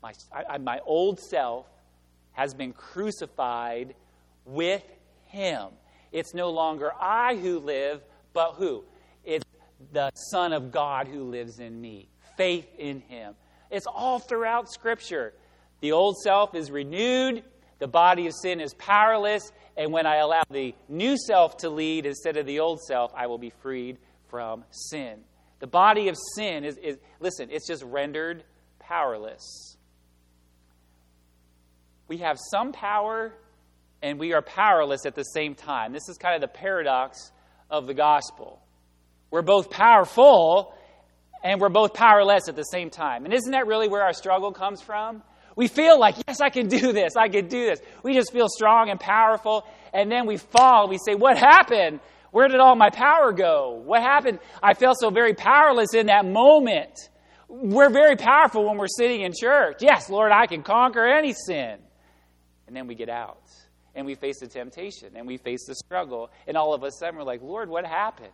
My, 0.02 0.12
I, 0.32 0.58
my 0.58 0.80
old 0.86 1.20
self 1.20 1.66
has 2.32 2.54
been 2.54 2.72
crucified 2.72 3.94
with 4.44 4.84
Him. 5.26 5.68
It's 6.12 6.34
no 6.34 6.50
longer 6.50 6.90
I 6.98 7.36
who 7.36 7.58
live, 7.58 8.02
but 8.32 8.54
who? 8.54 8.84
It's 9.24 9.44
the 9.92 10.10
Son 10.14 10.52
of 10.52 10.70
God 10.72 11.08
who 11.08 11.24
lives 11.24 11.58
in 11.58 11.80
me. 11.80 12.08
Faith 12.36 12.66
in 12.78 13.00
Him. 13.00 13.34
It's 13.70 13.86
all 13.86 14.18
throughout 14.18 14.70
Scripture. 14.70 15.34
The 15.80 15.92
old 15.92 16.16
self 16.16 16.54
is 16.54 16.70
renewed, 16.70 17.44
the 17.78 17.88
body 17.88 18.26
of 18.26 18.32
sin 18.34 18.60
is 18.60 18.74
powerless, 18.74 19.52
and 19.78 19.92
when 19.92 20.06
I 20.06 20.16
allow 20.16 20.42
the 20.50 20.74
new 20.88 21.16
self 21.16 21.58
to 21.58 21.70
lead 21.70 22.04
instead 22.04 22.36
of 22.36 22.46
the 22.46 22.58
old 22.58 22.82
self, 22.82 23.12
I 23.16 23.28
will 23.28 23.38
be 23.38 23.52
freed 23.62 23.96
from 24.28 24.64
sin. 24.72 25.20
The 25.60 25.68
body 25.68 26.08
of 26.08 26.16
sin 26.34 26.64
is, 26.64 26.76
is 26.78 26.98
listen, 27.20 27.48
it's 27.50 27.66
just 27.66 27.84
rendered 27.84 28.42
powerless. 28.80 29.76
We 32.08 32.18
have 32.18 32.38
some 32.50 32.72
power 32.72 33.32
and 34.02 34.18
we 34.18 34.32
are 34.32 34.42
powerless 34.42 35.06
at 35.06 35.14
the 35.14 35.22
same 35.22 35.54
time. 35.54 35.92
This 35.92 36.08
is 36.08 36.18
kind 36.18 36.34
of 36.34 36.40
the 36.40 36.48
paradox 36.48 37.30
of 37.70 37.86
the 37.86 37.94
gospel. 37.94 38.60
We're 39.30 39.42
both 39.42 39.70
powerful 39.70 40.74
and 41.44 41.60
we're 41.60 41.68
both 41.68 41.94
powerless 41.94 42.48
at 42.48 42.56
the 42.56 42.64
same 42.64 42.90
time. 42.90 43.24
And 43.24 43.32
isn't 43.32 43.52
that 43.52 43.68
really 43.68 43.88
where 43.88 44.02
our 44.02 44.12
struggle 44.12 44.52
comes 44.52 44.82
from? 44.82 45.22
We 45.58 45.66
feel 45.66 45.98
like, 45.98 46.14
yes, 46.28 46.40
I 46.40 46.50
can 46.50 46.68
do 46.68 46.92
this, 46.92 47.16
I 47.16 47.28
can 47.28 47.48
do 47.48 47.66
this. 47.66 47.80
We 48.04 48.14
just 48.14 48.32
feel 48.32 48.46
strong 48.48 48.90
and 48.90 49.00
powerful, 49.00 49.66
and 49.92 50.08
then 50.08 50.24
we 50.24 50.36
fall. 50.36 50.88
We 50.88 50.98
say, 51.04 51.16
What 51.16 51.36
happened? 51.36 51.98
Where 52.30 52.46
did 52.46 52.60
all 52.60 52.76
my 52.76 52.90
power 52.90 53.32
go? 53.32 53.82
What 53.84 54.00
happened? 54.00 54.38
I 54.62 54.74
felt 54.74 54.98
so 55.00 55.10
very 55.10 55.34
powerless 55.34 55.94
in 55.94 56.06
that 56.06 56.24
moment. 56.24 56.92
We're 57.48 57.90
very 57.90 58.14
powerful 58.14 58.68
when 58.68 58.78
we're 58.78 58.86
sitting 58.86 59.22
in 59.22 59.32
church. 59.36 59.78
Yes, 59.80 60.08
Lord, 60.08 60.30
I 60.30 60.46
can 60.46 60.62
conquer 60.62 61.04
any 61.04 61.32
sin. 61.32 61.78
And 62.68 62.76
then 62.76 62.86
we 62.86 62.94
get 62.94 63.08
out 63.08 63.42
and 63.96 64.06
we 64.06 64.14
face 64.14 64.38
the 64.38 64.46
temptation 64.46 65.16
and 65.16 65.26
we 65.26 65.38
face 65.38 65.66
the 65.66 65.74
struggle. 65.74 66.30
And 66.46 66.56
all 66.56 66.72
of 66.72 66.84
a 66.84 66.92
sudden, 66.92 67.16
we're 67.16 67.24
like, 67.24 67.42
Lord, 67.42 67.68
what 67.68 67.84
happened? 67.84 68.32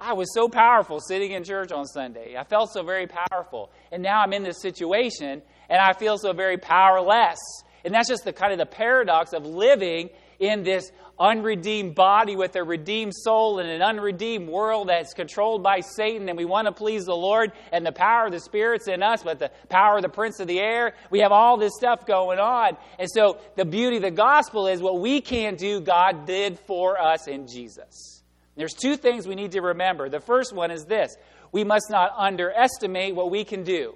I 0.00 0.14
was 0.14 0.34
so 0.34 0.48
powerful 0.48 0.98
sitting 0.98 1.30
in 1.30 1.44
church 1.44 1.70
on 1.70 1.86
Sunday. 1.86 2.36
I 2.36 2.42
felt 2.42 2.72
so 2.72 2.82
very 2.82 3.06
powerful. 3.06 3.70
And 3.92 4.02
now 4.02 4.20
I'm 4.20 4.32
in 4.32 4.42
this 4.42 4.60
situation 4.60 5.42
and 5.68 5.80
I 5.80 5.92
feel 5.92 6.18
so 6.18 6.32
very 6.32 6.58
powerless. 6.58 7.38
And 7.84 7.94
that's 7.94 8.08
just 8.08 8.24
the 8.24 8.32
kind 8.32 8.52
of 8.52 8.58
the 8.58 8.66
paradox 8.66 9.32
of 9.32 9.46
living 9.46 10.10
in 10.38 10.62
this 10.62 10.90
unredeemed 11.18 11.94
body 11.94 12.36
with 12.36 12.56
a 12.56 12.62
redeemed 12.62 13.14
soul 13.14 13.58
in 13.58 13.66
an 13.66 13.80
unredeemed 13.80 14.48
world 14.48 14.88
that's 14.88 15.14
controlled 15.14 15.62
by 15.62 15.80
Satan, 15.80 16.28
and 16.28 16.36
we 16.36 16.44
want 16.44 16.66
to 16.66 16.72
please 16.72 17.04
the 17.04 17.16
Lord 17.16 17.52
and 17.72 17.86
the 17.86 17.92
power 17.92 18.26
of 18.26 18.32
the 18.32 18.40
Spirit's 18.40 18.88
in 18.88 19.02
us, 19.02 19.22
but 19.22 19.38
the 19.38 19.50
power 19.68 19.96
of 19.96 20.02
the 20.02 20.08
prince 20.08 20.40
of 20.40 20.46
the 20.48 20.60
air. 20.60 20.94
We 21.10 21.20
have 21.20 21.32
all 21.32 21.56
this 21.56 21.72
stuff 21.74 22.06
going 22.06 22.38
on. 22.38 22.76
And 22.98 23.08
so 23.10 23.38
the 23.56 23.64
beauty 23.64 23.96
of 23.96 24.02
the 24.02 24.10
gospel 24.10 24.66
is 24.66 24.82
what 24.82 25.00
we 25.00 25.20
can't 25.20 25.58
do, 25.58 25.80
God 25.80 26.26
did 26.26 26.58
for 26.58 27.00
us 27.00 27.28
in 27.28 27.46
Jesus. 27.46 28.22
There's 28.56 28.74
two 28.74 28.96
things 28.96 29.26
we 29.26 29.34
need 29.34 29.52
to 29.52 29.60
remember. 29.60 30.08
The 30.08 30.20
first 30.20 30.54
one 30.54 30.70
is 30.70 30.84
this 30.84 31.16
we 31.52 31.64
must 31.64 31.90
not 31.90 32.12
underestimate 32.16 33.14
what 33.14 33.30
we 33.30 33.44
can 33.44 33.62
do. 33.62 33.94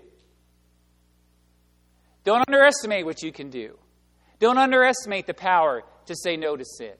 Don't 2.24 2.44
underestimate 2.46 3.04
what 3.04 3.22
you 3.22 3.32
can 3.32 3.50
do. 3.50 3.78
Don't 4.38 4.58
underestimate 4.58 5.26
the 5.26 5.34
power 5.34 5.82
to 6.06 6.14
say 6.16 6.36
no 6.36 6.56
to 6.56 6.64
sin. 6.64 6.94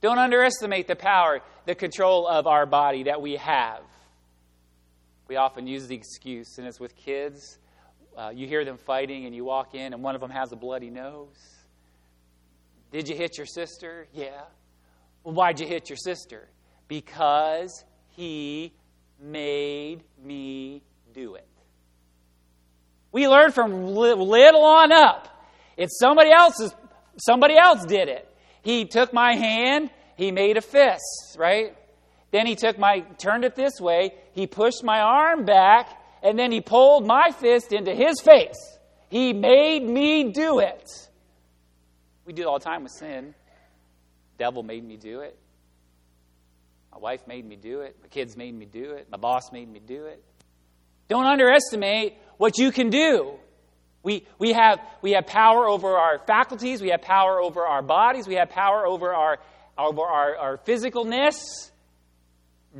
Don't 0.00 0.18
underestimate 0.18 0.88
the 0.88 0.96
power, 0.96 1.40
the 1.66 1.74
control 1.74 2.26
of 2.26 2.46
our 2.46 2.66
body 2.66 3.04
that 3.04 3.20
we 3.20 3.36
have. 3.36 3.82
We 5.28 5.36
often 5.36 5.66
use 5.66 5.86
the 5.86 5.94
excuse, 5.94 6.58
and 6.58 6.66
it's 6.66 6.80
with 6.80 6.96
kids. 6.96 7.58
Uh, 8.16 8.32
you 8.34 8.46
hear 8.46 8.64
them 8.64 8.78
fighting, 8.78 9.26
and 9.26 9.34
you 9.34 9.44
walk 9.44 9.74
in, 9.74 9.92
and 9.92 10.02
one 10.02 10.14
of 10.14 10.20
them 10.20 10.30
has 10.30 10.52
a 10.52 10.56
bloody 10.56 10.90
nose. 10.90 11.36
Did 12.90 13.08
you 13.08 13.14
hit 13.14 13.36
your 13.38 13.46
sister? 13.46 14.08
Yeah. 14.12 14.42
Well, 15.22 15.34
why'd 15.34 15.60
you 15.60 15.66
hit 15.66 15.88
your 15.88 15.96
sister? 15.96 16.48
Because 16.88 17.84
he 18.08 18.72
made 19.20 20.02
me 20.22 20.82
do 21.12 21.34
it. 21.34 21.46
We 23.12 23.28
learn 23.28 23.52
from 23.52 23.86
little 23.86 24.64
on 24.64 24.92
up. 24.92 25.28
It's 25.76 25.98
somebody 25.98 26.30
else's, 26.30 26.74
somebody 27.16 27.56
else 27.56 27.84
did 27.84 28.08
it. 28.08 28.26
He 28.62 28.84
took 28.84 29.12
my 29.12 29.34
hand, 29.34 29.90
he 30.16 30.30
made 30.30 30.56
a 30.56 30.60
fist, 30.60 31.36
right? 31.38 31.76
Then 32.30 32.46
he 32.46 32.54
took 32.54 32.78
my, 32.78 33.00
turned 33.18 33.44
it 33.44 33.56
this 33.56 33.80
way, 33.80 34.14
he 34.32 34.46
pushed 34.46 34.84
my 34.84 35.00
arm 35.00 35.44
back, 35.44 35.88
and 36.22 36.38
then 36.38 36.52
he 36.52 36.60
pulled 36.60 37.06
my 37.06 37.30
fist 37.30 37.72
into 37.72 37.94
his 37.94 38.20
face. 38.20 38.78
He 39.08 39.32
made 39.32 39.82
me 39.82 40.30
do 40.32 40.60
it. 40.60 40.88
We 42.24 42.32
do 42.32 42.42
it 42.42 42.46
all 42.46 42.58
the 42.58 42.64
time 42.64 42.84
with 42.84 42.92
sin. 42.92 43.34
devil 44.38 44.62
made 44.62 44.84
me 44.84 44.96
do 44.96 45.20
it. 45.20 45.36
My 46.92 46.98
wife 46.98 47.26
made 47.26 47.44
me 47.44 47.56
do 47.56 47.80
it. 47.80 47.96
My 48.02 48.08
kids 48.08 48.36
made 48.36 48.54
me 48.54 48.66
do 48.66 48.92
it. 48.92 49.08
My 49.10 49.18
boss 49.18 49.50
made 49.52 49.68
me 49.68 49.80
do 49.80 50.06
it. 50.06 50.22
Don't 51.08 51.26
underestimate 51.26 52.18
what 52.40 52.56
you 52.56 52.72
can 52.72 52.88
do. 52.88 53.34
We, 54.02 54.26
we, 54.38 54.54
have, 54.54 54.80
we 55.02 55.12
have 55.12 55.26
power 55.26 55.68
over 55.68 55.88
our 55.88 56.18
faculties. 56.26 56.80
We 56.80 56.88
have 56.88 57.02
power 57.02 57.38
over 57.38 57.66
our 57.66 57.82
bodies. 57.82 58.26
We 58.26 58.36
have 58.36 58.48
power 58.48 58.86
over 58.86 59.12
our, 59.12 59.40
over 59.76 60.00
our, 60.00 60.36
our 60.38 60.56
physicalness. 60.56 61.34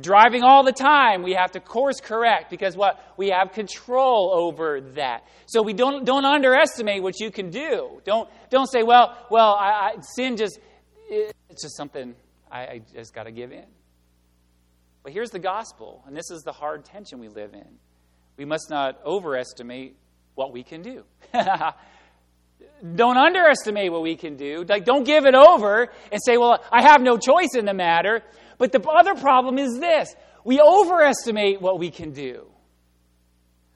Driving 0.01 0.41
all 0.41 0.63
the 0.63 0.71
time, 0.71 1.21
we 1.21 1.33
have 1.33 1.51
to 1.51 1.59
course 1.59 1.99
correct 2.01 2.49
because 2.49 2.75
what? 2.75 2.99
We 3.17 3.29
have 3.29 3.51
control 3.51 4.31
over 4.33 4.81
that. 4.95 5.27
So 5.45 5.61
we 5.61 5.73
don't, 5.73 6.05
don't 6.05 6.25
underestimate 6.25 7.03
what 7.03 7.19
you 7.19 7.29
can 7.29 7.51
do. 7.51 8.01
Don't, 8.03 8.27
don't 8.49 8.67
say, 8.67 8.81
well, 8.81 9.15
well, 9.29 9.53
I, 9.53 9.69
I, 9.69 9.95
sin 10.15 10.37
just, 10.37 10.57
it's 11.07 11.61
just 11.61 11.77
something 11.77 12.15
I, 12.51 12.61
I 12.61 12.81
just 12.95 13.13
got 13.13 13.25
to 13.25 13.31
give 13.31 13.51
in. 13.51 13.65
But 15.03 15.13
here's 15.13 15.29
the 15.29 15.39
gospel, 15.39 16.03
and 16.07 16.17
this 16.17 16.31
is 16.31 16.41
the 16.41 16.51
hard 16.51 16.83
tension 16.83 17.19
we 17.19 17.27
live 17.27 17.53
in. 17.53 17.77
We 18.37 18.45
must 18.45 18.69
not 18.69 18.99
overestimate 19.05 19.95
what 20.35 20.53
we 20.53 20.63
can 20.63 20.81
do. 20.81 21.03
don't 22.95 23.17
underestimate 23.17 23.91
what 23.91 24.01
we 24.01 24.15
can 24.15 24.37
do. 24.37 24.65
Like, 24.67 24.85
don't 24.85 25.03
give 25.03 25.25
it 25.25 25.35
over 25.35 25.89
and 26.11 26.21
say, 26.23 26.37
well, 26.37 26.63
I 26.71 26.83
have 26.83 27.01
no 27.01 27.17
choice 27.17 27.55
in 27.55 27.65
the 27.65 27.73
matter. 27.73 28.23
But 28.57 28.71
the 28.71 28.81
other 28.81 29.15
problem 29.15 29.57
is 29.57 29.77
this 29.79 30.15
we 30.43 30.59
overestimate 30.59 31.61
what 31.61 31.79
we 31.79 31.91
can 31.91 32.11
do. 32.11 32.47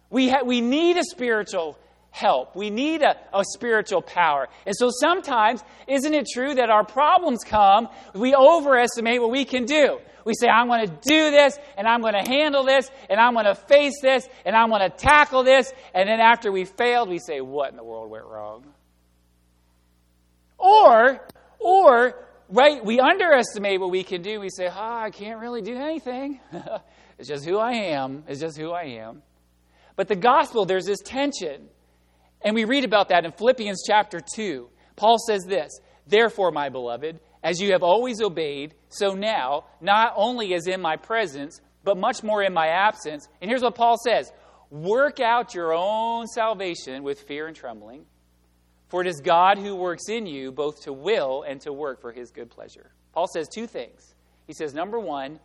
We, 0.10 0.30
ha- 0.30 0.44
we 0.44 0.62
need 0.62 0.98
a 0.98 1.04
spiritual 1.04 1.78
help. 2.12 2.56
We 2.56 2.70
need 2.70 3.02
a, 3.02 3.18
a 3.34 3.44
spiritual 3.54 4.02
power. 4.02 4.48
And 4.66 4.76
so 4.76 4.90
sometimes, 4.90 5.64
isn't 5.88 6.14
it 6.14 6.28
true 6.34 6.56
that 6.56 6.70
our 6.70 6.86
problems 6.86 7.44
come, 7.44 7.90
we 8.14 8.34
overestimate 8.34 9.22
what 9.22 9.32
we 9.32 9.46
can 9.46 9.66
do? 9.66 10.00
We 10.26 10.34
say, 10.34 10.48
I'm 10.48 10.68
going 10.68 10.88
to 10.88 10.94
do 10.94 11.32
this, 11.32 11.58
and 11.78 11.88
I'm 11.88 12.02
going 12.02 12.16
to 12.16 12.30
handle 12.30 12.66
this, 12.66 12.90
and 13.10 13.20
I'm 13.20 13.34
going 13.34 13.46
to 13.46 13.56
face 13.56 14.02
this, 14.02 14.28
and 14.46 14.56
I'm 14.56 14.70
going 14.70 14.82
to 14.82 14.90
tackle 14.90 15.44
this. 15.44 15.72
And 15.94 16.10
then 16.10 16.20
after 16.20 16.52
we 16.52 16.66
failed, 16.66 17.10
we 17.10 17.20
say, 17.20 17.42
What 17.42 17.70
in 17.70 17.78
the 17.78 17.84
world 17.84 18.10
went 18.10 18.26
wrong? 18.26 18.66
Or, 20.58 21.22
or 21.60 22.26
right, 22.50 22.84
we 22.84 23.00
underestimate 23.00 23.80
what 23.80 23.92
we 23.92 24.04
can 24.04 24.22
do. 24.22 24.40
We 24.40 24.50
say, 24.50 24.68
oh, 24.68 24.74
I 24.74 25.12
can't 25.12 25.40
really 25.40 25.62
do 25.62 25.76
anything. 25.76 26.40
it's 27.20 27.28
just 27.28 27.46
who 27.46 27.58
I 27.58 27.74
am. 27.74 28.24
It's 28.28 28.40
just 28.40 28.58
who 28.58 28.72
I 28.72 28.84
am. 29.00 29.22
But 29.96 30.08
the 30.08 30.16
gospel, 30.16 30.66
there's 30.66 30.86
this 30.86 31.00
tension. 31.00 31.70
And 32.42 32.56
we 32.56 32.66
read 32.66 32.84
about 32.84 33.10
that 33.10 33.26
in 33.26 33.32
Philippians 33.32 33.84
chapter 33.88 34.20
2. 34.36 34.70
Paul 34.96 35.18
says 35.20 35.44
this 35.46 35.80
Therefore, 36.08 36.52
my 36.52 36.70
beloved, 36.70 37.20
as 37.46 37.62
you 37.62 37.74
have 37.74 37.84
always 37.84 38.22
obeyed, 38.24 38.74
so 38.90 39.14
now, 39.14 39.66
not 39.80 40.14
only 40.16 40.56
as 40.56 40.66
in 40.66 40.82
my 40.82 40.98
presence, 40.98 41.62
but 41.84 41.96
much 41.96 42.24
more 42.24 42.42
in 42.42 42.52
my 42.52 42.70
absence. 42.70 43.30
And 43.40 43.52
here's 43.52 43.62
what 43.62 43.76
Paul 43.76 43.98
says 44.04 44.32
Work 44.72 45.20
out 45.20 45.54
your 45.54 45.72
own 45.72 46.26
salvation 46.26 47.04
with 47.04 47.22
fear 47.22 47.46
and 47.46 47.56
trembling. 47.56 48.06
For 48.88 49.02
it 49.02 49.08
is 49.08 49.22
God 49.22 49.60
who 49.60 49.76
works 49.76 50.10
in 50.10 50.26
you 50.26 50.52
both 50.52 50.82
to 50.84 50.94
will 50.94 51.44
and 51.44 51.62
to 51.62 51.72
work 51.72 52.02
for 52.02 52.12
his 52.12 52.32
good 52.32 52.50
pleasure. 52.50 52.92
Paul 53.14 53.28
says 53.28 53.48
two 53.48 53.68
things. 53.68 54.16
He 54.48 54.54
says, 54.54 54.74
number 54.74 55.00
one, 55.00 55.40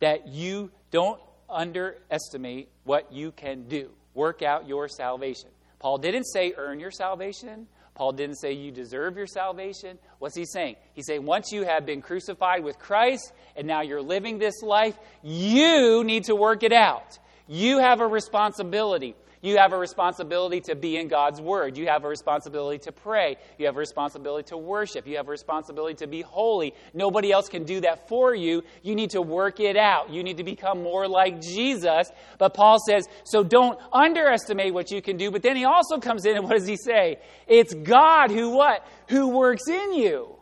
that 0.00 0.28
you 0.28 0.70
don't 0.90 1.20
underestimate 1.48 2.68
what 2.84 3.12
you 3.12 3.32
can 3.32 3.66
do. 3.66 3.90
Work 4.14 4.42
out 4.42 4.68
your 4.68 4.88
salvation. 4.88 5.50
Paul 5.78 5.98
didn't 5.98 6.24
say 6.24 6.52
earn 6.56 6.80
your 6.80 6.90
salvation. 6.90 7.66
Paul 7.96 8.12
didn't 8.12 8.36
say 8.36 8.52
you 8.52 8.70
deserve 8.70 9.16
your 9.16 9.26
salvation. 9.26 9.98
What's 10.18 10.36
he 10.36 10.44
saying? 10.44 10.76
He's 10.92 11.06
saying 11.06 11.24
once 11.24 11.50
you 11.50 11.64
have 11.64 11.86
been 11.86 12.02
crucified 12.02 12.62
with 12.62 12.78
Christ 12.78 13.32
and 13.56 13.66
now 13.66 13.80
you're 13.80 14.02
living 14.02 14.38
this 14.38 14.62
life, 14.62 14.94
you 15.22 16.04
need 16.04 16.24
to 16.24 16.36
work 16.36 16.62
it 16.62 16.74
out. 16.74 17.18
You 17.48 17.78
have 17.78 18.00
a 18.00 18.06
responsibility. 18.06 19.16
You 19.46 19.58
have 19.58 19.72
a 19.72 19.78
responsibility 19.78 20.60
to 20.62 20.74
be 20.74 20.96
in 20.96 21.06
God's 21.06 21.40
Word. 21.40 21.76
You 21.76 21.86
have 21.86 22.02
a 22.02 22.08
responsibility 22.08 22.78
to 22.80 22.90
pray. 22.90 23.36
You 23.58 23.66
have 23.66 23.76
a 23.76 23.78
responsibility 23.78 24.48
to 24.48 24.56
worship. 24.56 25.06
You 25.06 25.18
have 25.18 25.28
a 25.28 25.30
responsibility 25.30 25.94
to 25.98 26.08
be 26.08 26.22
holy. 26.22 26.74
Nobody 26.92 27.30
else 27.30 27.48
can 27.48 27.62
do 27.62 27.80
that 27.82 28.08
for 28.08 28.34
you. 28.34 28.64
You 28.82 28.96
need 28.96 29.10
to 29.10 29.22
work 29.22 29.60
it 29.60 29.76
out. 29.76 30.10
You 30.10 30.24
need 30.24 30.38
to 30.38 30.42
become 30.42 30.82
more 30.82 31.06
like 31.06 31.40
Jesus. 31.40 32.10
But 32.38 32.54
Paul 32.54 32.78
says, 32.80 33.06
so 33.22 33.44
don't 33.44 33.78
underestimate 33.92 34.74
what 34.74 34.90
you 34.90 35.00
can 35.00 35.16
do. 35.16 35.30
But 35.30 35.42
then 35.42 35.54
he 35.54 35.64
also 35.64 36.00
comes 36.00 36.26
in 36.26 36.34
and 36.34 36.42
what 36.42 36.58
does 36.58 36.66
he 36.66 36.76
say? 36.76 37.20
It's 37.46 37.72
God 37.72 38.32
who 38.32 38.50
what? 38.50 38.84
Who 39.10 39.28
works 39.28 39.68
in 39.68 39.94
you. 39.94 40.34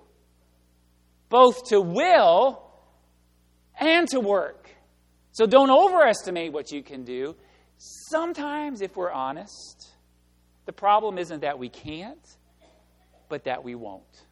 Both 1.28 1.68
to 1.68 1.80
will 1.82 2.62
and 3.78 4.09
to 4.09 4.20
work. 4.20 4.70
So 5.32 5.44
don't 5.44 5.70
overestimate 5.70 6.55
what 6.55 6.72
you 6.72 6.82
can 6.82 7.05
do. 7.05 7.36
Sometimes, 7.78 8.80
if 8.80 8.96
we're 8.96 9.10
honest, 9.10 9.90
the 10.66 10.72
problem 10.72 11.18
isn't 11.18 11.40
that 11.40 11.58
we 11.58 11.68
can't, 11.68 12.36
but 13.28 13.44
that 13.44 13.64
we 13.64 13.74
won't. 13.74 14.24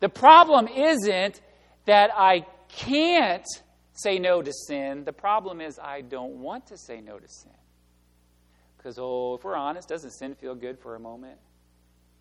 The 0.00 0.08
problem 0.08 0.68
isn't 0.68 1.40
that 1.86 2.10
I 2.14 2.46
can't 2.68 3.46
say 3.92 4.18
no 4.18 4.42
to 4.42 4.52
sin. 4.52 5.04
The 5.04 5.12
problem 5.12 5.60
is 5.60 5.78
I 5.78 6.00
don't 6.00 6.36
want 6.40 6.66
to 6.68 6.78
say 6.78 7.00
no 7.00 7.18
to 7.18 7.28
sin. 7.28 7.52
Because, 8.76 8.98
oh, 9.00 9.34
if 9.34 9.44
we're 9.44 9.56
honest, 9.56 9.88
doesn't 9.88 10.10
sin 10.12 10.34
feel 10.34 10.54
good 10.54 10.78
for 10.78 10.94
a 10.94 11.00
moment? 11.00 11.38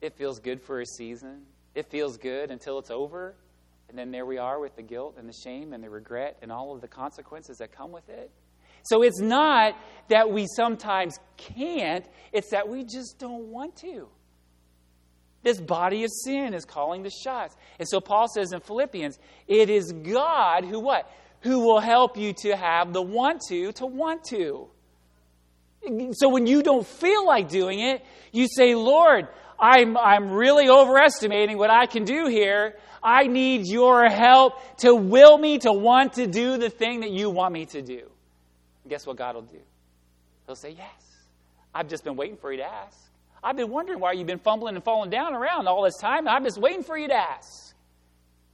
It 0.01 0.15
feels 0.15 0.39
good 0.39 0.61
for 0.61 0.81
a 0.81 0.85
season. 0.85 1.41
It 1.75 1.89
feels 1.89 2.17
good 2.17 2.51
until 2.51 2.79
it's 2.79 2.91
over. 2.91 3.35
And 3.89 3.97
then 3.97 4.11
there 4.11 4.25
we 4.25 4.37
are 4.37 4.59
with 4.59 4.75
the 4.75 4.81
guilt 4.81 5.15
and 5.17 5.27
the 5.27 5.33
shame 5.33 5.73
and 5.73 5.83
the 5.83 5.89
regret 5.89 6.37
and 6.41 6.51
all 6.51 6.73
of 6.73 6.81
the 6.81 6.87
consequences 6.87 7.57
that 7.57 7.71
come 7.71 7.91
with 7.91 8.07
it. 8.09 8.31
So 8.83 9.01
it's 9.01 9.19
not 9.19 9.75
that 10.09 10.29
we 10.29 10.47
sometimes 10.55 11.17
can't, 11.37 12.05
it's 12.31 12.51
that 12.51 12.67
we 12.67 12.83
just 12.83 13.17
don't 13.19 13.45
want 13.45 13.75
to. 13.77 14.07
This 15.41 15.59
body 15.59 16.03
of 16.03 16.09
sin 16.23 16.53
is 16.53 16.63
calling 16.63 17.03
the 17.03 17.09
shots. 17.09 17.55
And 17.79 17.87
so 17.87 17.99
Paul 17.99 18.27
says 18.27 18.53
in 18.53 18.61
Philippians, 18.61 19.19
it 19.47 19.69
is 19.69 19.91
God 19.91 20.63
who 20.63 20.79
what? 20.79 21.11
Who 21.41 21.59
will 21.65 21.81
help 21.81 22.17
you 22.17 22.33
to 22.43 22.55
have 22.55 22.93
the 22.93 23.01
want 23.01 23.41
to 23.49 23.73
to 23.73 23.85
want 23.85 24.23
to. 24.29 24.69
So 26.13 26.29
when 26.29 26.47
you 26.47 26.63
don't 26.63 26.87
feel 26.87 27.25
like 27.25 27.49
doing 27.49 27.81
it, 27.81 28.05
you 28.31 28.47
say, 28.47 28.73
Lord, 28.73 29.27
I'm, 29.59 29.97
I'm 29.97 30.31
really 30.31 30.69
overestimating 30.69 31.57
what 31.57 31.69
I 31.69 31.87
can 31.87 32.05
do 32.05 32.27
here. 32.27 32.75
I 33.03 33.27
need 33.27 33.67
your 33.67 34.07
help 34.07 34.77
to 34.77 34.95
will 34.95 35.37
me 35.37 35.57
to 35.59 35.73
want 35.73 36.13
to 36.13 36.27
do 36.27 36.57
the 36.57 36.69
thing 36.69 37.01
that 37.01 37.11
you 37.11 37.29
want 37.29 37.53
me 37.53 37.65
to 37.67 37.81
do. 37.81 38.12
Guess 38.87 39.07
what 39.07 39.17
God 39.17 39.35
will 39.35 39.41
do? 39.43 39.61
He'll 40.45 40.55
say, 40.55 40.71
Yes. 40.71 41.13
I've 41.75 41.87
just 41.87 42.03
been 42.03 42.15
waiting 42.15 42.37
for 42.37 42.51
you 42.51 42.59
to 42.59 42.65
ask. 42.65 42.97
I've 43.43 43.57
been 43.57 43.69
wondering 43.69 43.99
why 43.99 44.13
you've 44.13 44.27
been 44.27 44.39
fumbling 44.39 44.75
and 44.75 44.83
falling 44.83 45.09
down 45.09 45.33
around 45.33 45.67
all 45.67 45.83
this 45.83 45.97
time, 45.99 46.27
I'm 46.27 46.43
just 46.43 46.59
waiting 46.59 46.83
for 46.83 46.97
you 46.97 47.07
to 47.07 47.15
ask. 47.15 47.75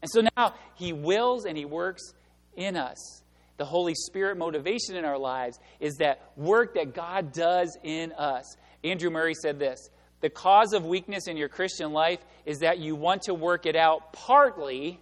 And 0.01 0.09
so 0.09 0.23
now 0.37 0.53
He 0.75 0.93
wills 0.93 1.45
and 1.45 1.57
He 1.57 1.65
works 1.65 2.13
in 2.55 2.75
us. 2.75 3.21
The 3.57 3.65
Holy 3.65 3.93
Spirit 3.93 4.37
motivation 4.37 4.95
in 4.95 5.03
our 5.03 5.17
lives 5.17 5.59
is 5.79 5.95
that 5.97 6.31
work 6.37 6.75
that 6.75 6.93
God 6.93 7.33
does 7.33 7.77
in 7.83 8.13
us. 8.13 8.55
Andrew 8.83 9.09
Murray 9.09 9.33
said 9.33 9.59
this 9.59 9.89
The 10.21 10.29
cause 10.29 10.73
of 10.73 10.85
weakness 10.85 11.27
in 11.27 11.35
your 11.35 11.49
Christian 11.49 11.91
life 11.91 12.19
is 12.45 12.59
that 12.59 12.79
you 12.79 12.95
want 12.95 13.23
to 13.23 13.33
work 13.33 13.65
it 13.65 13.75
out 13.75 14.13
partly 14.13 14.99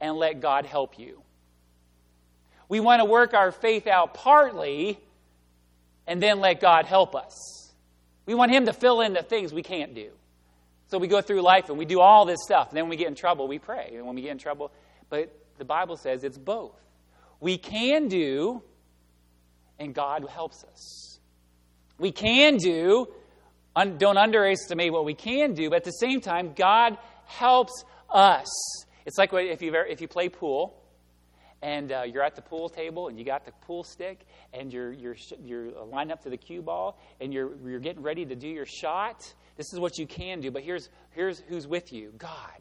and 0.00 0.16
let 0.16 0.40
God 0.40 0.64
help 0.64 0.98
you. 0.98 1.20
We 2.68 2.80
want 2.80 3.00
to 3.00 3.04
work 3.04 3.34
our 3.34 3.50
faith 3.50 3.86
out 3.86 4.14
partly 4.14 4.98
and 6.06 6.22
then 6.22 6.40
let 6.40 6.60
God 6.60 6.86
help 6.86 7.14
us. 7.14 7.72
We 8.26 8.34
want 8.34 8.52
Him 8.52 8.66
to 8.66 8.72
fill 8.72 9.00
in 9.00 9.14
the 9.14 9.22
things 9.22 9.52
we 9.52 9.62
can't 9.62 9.94
do. 9.94 10.10
So 10.88 10.98
we 10.98 11.08
go 11.08 11.20
through 11.20 11.42
life 11.42 11.68
and 11.68 11.78
we 11.78 11.84
do 11.84 12.00
all 12.00 12.24
this 12.24 12.38
stuff. 12.42 12.68
And 12.68 12.76
then 12.76 12.84
when 12.84 12.90
we 12.90 12.96
get 12.96 13.08
in 13.08 13.14
trouble, 13.14 13.46
we 13.46 13.58
pray. 13.58 13.92
And 13.94 14.06
when 14.06 14.14
we 14.14 14.22
get 14.22 14.32
in 14.32 14.38
trouble, 14.38 14.72
but 15.10 15.34
the 15.58 15.64
Bible 15.64 15.96
says 15.96 16.24
it's 16.24 16.38
both. 16.38 16.78
We 17.40 17.58
can 17.58 18.08
do, 18.08 18.62
and 19.78 19.94
God 19.94 20.26
helps 20.28 20.64
us. 20.64 21.18
We 21.98 22.12
can 22.12 22.56
do, 22.56 23.08
don't 23.74 24.16
underestimate 24.16 24.92
what 24.92 25.04
we 25.04 25.14
can 25.14 25.54
do, 25.54 25.70
but 25.70 25.76
at 25.76 25.84
the 25.84 25.90
same 25.90 26.20
time, 26.20 26.52
God 26.54 26.96
helps 27.26 27.84
us. 28.10 28.48
It's 29.04 29.18
like 29.18 29.32
if 29.32 29.62
you 29.62 29.74
if 29.74 30.00
you 30.00 30.08
play 30.08 30.28
pool, 30.28 30.77
and 31.62 31.90
uh, 31.90 32.02
you're 32.02 32.22
at 32.22 32.36
the 32.36 32.42
pool 32.42 32.68
table 32.68 33.08
and 33.08 33.18
you 33.18 33.24
got 33.24 33.44
the 33.44 33.52
pool 33.66 33.82
stick 33.82 34.26
and 34.52 34.72
you're 34.72 34.92
you're 34.92 35.16
you're 35.44 35.70
lined 35.84 36.12
up 36.12 36.22
to 36.22 36.30
the 36.30 36.36
cue 36.36 36.62
ball 36.62 36.98
and 37.20 37.32
you're 37.32 37.50
you're 37.66 37.80
getting 37.80 38.02
ready 38.02 38.24
to 38.24 38.36
do 38.36 38.48
your 38.48 38.66
shot. 38.66 39.32
This 39.56 39.72
is 39.72 39.80
what 39.80 39.98
you 39.98 40.06
can 40.06 40.40
do. 40.40 40.50
But 40.50 40.62
here's 40.62 40.88
here's 41.10 41.40
who's 41.40 41.66
with 41.66 41.92
you. 41.92 42.12
God. 42.16 42.60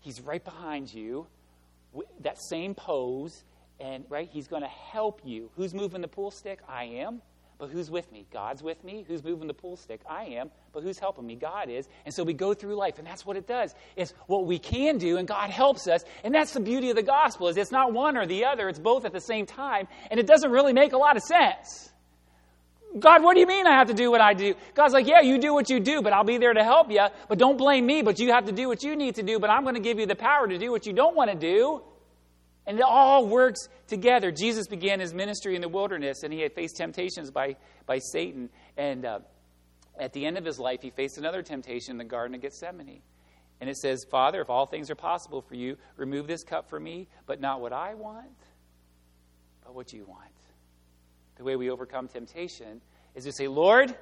He's 0.00 0.20
right 0.20 0.44
behind 0.44 0.92
you. 0.92 1.26
That 2.20 2.36
same 2.50 2.74
pose 2.74 3.44
and 3.80 4.04
right 4.08 4.28
he's 4.30 4.48
going 4.48 4.62
to 4.62 4.68
help 4.68 5.20
you. 5.24 5.50
Who's 5.56 5.72
moving 5.72 6.00
the 6.00 6.08
pool 6.08 6.30
stick? 6.30 6.60
I 6.68 6.84
am. 6.84 7.22
But 7.64 7.72
who's 7.72 7.90
with 7.90 8.12
me? 8.12 8.26
God's 8.30 8.62
with 8.62 8.84
me. 8.84 9.06
Who's 9.08 9.24
moving 9.24 9.48
the 9.48 9.54
pool 9.54 9.78
stick? 9.78 10.02
I 10.06 10.24
am. 10.24 10.50
But 10.74 10.82
who's 10.82 10.98
helping 10.98 11.26
me? 11.26 11.34
God 11.34 11.70
is. 11.70 11.88
And 12.04 12.12
so 12.12 12.22
we 12.22 12.34
go 12.34 12.52
through 12.52 12.74
life, 12.74 12.98
and 12.98 13.06
that's 13.06 13.24
what 13.24 13.38
it 13.38 13.46
does. 13.46 13.74
It's 13.96 14.12
what 14.26 14.44
we 14.44 14.58
can 14.58 14.98
do, 14.98 15.16
and 15.16 15.26
God 15.26 15.48
helps 15.48 15.88
us. 15.88 16.04
And 16.24 16.34
that's 16.34 16.52
the 16.52 16.60
beauty 16.60 16.90
of 16.90 16.96
the 16.96 17.02
gospel 17.02 17.48
is 17.48 17.56
it's 17.56 17.72
not 17.72 17.94
one 17.94 18.18
or 18.18 18.26
the 18.26 18.44
other, 18.44 18.68
it's 18.68 18.78
both 18.78 19.06
at 19.06 19.14
the 19.14 19.20
same 19.20 19.46
time, 19.46 19.88
and 20.10 20.20
it 20.20 20.26
doesn't 20.26 20.50
really 20.50 20.74
make 20.74 20.92
a 20.92 20.98
lot 20.98 21.16
of 21.16 21.22
sense. 21.22 21.90
God, 22.98 23.22
what 23.22 23.32
do 23.32 23.40
you 23.40 23.46
mean 23.46 23.66
I 23.66 23.78
have 23.78 23.88
to 23.88 23.94
do 23.94 24.10
what 24.10 24.20
I 24.20 24.34
do? 24.34 24.52
God's 24.74 24.92
like, 24.92 25.06
yeah, 25.06 25.22
you 25.22 25.38
do 25.38 25.54
what 25.54 25.70
you 25.70 25.80
do, 25.80 26.02
but 26.02 26.12
I'll 26.12 26.22
be 26.22 26.36
there 26.36 26.52
to 26.52 26.64
help 26.64 26.90
you. 26.90 27.06
But 27.30 27.38
don't 27.38 27.56
blame 27.56 27.86
me, 27.86 28.02
but 28.02 28.18
you 28.18 28.30
have 28.32 28.44
to 28.44 28.52
do 28.52 28.68
what 28.68 28.82
you 28.82 28.94
need 28.94 29.14
to 29.14 29.22
do, 29.22 29.38
but 29.38 29.48
I'm 29.48 29.62
going 29.62 29.74
to 29.74 29.80
give 29.80 29.98
you 29.98 30.04
the 30.04 30.16
power 30.16 30.46
to 30.46 30.58
do 30.58 30.70
what 30.70 30.84
you 30.84 30.92
don't 30.92 31.16
want 31.16 31.30
to 31.30 31.36
do. 31.36 31.80
And 32.66 32.78
it 32.78 32.84
all 32.84 33.26
works 33.26 33.68
together. 33.88 34.30
Jesus 34.30 34.66
began 34.66 35.00
his 35.00 35.12
ministry 35.12 35.54
in 35.54 35.60
the 35.60 35.68
wilderness, 35.68 36.22
and 36.22 36.32
he 36.32 36.40
had 36.40 36.54
faced 36.54 36.76
temptations 36.76 37.30
by, 37.30 37.56
by 37.86 37.98
Satan. 37.98 38.48
And 38.76 39.04
uh, 39.04 39.18
at 39.98 40.12
the 40.12 40.24
end 40.24 40.38
of 40.38 40.44
his 40.44 40.58
life, 40.58 40.80
he 40.80 40.90
faced 40.90 41.18
another 41.18 41.42
temptation 41.42 41.92
in 41.92 41.98
the 41.98 42.04
Garden 42.04 42.34
of 42.34 42.40
Gethsemane. 42.40 43.02
And 43.60 43.70
it 43.70 43.76
says, 43.76 44.04
Father, 44.10 44.40
if 44.40 44.50
all 44.50 44.66
things 44.66 44.90
are 44.90 44.94
possible 44.94 45.42
for 45.42 45.54
you, 45.54 45.76
remove 45.96 46.26
this 46.26 46.42
cup 46.42 46.68
from 46.68 46.84
me, 46.84 47.08
but 47.26 47.40
not 47.40 47.60
what 47.60 47.72
I 47.72 47.94
want, 47.94 48.26
but 49.64 49.74
what 49.74 49.92
you 49.92 50.04
want. 50.06 50.20
The 51.36 51.44
way 51.44 51.56
we 51.56 51.70
overcome 51.70 52.08
temptation 52.08 52.80
is 53.14 53.24
to 53.24 53.32
say, 53.32 53.46
Lord, 53.48 53.94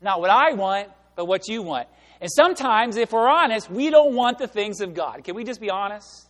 not 0.00 0.20
what 0.20 0.30
I 0.30 0.52
want, 0.52 0.88
but 1.14 1.26
what 1.26 1.48
you 1.48 1.62
want. 1.62 1.88
And 2.20 2.30
sometimes, 2.30 2.96
if 2.96 3.12
we're 3.12 3.28
honest, 3.28 3.70
we 3.70 3.90
don't 3.90 4.14
want 4.14 4.38
the 4.38 4.46
things 4.46 4.80
of 4.80 4.94
God. 4.94 5.24
Can 5.24 5.34
we 5.34 5.44
just 5.44 5.60
be 5.60 5.70
honest? 5.70 6.28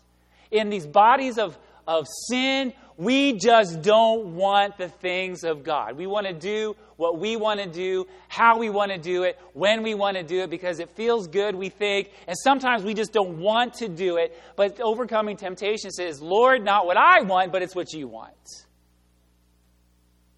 In 0.51 0.71
these 0.71 0.87
bodies 0.87 1.39
of, 1.39 1.59
of 1.87 2.07
sin, 2.29 2.73
we 2.97 3.35
just 3.35 3.83
don't 3.83 4.35
want 4.37 4.79
the 4.79 4.89
things 4.89 5.45
of 5.45 5.63
God. 5.63 5.97
We 5.97 6.07
want 6.07 6.27
to 6.27 6.33
do 6.33 6.77
what 6.97 7.19
we 7.19 7.37
want 7.37 7.61
to 7.61 7.69
do, 7.69 8.07
how 8.29 8.59
we 8.59 8.71
want 8.71 8.91
to 8.91 8.99
do 8.99 9.25
it, 9.25 9.39
when 9.53 9.83
we 9.83 9.95
want 9.95 10.17
to 10.17 10.23
do 10.23 10.41
it, 10.41 10.51
because 10.51 10.81
it 10.81 10.89
feels 10.97 11.29
good, 11.29 11.55
we 11.55 11.69
think, 11.69 12.11
and 12.27 12.37
sometimes 12.39 12.83
we 12.83 12.95
just 12.95 13.13
don't 13.13 13.39
want 13.39 13.75
to 13.75 13.89
do 13.89 14.17
it. 14.17 14.39
But 14.57 14.81
overcoming 14.81 15.37
temptation 15.37 15.91
says, 15.91 16.23
Lord, 16.23 16.65
not 16.65 16.87
what 16.87 16.97
I 16.97 17.21
want, 17.21 17.53
but 17.53 17.63
it's 17.63 17.75
what 17.75 17.93
you 17.93 18.09
want. 18.09 18.33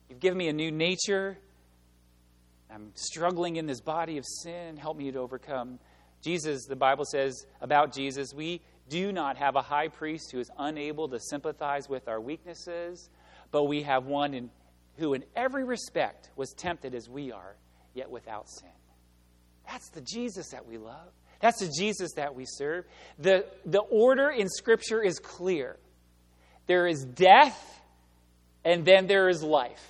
You've 0.08 0.20
given 0.20 0.38
me 0.38 0.48
a 0.48 0.52
new 0.52 0.72
nature. 0.72 1.38
I'm 2.72 2.90
struggling 2.94 3.56
in 3.56 3.66
this 3.66 3.80
body 3.80 4.18
of 4.18 4.24
sin. 4.26 4.76
Help 4.76 4.96
me 4.96 5.12
to 5.12 5.18
overcome. 5.18 5.78
Jesus, 6.22 6.66
the 6.66 6.76
Bible 6.76 7.04
says 7.04 7.46
about 7.60 7.94
Jesus, 7.94 8.34
we 8.34 8.60
do 8.88 9.12
not 9.12 9.36
have 9.36 9.56
a 9.56 9.62
high 9.62 9.88
priest 9.88 10.32
who 10.32 10.40
is 10.40 10.50
unable 10.58 11.08
to 11.08 11.18
sympathize 11.20 11.88
with 11.88 12.08
our 12.08 12.20
weaknesses, 12.20 13.10
but 13.50 13.64
we 13.64 13.82
have 13.82 14.06
one 14.06 14.34
in, 14.34 14.50
who, 14.96 15.14
in 15.14 15.24
every 15.36 15.64
respect, 15.64 16.30
was 16.36 16.52
tempted 16.52 16.94
as 16.94 17.08
we 17.08 17.32
are, 17.32 17.56
yet 17.94 18.10
without 18.10 18.48
sin. 18.48 18.68
That's 19.66 19.90
the 19.90 20.00
Jesus 20.00 20.50
that 20.50 20.66
we 20.66 20.78
love. 20.78 21.08
That's 21.40 21.60
the 21.60 21.72
Jesus 21.78 22.12
that 22.16 22.34
we 22.34 22.44
serve. 22.46 22.84
The, 23.18 23.46
the 23.64 23.80
order 23.80 24.30
in 24.30 24.48
Scripture 24.48 25.02
is 25.02 25.18
clear 25.18 25.76
there 26.66 26.86
is 26.86 27.04
death, 27.04 27.80
and 28.64 28.84
then 28.84 29.06
there 29.06 29.28
is 29.28 29.42
life. 29.42 29.82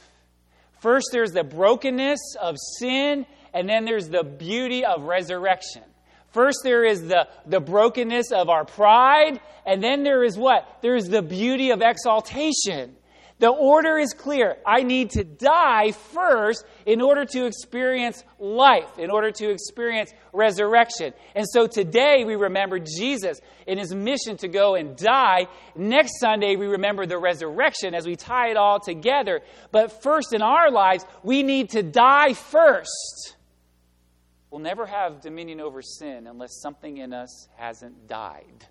First, 0.81 1.09
there's 1.11 1.33
the 1.33 1.43
brokenness 1.43 2.37
of 2.41 2.57
sin, 2.79 3.27
and 3.53 3.69
then 3.69 3.85
there's 3.85 4.09
the 4.09 4.23
beauty 4.23 4.85
of 4.85 5.03
resurrection. 5.03 5.83
First, 6.33 6.59
there 6.62 6.85
is 6.85 7.09
the, 7.09 7.26
the 7.47 7.61
brokenness 7.61 8.33
of 8.33 8.49
our 8.49 8.64
pride, 8.64 9.41
and 9.64 9.83
then 9.83 10.03
there 10.03 10.22
is 10.22 10.37
what? 10.37 10.79
There 10.83 10.95
is 10.95 11.09
the 11.09 11.22
beauty 11.22 11.70
of 11.70 11.81
exaltation. 11.81 12.95
The 13.41 13.49
order 13.49 13.99
is 13.99 14.14
clear. 14.14 14.57
I 14.66 14.83
need 14.83 15.11
to 15.11 15.22
die 15.22 15.93
first 15.93 16.64
in 16.87 17.01
order 17.01 17.24
to 17.24 17.47
experience 17.47 18.24
life, 18.41 18.99
in 18.99 19.11
order 19.11 19.31
to 19.31 19.51
experience 19.51 20.12
resurrection. 20.33 21.14
And 21.37 21.47
so 21.49 21.68
today 21.68 22.24
we 22.26 22.35
remember 22.35 22.81
Jesus 22.81 23.41
in 23.66 23.79
his 23.79 23.95
mission 23.95 24.39
to 24.39 24.49
go 24.49 24.74
and 24.74 24.97
die. 24.97 25.47
Next 25.76 26.18
Sunday 26.18 26.57
we 26.57 26.66
remember 26.66 27.07
the 27.07 27.18
resurrection 27.18 27.95
as 27.95 28.07
we 28.07 28.16
tie 28.16 28.51
it 28.51 28.57
all 28.57 28.81
together. 28.81 29.41
But 29.70 30.03
first 30.03 30.33
in 30.35 30.43
our 30.43 30.72
lives, 30.72 31.05
we 31.22 31.45
need 31.45 31.70
to 31.70 31.85
die 31.85 32.35
first. 32.35 33.37
We'll 34.51 34.61
never 34.61 34.87
have 34.87 35.21
dominion 35.21 35.61
over 35.61 35.83
sin 35.83 36.27
unless 36.27 36.61
something 36.63 36.99
in 36.99 37.13
us 37.13 37.49
hasn't 37.57 38.09
died. 38.09 38.67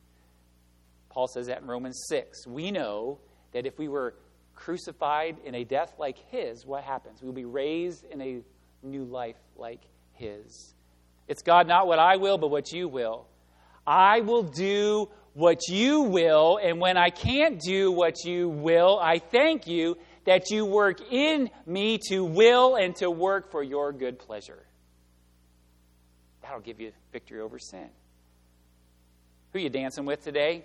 Paul 1.10 1.28
says 1.28 1.48
that 1.48 1.62
in 1.62 1.68
Romans 1.68 2.06
6. 2.10 2.48
We 2.48 2.72
know 2.72 3.20
that 3.54 3.66
if 3.66 3.78
we 3.78 3.88
were 3.88 4.16
crucified 4.56 5.38
in 5.46 5.56
a 5.56 5.64
death 5.64 5.94
like 6.00 6.18
his, 6.30 6.66
what 6.66 6.84
happens? 6.84 7.22
We'll 7.22 7.34
be 7.34 7.46
raised 7.46 8.06
in 8.06 8.22
a 8.22 8.42
new 8.84 9.04
life 9.04 9.38
like 9.56 9.82
his. 10.14 10.74
It's 11.28 11.42
God, 11.42 11.68
not 11.68 11.88
what 11.88 12.00
I 12.00 12.18
will, 12.18 12.38
but 12.38 12.50
what 12.50 12.72
you 12.72 12.88
will. 12.88 13.28
I 13.86 14.22
will 14.22 14.44
do 14.44 15.10
what 15.34 15.68
you 15.70 16.02
will, 16.02 16.60
and 16.62 16.80
when 16.80 16.98
I 16.98 17.10
can't 17.10 17.60
do 17.60 17.92
what 17.92 18.26
you 18.26 18.50
will, 18.50 19.00
I 19.00 19.20
thank 19.20 19.68
you 19.68 19.98
that 20.26 20.50
you 20.50 20.66
work 20.66 21.00
in 21.12 21.50
me 21.66 22.00
to 22.10 22.24
will 22.26 22.76
and 22.76 22.96
to 22.98 23.10
work 23.10 23.52
for 23.52 23.64
your 23.64 23.94
good 23.94 24.20
pleasure. 24.20 24.67
That'll 26.48 26.62
give 26.62 26.80
you 26.80 26.94
victory 27.12 27.42
over 27.42 27.60
sin. 27.60 27.90
Who 29.52 29.60
you 29.60 29.70
dancing 29.70 30.06
with 30.06 30.24
today? 30.24 30.64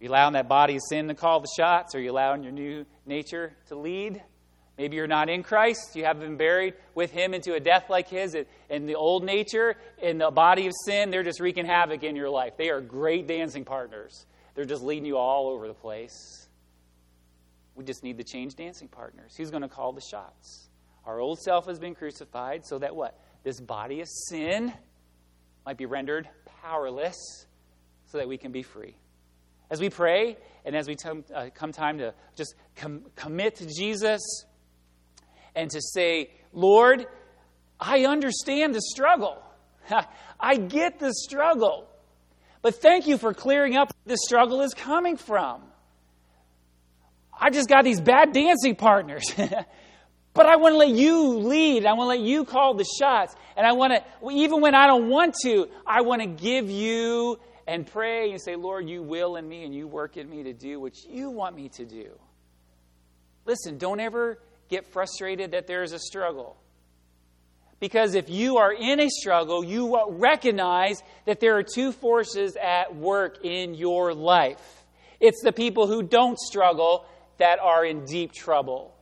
Are 0.00 0.04
you 0.04 0.08
allowing 0.08 0.32
that 0.32 0.48
body 0.48 0.76
of 0.76 0.82
sin 0.88 1.08
to 1.08 1.14
call 1.14 1.40
the 1.40 1.48
shots? 1.54 1.94
Are 1.94 2.00
you 2.00 2.12
allowing 2.12 2.42
your 2.42 2.52
new 2.52 2.86
nature 3.04 3.52
to 3.68 3.76
lead? 3.76 4.22
Maybe 4.78 4.96
you're 4.96 5.06
not 5.06 5.28
in 5.28 5.42
Christ. 5.42 5.96
You 5.96 6.06
haven't 6.06 6.22
been 6.22 6.36
buried 6.38 6.74
with 6.94 7.10
Him 7.10 7.34
into 7.34 7.52
a 7.52 7.60
death 7.60 7.90
like 7.90 8.08
His. 8.08 8.34
And 8.70 8.88
the 8.88 8.94
old 8.94 9.22
nature 9.22 9.76
and 10.02 10.18
the 10.18 10.30
body 10.30 10.66
of 10.66 10.72
sin, 10.86 11.10
they're 11.10 11.22
just 11.22 11.40
wreaking 11.40 11.66
havoc 11.66 12.04
in 12.04 12.16
your 12.16 12.30
life. 12.30 12.54
They 12.56 12.70
are 12.70 12.80
great 12.80 13.26
dancing 13.26 13.66
partners. 13.66 14.24
They're 14.54 14.64
just 14.64 14.82
leading 14.82 15.04
you 15.04 15.18
all 15.18 15.48
over 15.48 15.68
the 15.68 15.74
place. 15.74 16.48
We 17.74 17.84
just 17.84 18.02
need 18.02 18.16
to 18.16 18.24
change 18.24 18.54
dancing 18.54 18.88
partners. 18.88 19.34
Who's 19.36 19.50
going 19.50 19.62
to 19.62 19.68
call 19.68 19.92
the 19.92 20.00
shots? 20.00 20.70
Our 21.04 21.20
old 21.20 21.38
self 21.38 21.66
has 21.66 21.78
been 21.78 21.94
crucified 21.94 22.66
so 22.66 22.78
that 22.78 22.96
what? 22.96 23.18
This 23.46 23.60
body 23.60 24.00
of 24.00 24.08
sin 24.08 24.72
might 25.64 25.76
be 25.76 25.86
rendered 25.86 26.28
powerless 26.62 27.46
so 28.06 28.18
that 28.18 28.26
we 28.26 28.36
can 28.36 28.50
be 28.50 28.64
free. 28.64 28.96
As 29.70 29.78
we 29.80 29.88
pray 29.88 30.36
and 30.64 30.74
as 30.74 30.88
we 30.88 30.96
uh, 31.32 31.50
come 31.54 31.70
time 31.70 31.98
to 31.98 32.12
just 32.34 32.56
com- 32.74 33.04
commit 33.14 33.54
to 33.56 33.66
Jesus 33.66 34.20
and 35.54 35.70
to 35.70 35.80
say, 35.80 36.30
Lord, 36.52 37.06
I 37.78 38.04
understand 38.06 38.74
the 38.74 38.80
struggle. 38.80 39.40
I 40.40 40.56
get 40.56 40.98
the 40.98 41.14
struggle. 41.14 41.88
But 42.62 42.82
thank 42.82 43.06
you 43.06 43.16
for 43.16 43.32
clearing 43.32 43.76
up 43.76 43.92
where 44.02 44.16
the 44.16 44.18
struggle 44.26 44.62
is 44.62 44.74
coming 44.74 45.16
from. 45.16 45.62
I 47.32 47.50
just 47.50 47.68
got 47.68 47.84
these 47.84 48.00
bad 48.00 48.32
dancing 48.32 48.74
partners. 48.74 49.32
But 50.36 50.44
I 50.44 50.56
want 50.56 50.74
to 50.74 50.76
let 50.76 50.90
you 50.90 51.38
lead. 51.38 51.86
I 51.86 51.94
want 51.94 52.14
to 52.14 52.20
let 52.20 52.20
you 52.20 52.44
call 52.44 52.74
the 52.74 52.84
shots. 52.98 53.34
And 53.56 53.66
I 53.66 53.72
want 53.72 53.94
to, 53.94 54.30
even 54.30 54.60
when 54.60 54.74
I 54.74 54.86
don't 54.86 55.08
want 55.08 55.34
to, 55.44 55.68
I 55.86 56.02
want 56.02 56.20
to 56.20 56.28
give 56.28 56.70
you 56.70 57.38
and 57.66 57.86
pray 57.86 58.30
and 58.30 58.40
say, 58.40 58.54
Lord, 58.54 58.86
you 58.86 59.02
will 59.02 59.36
in 59.36 59.48
me 59.48 59.64
and 59.64 59.74
you 59.74 59.88
work 59.88 60.18
in 60.18 60.28
me 60.28 60.42
to 60.42 60.52
do 60.52 60.78
what 60.78 60.92
you 61.08 61.30
want 61.30 61.56
me 61.56 61.70
to 61.70 61.86
do. 61.86 62.10
Listen, 63.46 63.78
don't 63.78 63.98
ever 63.98 64.38
get 64.68 64.86
frustrated 64.92 65.52
that 65.52 65.66
there 65.66 65.82
is 65.82 65.92
a 65.92 65.98
struggle. 65.98 66.56
Because 67.80 68.14
if 68.14 68.28
you 68.28 68.58
are 68.58 68.72
in 68.72 69.00
a 69.00 69.08
struggle, 69.08 69.64
you 69.64 69.98
recognize 70.10 71.02
that 71.24 71.40
there 71.40 71.56
are 71.56 71.62
two 71.62 71.92
forces 71.92 72.56
at 72.56 72.94
work 72.94 73.44
in 73.44 73.74
your 73.74 74.12
life. 74.14 74.84
It's 75.20 75.42
the 75.42 75.52
people 75.52 75.86
who 75.86 76.02
don't 76.02 76.38
struggle 76.38 77.06
that 77.38 77.58
are 77.58 77.84
in 77.84 78.04
deep 78.04 78.32
trouble. 78.32 78.95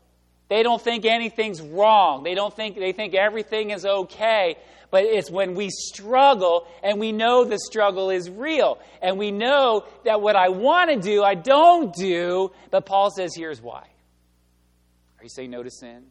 They 0.55 0.63
don't 0.63 0.81
think 0.81 1.05
anything's 1.05 1.61
wrong. 1.61 2.23
They 2.23 2.37
don't 2.37 2.55
think 2.55 2.77
they 2.77 2.93
think 2.93 3.15
everything 3.15 3.71
is 3.71 3.85
okay. 3.85 4.57
But 4.93 5.03
it's 5.03 5.29
when 5.29 5.57
we 5.57 5.69
struggle 5.69 6.69
and 6.85 7.01
we 7.01 7.11
know 7.11 7.45
the 7.45 7.59
struggle 7.59 8.11
is 8.11 8.31
real. 8.31 8.79
And 9.03 9.19
we 9.19 9.33
know 9.33 9.85
that 10.05 10.21
what 10.21 10.37
I 10.37 10.51
want 10.51 10.91
to 10.91 11.01
do, 11.01 11.25
I 11.25 11.35
don't 11.35 11.93
do. 11.93 12.53
But 12.71 12.87
Paul 12.87 13.11
says, 13.11 13.33
here's 13.35 13.61
why. 13.61 13.83
Are 15.19 15.25
you 15.25 15.29
saying 15.29 15.51
no 15.51 15.65
to 15.65 15.71
sin? 15.73 16.05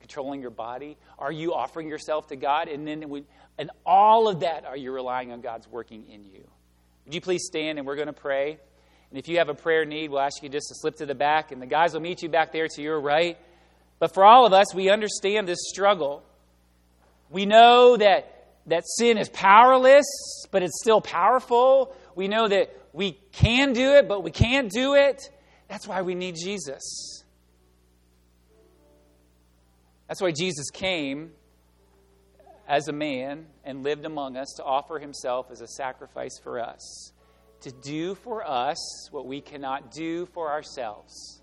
controlling 0.00 0.42
your 0.42 0.50
body? 0.50 0.98
Are 1.18 1.32
you 1.32 1.54
offering 1.54 1.88
yourself 1.88 2.26
to 2.26 2.36
God? 2.36 2.68
And 2.68 2.86
then, 2.86 3.08
we, 3.08 3.24
and 3.56 3.70
all 3.86 4.28
of 4.28 4.40
that, 4.40 4.66
are 4.66 4.76
you 4.76 4.92
relying 4.92 5.32
on 5.32 5.40
God's 5.40 5.66
working 5.66 6.04
in 6.10 6.24
you? 6.24 6.46
Would 7.04 7.14
you 7.14 7.22
please 7.22 7.44
stand 7.46 7.78
and 7.78 7.86
we're 7.86 7.96
going 7.96 8.08
to 8.08 8.12
pray? 8.12 8.58
And 9.08 9.18
if 9.18 9.28
you 9.28 9.38
have 9.38 9.48
a 9.48 9.54
prayer 9.54 9.86
need, 9.86 10.10
we'll 10.10 10.20
ask 10.20 10.42
you 10.42 10.50
just 10.50 10.68
to 10.68 10.74
slip 10.74 10.96
to 10.96 11.06
the 11.06 11.14
back, 11.14 11.52
and 11.52 11.62
the 11.62 11.66
guys 11.66 11.94
will 11.94 12.02
meet 12.02 12.22
you 12.22 12.28
back 12.28 12.52
there 12.52 12.68
to 12.68 12.82
your 12.82 13.00
right. 13.00 13.38
But 13.98 14.12
for 14.12 14.24
all 14.24 14.46
of 14.46 14.52
us, 14.52 14.74
we 14.74 14.90
understand 14.90 15.48
this 15.48 15.68
struggle. 15.68 16.22
We 17.30 17.46
know 17.46 17.96
that, 17.96 18.48
that 18.66 18.84
sin 18.98 19.18
is 19.18 19.28
powerless, 19.28 20.06
but 20.50 20.62
it's 20.62 20.80
still 20.80 21.00
powerful. 21.00 21.94
We 22.14 22.28
know 22.28 22.48
that 22.48 22.74
we 22.92 23.18
can 23.32 23.72
do 23.72 23.92
it, 23.94 24.08
but 24.08 24.22
we 24.22 24.30
can't 24.30 24.70
do 24.70 24.94
it. 24.94 25.22
That's 25.68 25.88
why 25.88 26.02
we 26.02 26.14
need 26.14 26.36
Jesus. 26.36 27.24
That's 30.08 30.20
why 30.20 30.32
Jesus 30.32 30.70
came 30.70 31.32
as 32.68 32.88
a 32.88 32.92
man 32.92 33.46
and 33.64 33.82
lived 33.82 34.04
among 34.04 34.36
us 34.36 34.54
to 34.56 34.64
offer 34.64 34.98
himself 34.98 35.50
as 35.50 35.60
a 35.60 35.66
sacrifice 35.66 36.38
for 36.42 36.60
us, 36.60 37.12
to 37.62 37.70
do 37.70 38.14
for 38.14 38.46
us 38.46 39.10
what 39.10 39.26
we 39.26 39.40
cannot 39.40 39.90
do 39.90 40.26
for 40.26 40.50
ourselves. 40.50 41.42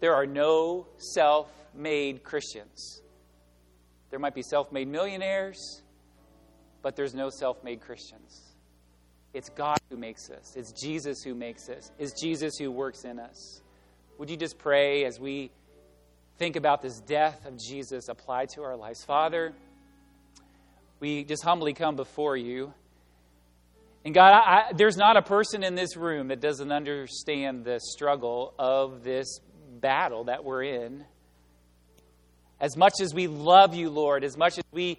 There 0.00 0.14
are 0.14 0.26
no 0.26 0.86
self 0.98 1.50
made 1.74 2.22
Christians. 2.22 3.02
There 4.10 4.18
might 4.18 4.34
be 4.34 4.42
self 4.42 4.72
made 4.72 4.88
millionaires, 4.88 5.82
but 6.82 6.96
there's 6.96 7.14
no 7.14 7.30
self 7.30 7.62
made 7.64 7.80
Christians. 7.80 8.42
It's 9.34 9.50
God 9.50 9.78
who 9.90 9.96
makes 9.96 10.30
us, 10.30 10.56
it's 10.56 10.72
Jesus 10.72 11.22
who 11.22 11.34
makes 11.34 11.68
us, 11.68 11.90
it's 11.98 12.18
Jesus 12.20 12.56
who 12.58 12.70
works 12.70 13.04
in 13.04 13.18
us. 13.18 13.60
Would 14.18 14.30
you 14.30 14.36
just 14.36 14.56
pray 14.56 15.04
as 15.04 15.20
we 15.20 15.50
think 16.38 16.56
about 16.56 16.80
this 16.80 17.00
death 17.00 17.44
of 17.44 17.58
Jesus 17.58 18.08
applied 18.08 18.48
to 18.50 18.62
our 18.62 18.76
lives? 18.76 19.04
Father, 19.04 19.52
we 21.00 21.24
just 21.24 21.42
humbly 21.42 21.74
come 21.74 21.96
before 21.96 22.36
you. 22.36 22.72
And 24.06 24.14
God, 24.14 24.32
I, 24.32 24.72
there's 24.72 24.96
not 24.96 25.16
a 25.16 25.22
person 25.22 25.62
in 25.64 25.74
this 25.74 25.96
room 25.96 26.28
that 26.28 26.40
doesn't 26.40 26.72
understand 26.72 27.64
the 27.64 27.80
struggle 27.80 28.54
of 28.58 29.02
this 29.02 29.40
battle 29.80 30.24
that 30.24 30.44
we're 30.44 30.62
in. 30.62 31.04
As 32.60 32.76
much 32.76 32.94
as 33.00 33.14
we 33.14 33.26
love 33.26 33.74
you, 33.74 33.90
Lord, 33.90 34.24
as 34.24 34.36
much 34.36 34.58
as 34.58 34.64
we 34.72 34.98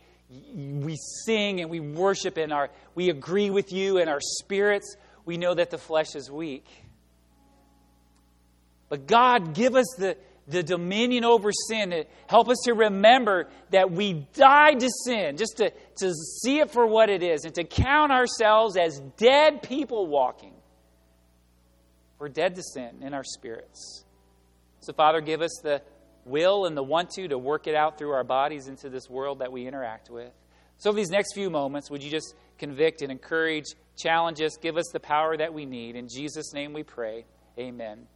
we 0.54 0.98
sing 1.26 1.62
and 1.62 1.70
we 1.70 1.80
worship 1.80 2.38
and 2.38 2.52
our 2.52 2.70
we 2.96 3.10
agree 3.10 3.50
with 3.50 3.72
you 3.72 3.98
in 3.98 4.10
our 4.10 4.20
spirits, 4.20 4.96
we 5.26 5.38
know 5.38 5.54
that 5.54 5.70
the 5.70 5.78
flesh 5.78 6.16
is 6.16 6.30
weak. 6.30 6.66
But 8.90 9.08
God, 9.08 9.54
give 9.54 9.76
us 9.76 9.88
the, 9.98 10.18
the 10.48 10.64
dominion 10.64 11.26
over 11.26 11.52
sin. 11.52 12.06
Help 12.28 12.50
us 12.50 12.58
to 12.66 12.74
remember 12.74 13.50
that 13.72 13.92
we 13.92 14.26
died 14.34 14.80
to 14.80 14.90
sin, 15.06 15.38
just 15.38 15.58
to, 15.58 15.72
to 15.98 16.14
see 16.14 16.60
it 16.60 16.72
for 16.72 16.88
what 16.88 17.10
it 17.10 17.22
is, 17.24 17.44
and 17.44 17.54
to 17.56 17.66
count 17.66 18.12
ourselves 18.12 18.78
as 18.78 19.00
dead 19.18 19.62
people 19.62 20.08
walking. 20.08 20.54
We're 22.20 22.30
dead 22.30 22.56
to 22.56 22.64
sin 22.64 23.02
in 23.02 23.14
our 23.14 23.24
spirits. 23.24 24.06
So, 24.88 24.94
Father, 24.94 25.20
give 25.20 25.42
us 25.42 25.52
the 25.62 25.82
will 26.24 26.66
and 26.66 26.78
the 26.78 26.82
want 26.82 27.10
to 27.10 27.28
to 27.28 27.38
work 27.38 27.68
it 27.68 27.76
out 27.76 27.98
through 27.98 28.12
our 28.12 28.24
bodies 28.24 28.70
into 28.70 28.90
this 28.90 29.10
world 29.10 29.40
that 29.40 29.52
we 29.52 29.68
interact 29.68 30.10
with. 30.10 30.32
So, 30.78 30.94
these 30.94 31.10
next 31.10 31.34
few 31.34 31.50
moments, 31.50 31.92
would 31.92 32.02
you 32.02 32.10
just 32.10 32.34
convict 32.58 33.02
and 33.02 33.12
encourage, 33.12 33.66
challenge 33.98 34.40
us, 34.40 34.56
give 34.56 34.78
us 34.78 34.86
the 34.94 35.02
power 35.02 35.36
that 35.36 35.54
we 35.54 35.66
need? 35.66 35.98
In 35.98 36.08
Jesus' 36.08 36.54
name 36.54 36.72
we 36.72 36.84
pray. 36.84 37.26
Amen. 37.60 38.08